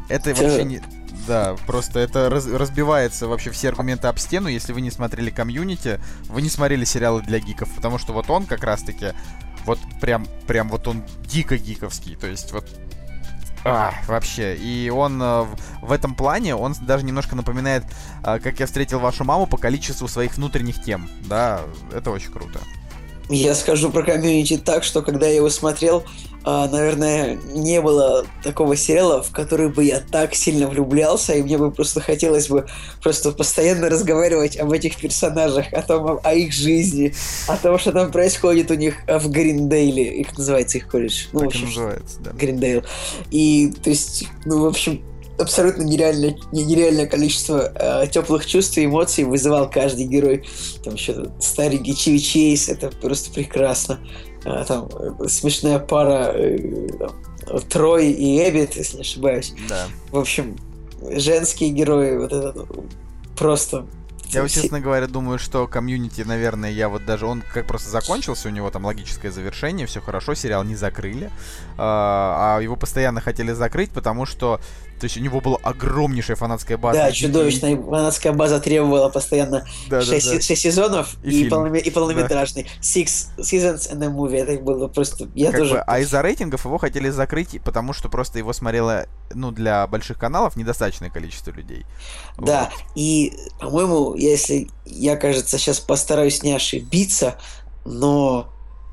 [0.08, 0.82] это вообще не.
[1.26, 4.46] Да, просто это раз- разбивается вообще все аргументы об стену.
[4.48, 8.46] Если вы не смотрели комьюнити, вы не смотрели сериалы для гиков, потому что вот он
[8.46, 9.08] как раз-таки
[9.66, 12.14] вот прям, прям вот он дико гиковский.
[12.16, 12.66] То есть вот
[13.64, 14.56] а, вообще.
[14.56, 15.46] И он э,
[15.82, 17.84] в, этом плане, он даже немножко напоминает,
[18.24, 21.08] э, как я встретил вашу маму по количеству своих внутренних тем.
[21.26, 21.60] Да,
[21.92, 22.60] это очень круто.
[23.28, 26.04] Я скажу про комьюнити так, что когда я его смотрел,
[26.44, 31.70] наверное, не было такого сериала, в который бы я так сильно влюблялся, и мне бы
[31.70, 32.66] просто хотелось бы
[33.02, 37.14] просто постоянно разговаривать об этих персонажах, о том, о, их жизни,
[37.46, 41.26] о том, что там происходит у них а, в Гриндейле, их называется их колледж.
[41.32, 42.30] Ну, в так и общем, называется, да.
[42.32, 42.84] Гриндейл.
[43.30, 45.02] И, то есть, ну, в общем,
[45.38, 50.46] абсолютно нереальное, нереальное количество э, теплых чувств и эмоций вызывал каждый герой.
[50.84, 54.00] Там еще старенький Чиви Чейз, это просто прекрасно.
[54.44, 56.88] А, там э, смешная пара э,
[57.68, 59.54] Трой и Эббит, если не ошибаюсь.
[59.68, 59.86] Да.
[60.10, 60.56] В общем,
[61.02, 62.66] женские герои, вот это
[63.36, 63.86] просто
[64.32, 67.26] я, вот, честно говоря, думаю, что комьюнити, наверное, я вот даже...
[67.26, 71.30] Он как просто закончился, у него там логическое завершение, все хорошо, сериал не закрыли.
[71.76, 74.60] А, а его постоянно хотели закрыть, потому что
[75.00, 76.98] то есть у него была огромнейшая фанатская база.
[76.98, 80.42] Да, чудовищная фанатская база требовала постоянно да, 6, да, да.
[80.42, 82.64] 6 сезонов и, и, полноме- и полнометражный.
[82.64, 82.70] Да.
[82.80, 84.36] Six seasons and a movie.
[84.36, 85.28] Это было просто...
[85.34, 85.74] Я как тоже...
[85.74, 90.18] Бы, а из-за рейтингов его хотели закрыть, потому что просто его смотрело, ну, для больших
[90.18, 91.86] каналов недостаточное количество людей.
[92.38, 92.84] Да, вот.
[92.94, 97.36] и, по-моему, если я, кажется, сейчас постараюсь не ошибиться,
[97.84, 98.52] но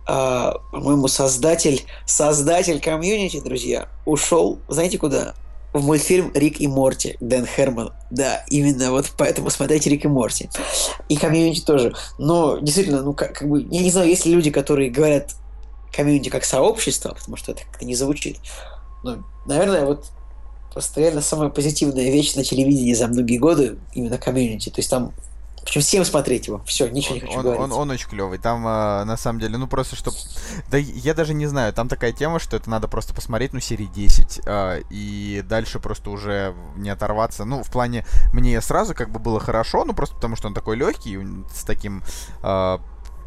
[0.10, 5.36] э, по-моему, создатель, создатель Community, друзья, ушел, знаете куда?
[5.74, 7.94] В мультфильм «Рик и Морти» Дэн Хармон.
[8.10, 10.50] Да, именно вот поэтому смотрите «Рик и Морти».
[11.10, 11.94] И Community тоже.
[12.18, 15.36] Но действительно, ну как, как бы, я не знаю, есть ли люди, которые говорят
[15.94, 18.38] community как сообщество, потому что это как-то не звучит.
[19.04, 20.06] Но, наверное, вот
[20.72, 24.70] просто самая позитивная вещь на телевидении за многие годы именно Community.
[24.70, 25.14] То есть там
[25.68, 26.62] причем всем смотреть его.
[26.66, 27.62] Все, ничего не хочу он, говорить.
[27.62, 28.38] Он, он очень клевый.
[28.38, 30.14] Там, э, на самом деле, ну просто что...
[30.72, 33.88] Да я даже не знаю, там такая тема, что это надо просто посмотреть, ну, серии
[33.94, 34.42] 10.
[34.46, 37.44] Э, и дальше просто уже не оторваться.
[37.44, 40.78] Ну, в плане, мне сразу как бы было хорошо, ну, просто потому что он такой
[40.78, 41.20] легкий,
[41.54, 42.02] с таким...
[42.44, 42.78] Э,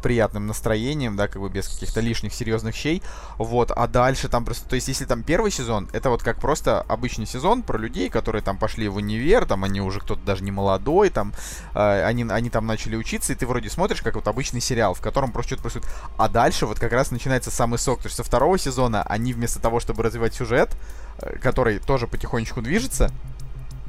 [0.01, 3.01] приятным настроением, да, как бы без каких-то лишних серьезных щей.
[3.37, 6.81] Вот, а дальше там просто, то есть, если там первый сезон, это вот как просто
[6.81, 10.51] обычный сезон про людей, которые там пошли в универ, там они уже кто-то даже не
[10.51, 11.33] молодой, там
[11.73, 15.01] э, они, они там начали учиться, и ты вроде смотришь как вот обычный сериал, в
[15.01, 15.87] котором просто что-то происходит.
[16.17, 18.01] А дальше вот как раз начинается самый сок.
[18.01, 20.69] То есть со второго сезона они вместо того, чтобы развивать сюжет,
[21.19, 23.11] э, который тоже потихонечку движется,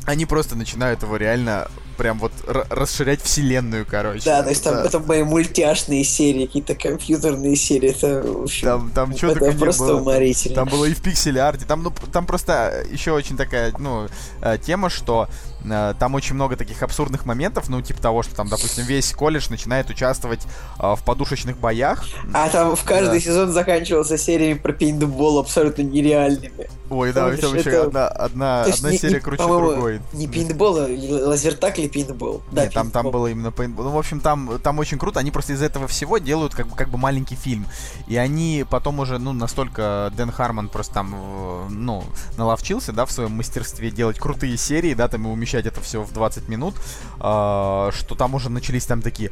[0.06, 4.24] они просто начинают его реально прям вот расширять вселенную, короче.
[4.24, 4.84] Да, то есть там да.
[4.84, 10.00] это мои мультяшные серии, какие-то компьютерные серии, это общем, там, там что это просто было.
[10.00, 10.54] уморительно.
[10.54, 14.08] Там было и в пиксель-арте, там, ну, там просто еще очень такая, ну,
[14.40, 15.28] э, тема, что
[15.62, 19.90] там очень много таких абсурдных моментов, ну, типа того, что там, допустим, весь колледж начинает
[19.90, 20.46] участвовать
[20.78, 22.04] э, в подушечных боях.
[22.32, 23.24] А там в каждый да.
[23.24, 26.68] сезон заканчивался сериями про пейнтбол абсолютно нереальными.
[26.92, 30.00] Ой, да, там еще одна, одна, одна не, серия не, круче другой.
[30.12, 30.88] Не пейнтбол, а
[31.28, 32.42] лазертак или пейнтбол?
[32.52, 33.86] Да, Нет, там, там было именно пейнтбол.
[33.86, 35.18] Ну, в общем, там, там очень круто.
[35.18, 37.66] Они просто из этого всего делают как бы, как бы маленький фильм.
[38.08, 42.04] И они потом уже, ну, настолько Дэн Харман просто там, э, ну,
[42.36, 46.12] наловчился, да, в своем мастерстве делать крутые серии, да, там и умещать это все в
[46.12, 46.74] 20 минут,
[47.16, 49.30] э, что там уже начались там такие,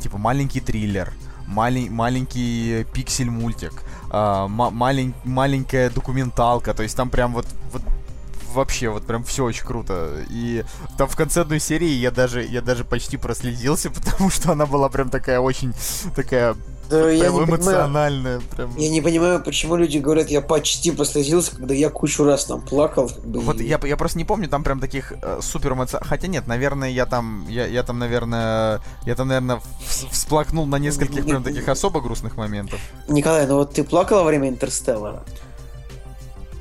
[0.00, 1.12] типа, маленький триллер,
[1.46, 3.82] малень, маленький пиксель-мультик,
[4.12, 7.82] э, малень, маленькая документалка, то есть там прям вот, вот
[8.56, 10.24] вообще вот прям все очень круто.
[10.30, 10.64] И
[10.98, 14.88] там в конце одной серии я даже, я даже почти проследился, потому что она была
[14.88, 15.72] прям такая очень
[16.14, 16.56] такая
[16.88, 18.40] да, я эмоциональная.
[18.54, 18.76] Прям.
[18.76, 23.08] Я не понимаю, почему люди говорят, я почти прослезился, когда я кучу раз там плакал.
[23.08, 23.64] Как бы, вот и...
[23.64, 26.08] я, я просто не помню там прям таких э, супер эмоциональных.
[26.08, 29.60] Хотя нет, наверное, я там, я, я там, наверное, я там, наверное,
[30.10, 32.80] всплакнул на нескольких прям таких особо грустных моментов.
[33.08, 35.24] Николай, ну вот ты плакал во время Интерстеллара?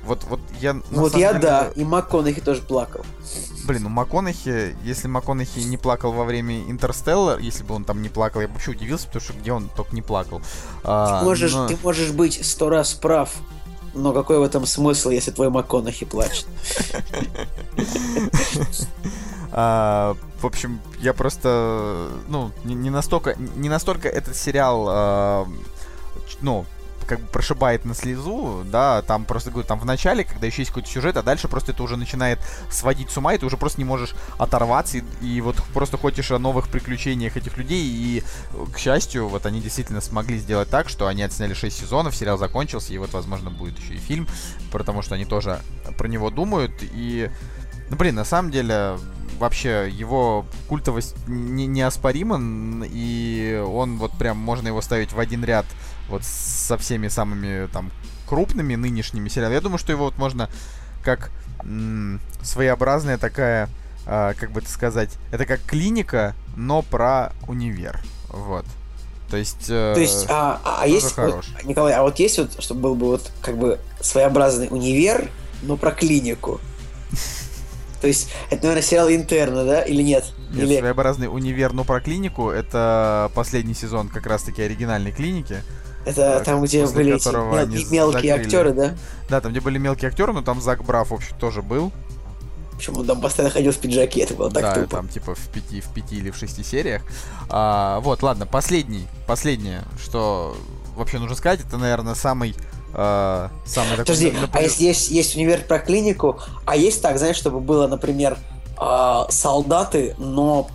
[0.05, 0.75] Вот, вот я...
[0.91, 1.41] Вот я деле...
[1.41, 3.03] да, и МакКонахи тоже плакал.
[3.65, 8.09] Блин, ну МакКонахи, если МакКонахи не плакал во время Интерстелла, если бы он там не
[8.09, 10.41] плакал, я бы вообще удивился, потому что где он только не плакал.
[10.83, 11.67] А, ты, можешь, но...
[11.67, 13.31] ты можешь быть сто раз прав,
[13.95, 16.47] но какой в этом смысл, если твой МакКонахи плачет?
[19.57, 25.47] А, в общем, я просто, ну, не, не настолько, не настолько этот сериал, а,
[26.41, 26.65] ну,
[27.05, 30.71] как бы прошибает на слезу, да, там просто, говорю, там в начале, когда еще есть
[30.71, 33.79] какой-то сюжет, а дальше просто это уже начинает сводить с ума, и ты уже просто
[33.79, 38.23] не можешь оторваться, и, и вот просто хочешь о новых приключениях этих людей, и,
[38.73, 42.93] к счастью, вот они действительно смогли сделать так, что они отсняли 6 сезонов, сериал закончился,
[42.93, 44.27] и вот, возможно, будет еще и фильм,
[44.71, 45.59] потому что они тоже
[45.97, 47.29] про него думают, и,
[47.89, 48.97] ну, блин, на самом деле,
[49.39, 55.65] вообще его культовость не, неоспорима, и он вот прям, можно его ставить в один ряд
[56.09, 57.91] вот со всеми самыми там
[58.27, 59.55] крупными нынешними сериалами.
[59.55, 60.49] Я думаю, что его вот можно
[61.03, 61.31] как
[61.63, 63.69] м- своеобразная такая,
[64.05, 68.01] э, как бы это сказать, это как клиника, но про универ.
[68.29, 68.65] Вот.
[69.29, 69.69] То есть...
[69.69, 71.13] Э, То есть, а, а, а есть...
[71.13, 71.47] Хорош.
[71.53, 75.29] Вот, Николай, а вот есть вот, чтобы был бы вот как бы своеобразный универ,
[75.63, 76.59] но про клинику?
[78.01, 80.25] То есть, это, наверное, сериал Интерна, да, или нет?
[80.51, 80.79] Нет, или...
[80.79, 82.49] своеобразный универ, но про клинику.
[82.49, 85.63] Это последний сезон как раз-таки оригинальной клиники.
[86.05, 88.29] Это там, где были эти мел- мелкие закрыли.
[88.29, 88.95] актеры, да?
[89.29, 91.91] Да, там, где были мелкие актеры, но там Зак Браф, в общем, тоже был.
[92.75, 94.97] Почему он там постоянно ходил в пиджаке, это было так да, тупо.
[94.97, 97.01] там типа в пяти, в пяти или в шести сериях.
[97.49, 100.55] А, вот, ладно, последний, последнее, что
[100.95, 102.53] вообще нужно сказать, это, наверное, самый
[102.93, 104.05] э, самый такой...
[104.05, 107.87] Подожди, например- а если есть, есть универ про клинику, а есть так, знаешь, чтобы было,
[107.87, 108.37] например,
[108.77, 110.67] а, солдаты, но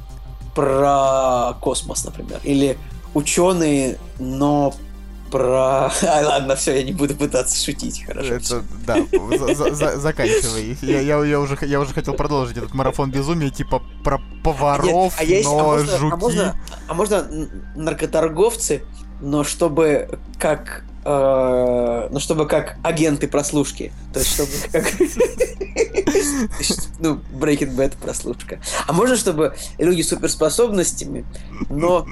[0.55, 2.79] про космос, например, или
[3.15, 4.75] ученые, но
[5.31, 5.91] про...
[6.03, 8.35] А, ладно, все, я не буду пытаться шутить, хорошо.
[8.35, 8.97] Это, да,
[9.39, 10.77] за- за- за- заканчивай.
[10.83, 15.13] Я, я, я, уже, я уже хотел продолжить этот марафон безумия, типа про поваров, Нет,
[15.19, 16.17] а есть- а но можно- а жуки.
[16.21, 16.57] можно-
[16.89, 17.27] А можно
[17.77, 18.83] наркоторговцы,
[19.21, 24.85] но чтобы как э, ну чтобы как агенты прослушки, то есть чтобы как
[26.99, 28.61] ну Breaking Bad прослушка.
[28.87, 31.25] А можно чтобы люди с суперспособностями,
[31.69, 32.07] но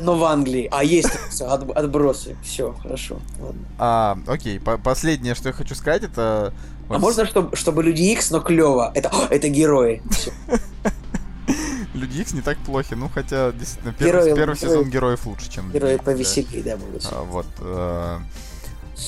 [0.00, 1.10] но в Англии, а есть
[1.40, 3.18] отбросы, все хорошо.
[3.40, 3.60] ладно.
[3.78, 6.52] А, окей, по- последнее, что я хочу сказать, это...
[6.88, 10.02] А можно чтобы чтобы люди X, но клево, это о, это герои.
[11.94, 15.50] Люди Икс не так плохи, ну хотя, действительно, Герои- первый, первый сезон герои- героев лучше,
[15.50, 15.70] чем...
[15.70, 17.06] Герои повеселее, да, будут.
[17.12, 17.46] А, Вот.
[17.60, 18.18] э,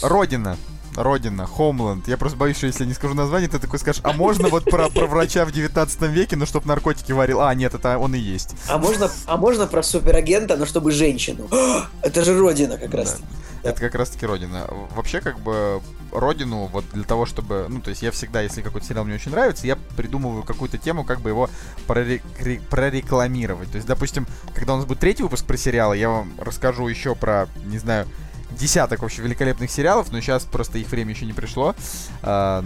[0.02, 0.56] Родина.
[0.96, 2.08] Родина, Хоумленд.
[2.08, 4.64] Я просто боюсь, что если я не скажу название, ты такой скажешь, а можно вот
[4.64, 7.40] про, про врача в 19 веке, но чтоб наркотики варил?
[7.40, 8.54] А, нет, это он и есть.
[8.68, 11.48] А можно, а можно про суперагента, но чтобы женщину?
[12.02, 13.20] Это же родина как раз.
[13.20, 13.26] Да.
[13.64, 14.66] Это как раз таки Родина.
[14.94, 15.80] Вообще, как бы,
[16.12, 17.64] Родину, вот для того, чтобы...
[17.70, 21.02] Ну, то есть я всегда, если какой-то сериал мне очень нравится, я придумываю какую-то тему,
[21.02, 21.48] как бы его
[21.88, 23.70] проре- кре- прорекламировать.
[23.70, 27.14] То есть, допустим, когда у нас будет третий выпуск про сериалы, я вам расскажу еще
[27.14, 28.06] про, не знаю,
[28.54, 31.74] десяток вообще великолепных сериалов, но сейчас просто их время еще не пришло.
[32.22, 32.64] А,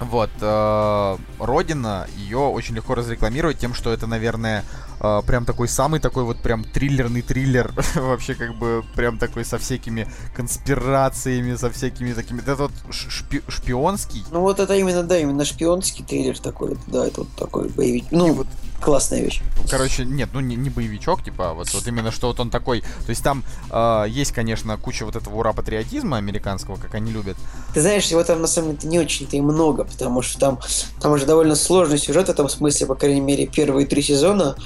[0.00, 4.64] Вот, э, Родина, ее очень легко разрекламировать тем, что это, наверное,
[5.00, 9.58] э, прям такой самый такой вот прям триллерный триллер, вообще как бы прям такой со
[9.58, 15.44] всякими конспирациями, со всякими такими, это вот шпи- шпионский, Ну вот это именно, да, именно
[15.44, 18.04] шпионский триллер такой, да, это вот такой боевик.
[18.10, 18.46] Ну, вот
[18.80, 19.42] классная вещь.
[19.70, 22.80] короче, нет, ну не, не боевичок, типа, а вот, вот именно что вот он такой,
[22.80, 27.36] то есть там э, есть, конечно, куча вот этого ура-патриотизма американского, как они любят,
[27.74, 30.60] Ты знаешь, его там на самом деле не очень-то и много, потому что там,
[31.00, 34.56] там уже довольно сложный сюжет в этом смысле, по крайней мере, первые три сезона.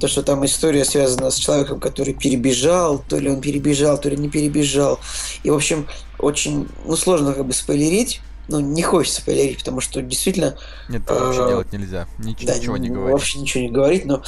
[0.00, 4.16] То, что там история связана с человеком, который перебежал, то ли он перебежал, то ли
[4.16, 4.98] не перебежал.
[5.42, 5.86] И, в общем,
[6.18, 8.20] очень, ну, сложно как бы спойлерить.
[8.48, 10.56] Ну, не хочется спойлерить, потому что действительно
[10.88, 13.12] нет, это вообще Э, делать нельзя, Нич- Да, ничего не говорить.
[13.12, 14.22] Вообще ничего не говорить, но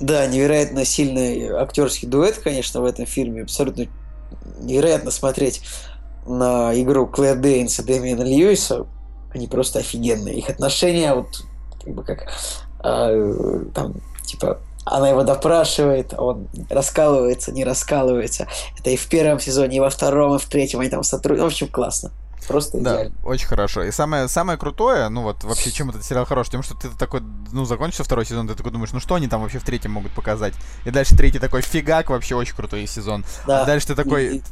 [0.00, 3.42] да, невероятно сильный актерский дуэт, конечно, в этом фильме.
[3.42, 3.86] Абсолютно
[4.60, 5.62] невероятно смотреть
[6.26, 8.86] на игру Клэр Дейнс и Дэмиана Льюиса.
[9.32, 10.38] Они просто офигенные.
[10.38, 11.28] Их отношения, вот,
[11.84, 12.32] как бы как
[12.80, 13.94] а, там,
[14.24, 18.46] типа, она его допрашивает, он раскалывается, не раскалывается.
[18.78, 21.52] Это и в первом сезоне, и во втором, и в третьем они там сотрудничают.
[21.52, 22.10] В общем, классно.
[22.46, 23.14] Просто Да, идеально.
[23.24, 23.82] очень хорошо.
[23.82, 27.20] И самое, самое крутое, ну вот вообще, чем этот сериал хорош, тем, что ты такой,
[27.52, 30.12] ну, закончился второй сезон, ты такой думаешь, ну что они там вообще в третьем могут
[30.12, 30.54] показать?
[30.86, 33.22] И дальше третий такой, фигак, вообще очень крутой сезон.
[33.46, 33.62] Да.
[33.62, 34.42] А дальше ты такой, И-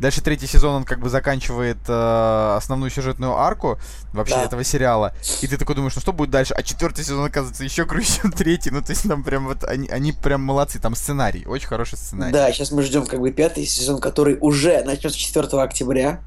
[0.00, 3.78] дальше третий сезон, он как бы заканчивает э, основную сюжетную арку
[4.12, 4.44] вообще Да.
[4.44, 5.14] этого сериала.
[5.42, 6.54] И ты такой думаешь, ну что будет дальше?
[6.54, 8.70] А четвертый сезон, оказывается, еще круче, чем третий.
[8.70, 12.32] Ну, то есть там прям вот, они, они прям молодцы, там сценарий, очень хороший сценарий.
[12.32, 16.20] Да, сейчас мы ждем как бы пятый сезон, который уже начнется 4 октября.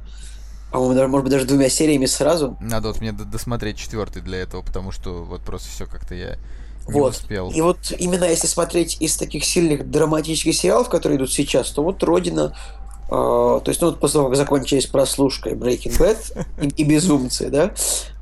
[0.72, 2.58] Даже, может быть, даже двумя сериями сразу.
[2.60, 6.38] Надо вот мне досмотреть четвертый для этого, потому что вот просто все как-то я
[6.88, 7.14] не Вот.
[7.14, 7.52] успел.
[7.52, 12.02] И вот именно если смотреть из таких сильных драматических сериалов, которые идут сейчас, то вот
[12.04, 12.58] Родина,
[13.14, 17.50] то есть, ну, вот после того, как закончились прослушка и Breaking Bad и, и Безумцы,
[17.50, 17.74] да,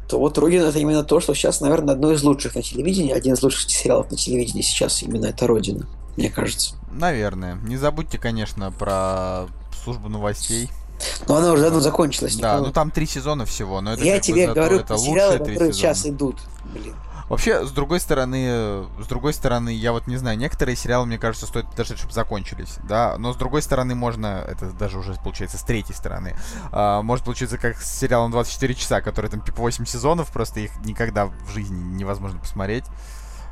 [0.09, 3.33] то вот Родина это именно то, что сейчас, наверное, одно из лучших на телевидении, один
[3.33, 5.87] из лучших сериалов на телевидении сейчас именно это Родина,
[6.17, 6.75] мне кажется.
[6.91, 7.55] Наверное.
[7.55, 9.47] Не забудьте, конечно, про
[9.83, 10.69] службу новостей.
[11.27, 12.35] Но она уже давно закончилась.
[12.35, 15.73] Да, ну там три сезона всего, но это Я тебе говорю это сериалы, лучшие которые
[15.73, 15.73] сезона.
[15.73, 16.37] сейчас идут.
[16.73, 16.93] Блин.
[17.31, 21.47] Вообще, с другой стороны, с другой стороны, я вот не знаю, некоторые сериалы, мне кажется,
[21.47, 25.63] стоит даже, чтобы закончились, да, но с другой стороны, можно, это даже уже получается с
[25.63, 26.35] третьей стороны,
[26.73, 30.71] а, может получиться как с сериалом 24 часа, который там типа 8 сезонов, просто их
[30.83, 32.83] никогда в жизни невозможно посмотреть.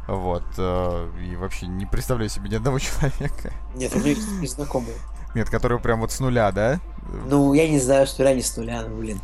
[0.09, 3.53] Вот, э, и вообще не представляю себе ни одного человека.
[3.75, 4.97] Нет, у меня есть незнакомые.
[5.35, 6.81] Нет, который прям вот с нуля, да?
[7.27, 9.21] Ну, я не знаю, что реально с нуля, ну, блин.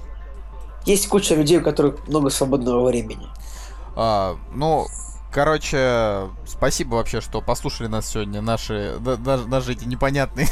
[0.86, 3.28] Есть куча людей, у которых много свободного времени.
[3.96, 4.88] А, ну,
[5.32, 10.48] короче, спасибо вообще, что послушали нас сегодня, наши, да- даже, даже эти непонятные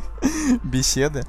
[0.62, 1.24] беседы.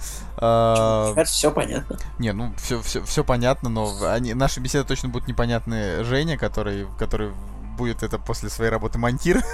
[1.16, 1.98] Кажется, все понятно.
[2.18, 6.88] не, ну, все, все, все понятно, но они, наши беседы точно будут непонятны Жене, который,
[6.98, 7.32] который
[7.78, 9.46] будет это после своей работы монтировать.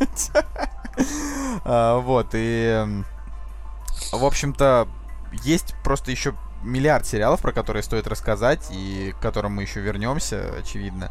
[1.64, 3.02] А, Вот, и...
[4.12, 4.86] В общем-то,
[5.42, 10.52] есть просто еще миллиард сериалов, про которые стоит рассказать, и к которым мы еще вернемся,
[10.58, 11.10] очевидно.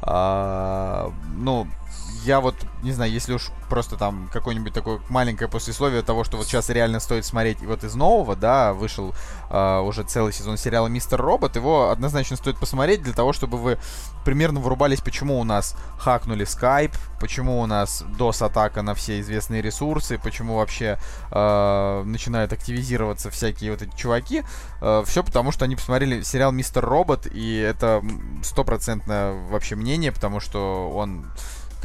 [0.00, 1.74] А, ну,
[2.26, 6.46] я вот, не знаю, если уж просто там какое-нибудь такое маленькое послесловие того, что вот
[6.46, 9.14] сейчас реально стоит смотреть вот из нового, да, вышел
[9.48, 13.78] э, уже целый сезон сериала «Мистер Робот», его однозначно стоит посмотреть для того, чтобы вы
[14.24, 20.18] примерно вырубались, почему у нас хакнули Skype, почему у нас DOS-атака на все известные ресурсы,
[20.18, 20.98] почему вообще
[21.30, 24.42] э, начинают активизироваться всякие вот эти чуваки.
[24.80, 28.02] Э, все потому, что они посмотрели сериал «Мистер Робот», и это
[28.42, 31.26] стопроцентное вообще мнение, потому что он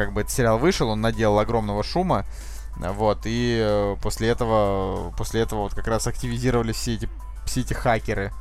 [0.06, 2.26] как бы этот сериал вышел, он наделал огромного шума,
[2.78, 7.10] вот, и э, после этого, после этого вот как раз активизировали все эти,
[7.46, 8.32] все эти хакеры,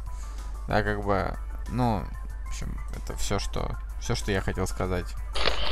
[0.69, 1.37] да, как бы,
[1.69, 2.03] ну,
[2.47, 5.07] в общем, это все, что, все, что я хотел сказать.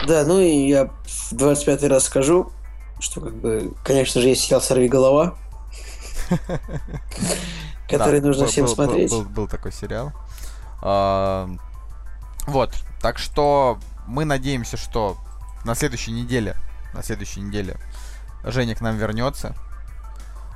[0.06, 2.52] Да, ну и я в 25 раз скажу,
[3.00, 5.36] что, как бы, конечно же, есть сериал «Сорви голова»,
[7.88, 9.12] который нужно всем смотреть.
[9.28, 10.12] Был такой сериал.
[10.82, 11.48] А,
[12.46, 15.16] вот, так что мы надеемся, что
[15.64, 16.56] на следующей неделе,
[16.94, 17.76] на следующей неделе
[18.44, 19.54] Женя к нам вернется.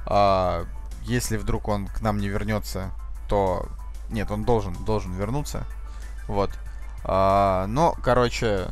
[0.07, 0.67] А,
[1.03, 2.91] если вдруг он к нам не вернется,
[3.29, 3.69] то
[4.11, 5.65] нет, он должен, должен вернуться.
[6.29, 6.51] Вот.
[7.05, 8.69] А, но, короче,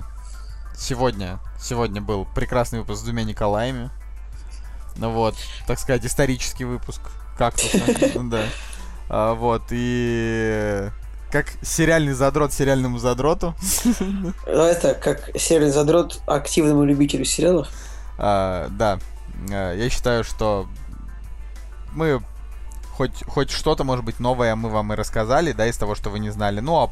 [0.77, 3.91] сегодня, сегодня был прекрасный выпуск с двумя Николаями.
[4.97, 5.37] Ну вот,
[5.67, 7.01] так сказать, исторический выпуск.
[7.37, 8.45] Как тут, да.
[9.09, 10.91] А, вот, и
[11.31, 13.55] как сериальный задрот сериальному задроту.
[14.47, 17.69] Ну, это как сериальный задрот активному любителю сериалов.
[18.19, 18.99] А, да.
[19.51, 20.67] А, я считаю, что
[21.93, 22.23] мы
[23.01, 26.19] хоть, хоть что-то, может быть, новое мы вам и рассказали, да, из того, что вы
[26.19, 26.61] не знали.
[26.61, 26.91] Ну, а,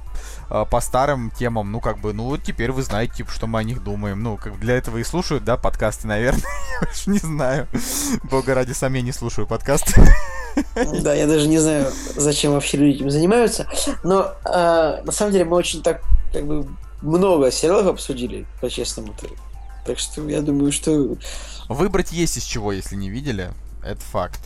[0.49, 3.63] а по старым темам, ну, как бы, ну, теперь вы знаете, типа, что мы о
[3.63, 4.23] них думаем.
[4.23, 6.41] Ну, как для этого и слушают, да, подкасты, наверное.
[6.81, 7.69] я уж не знаю.
[8.23, 10.01] Бога ради, сам я не слушаю подкасты.
[11.03, 13.69] Да, я даже не знаю, зачем вообще люди этим занимаются.
[14.03, 16.03] Но э, на самом деле мы очень так,
[16.33, 16.67] как бы,
[17.01, 19.15] много сериалов обсудили, по-честному.
[19.87, 21.17] Так что я думаю, что...
[21.69, 23.53] Выбрать есть из чего, если не видели.
[23.85, 24.41] Это факт.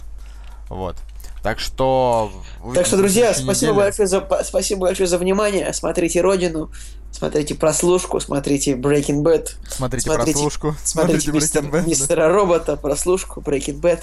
[0.69, 0.97] Вот.
[1.43, 2.33] Так что...
[2.75, 5.73] Так что, друзья, спасибо большое, за, спасибо большое за внимание.
[5.73, 6.71] Смотрите «Родину»,
[7.11, 9.49] смотрите «Прослушку», смотрите «Breaking Bad».
[9.69, 10.77] Смотрите, смотрите «Прослушку».
[10.85, 12.29] Смотрите, смотрите мистер, Bad, «Мистера да.
[12.29, 14.03] Робота», «Прослушку», «Breaking Bad».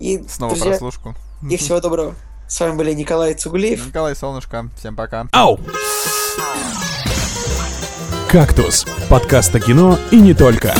[0.00, 1.14] И, Снова друзья, «Прослушку».
[1.48, 2.14] И всего доброго.
[2.48, 3.86] С вами были Николай Цугулиев.
[3.86, 4.70] Николай Солнышко.
[4.78, 5.26] Всем пока.
[5.32, 5.60] Ау!
[8.28, 10.74] «Кактус»— подкаст о кино и не только.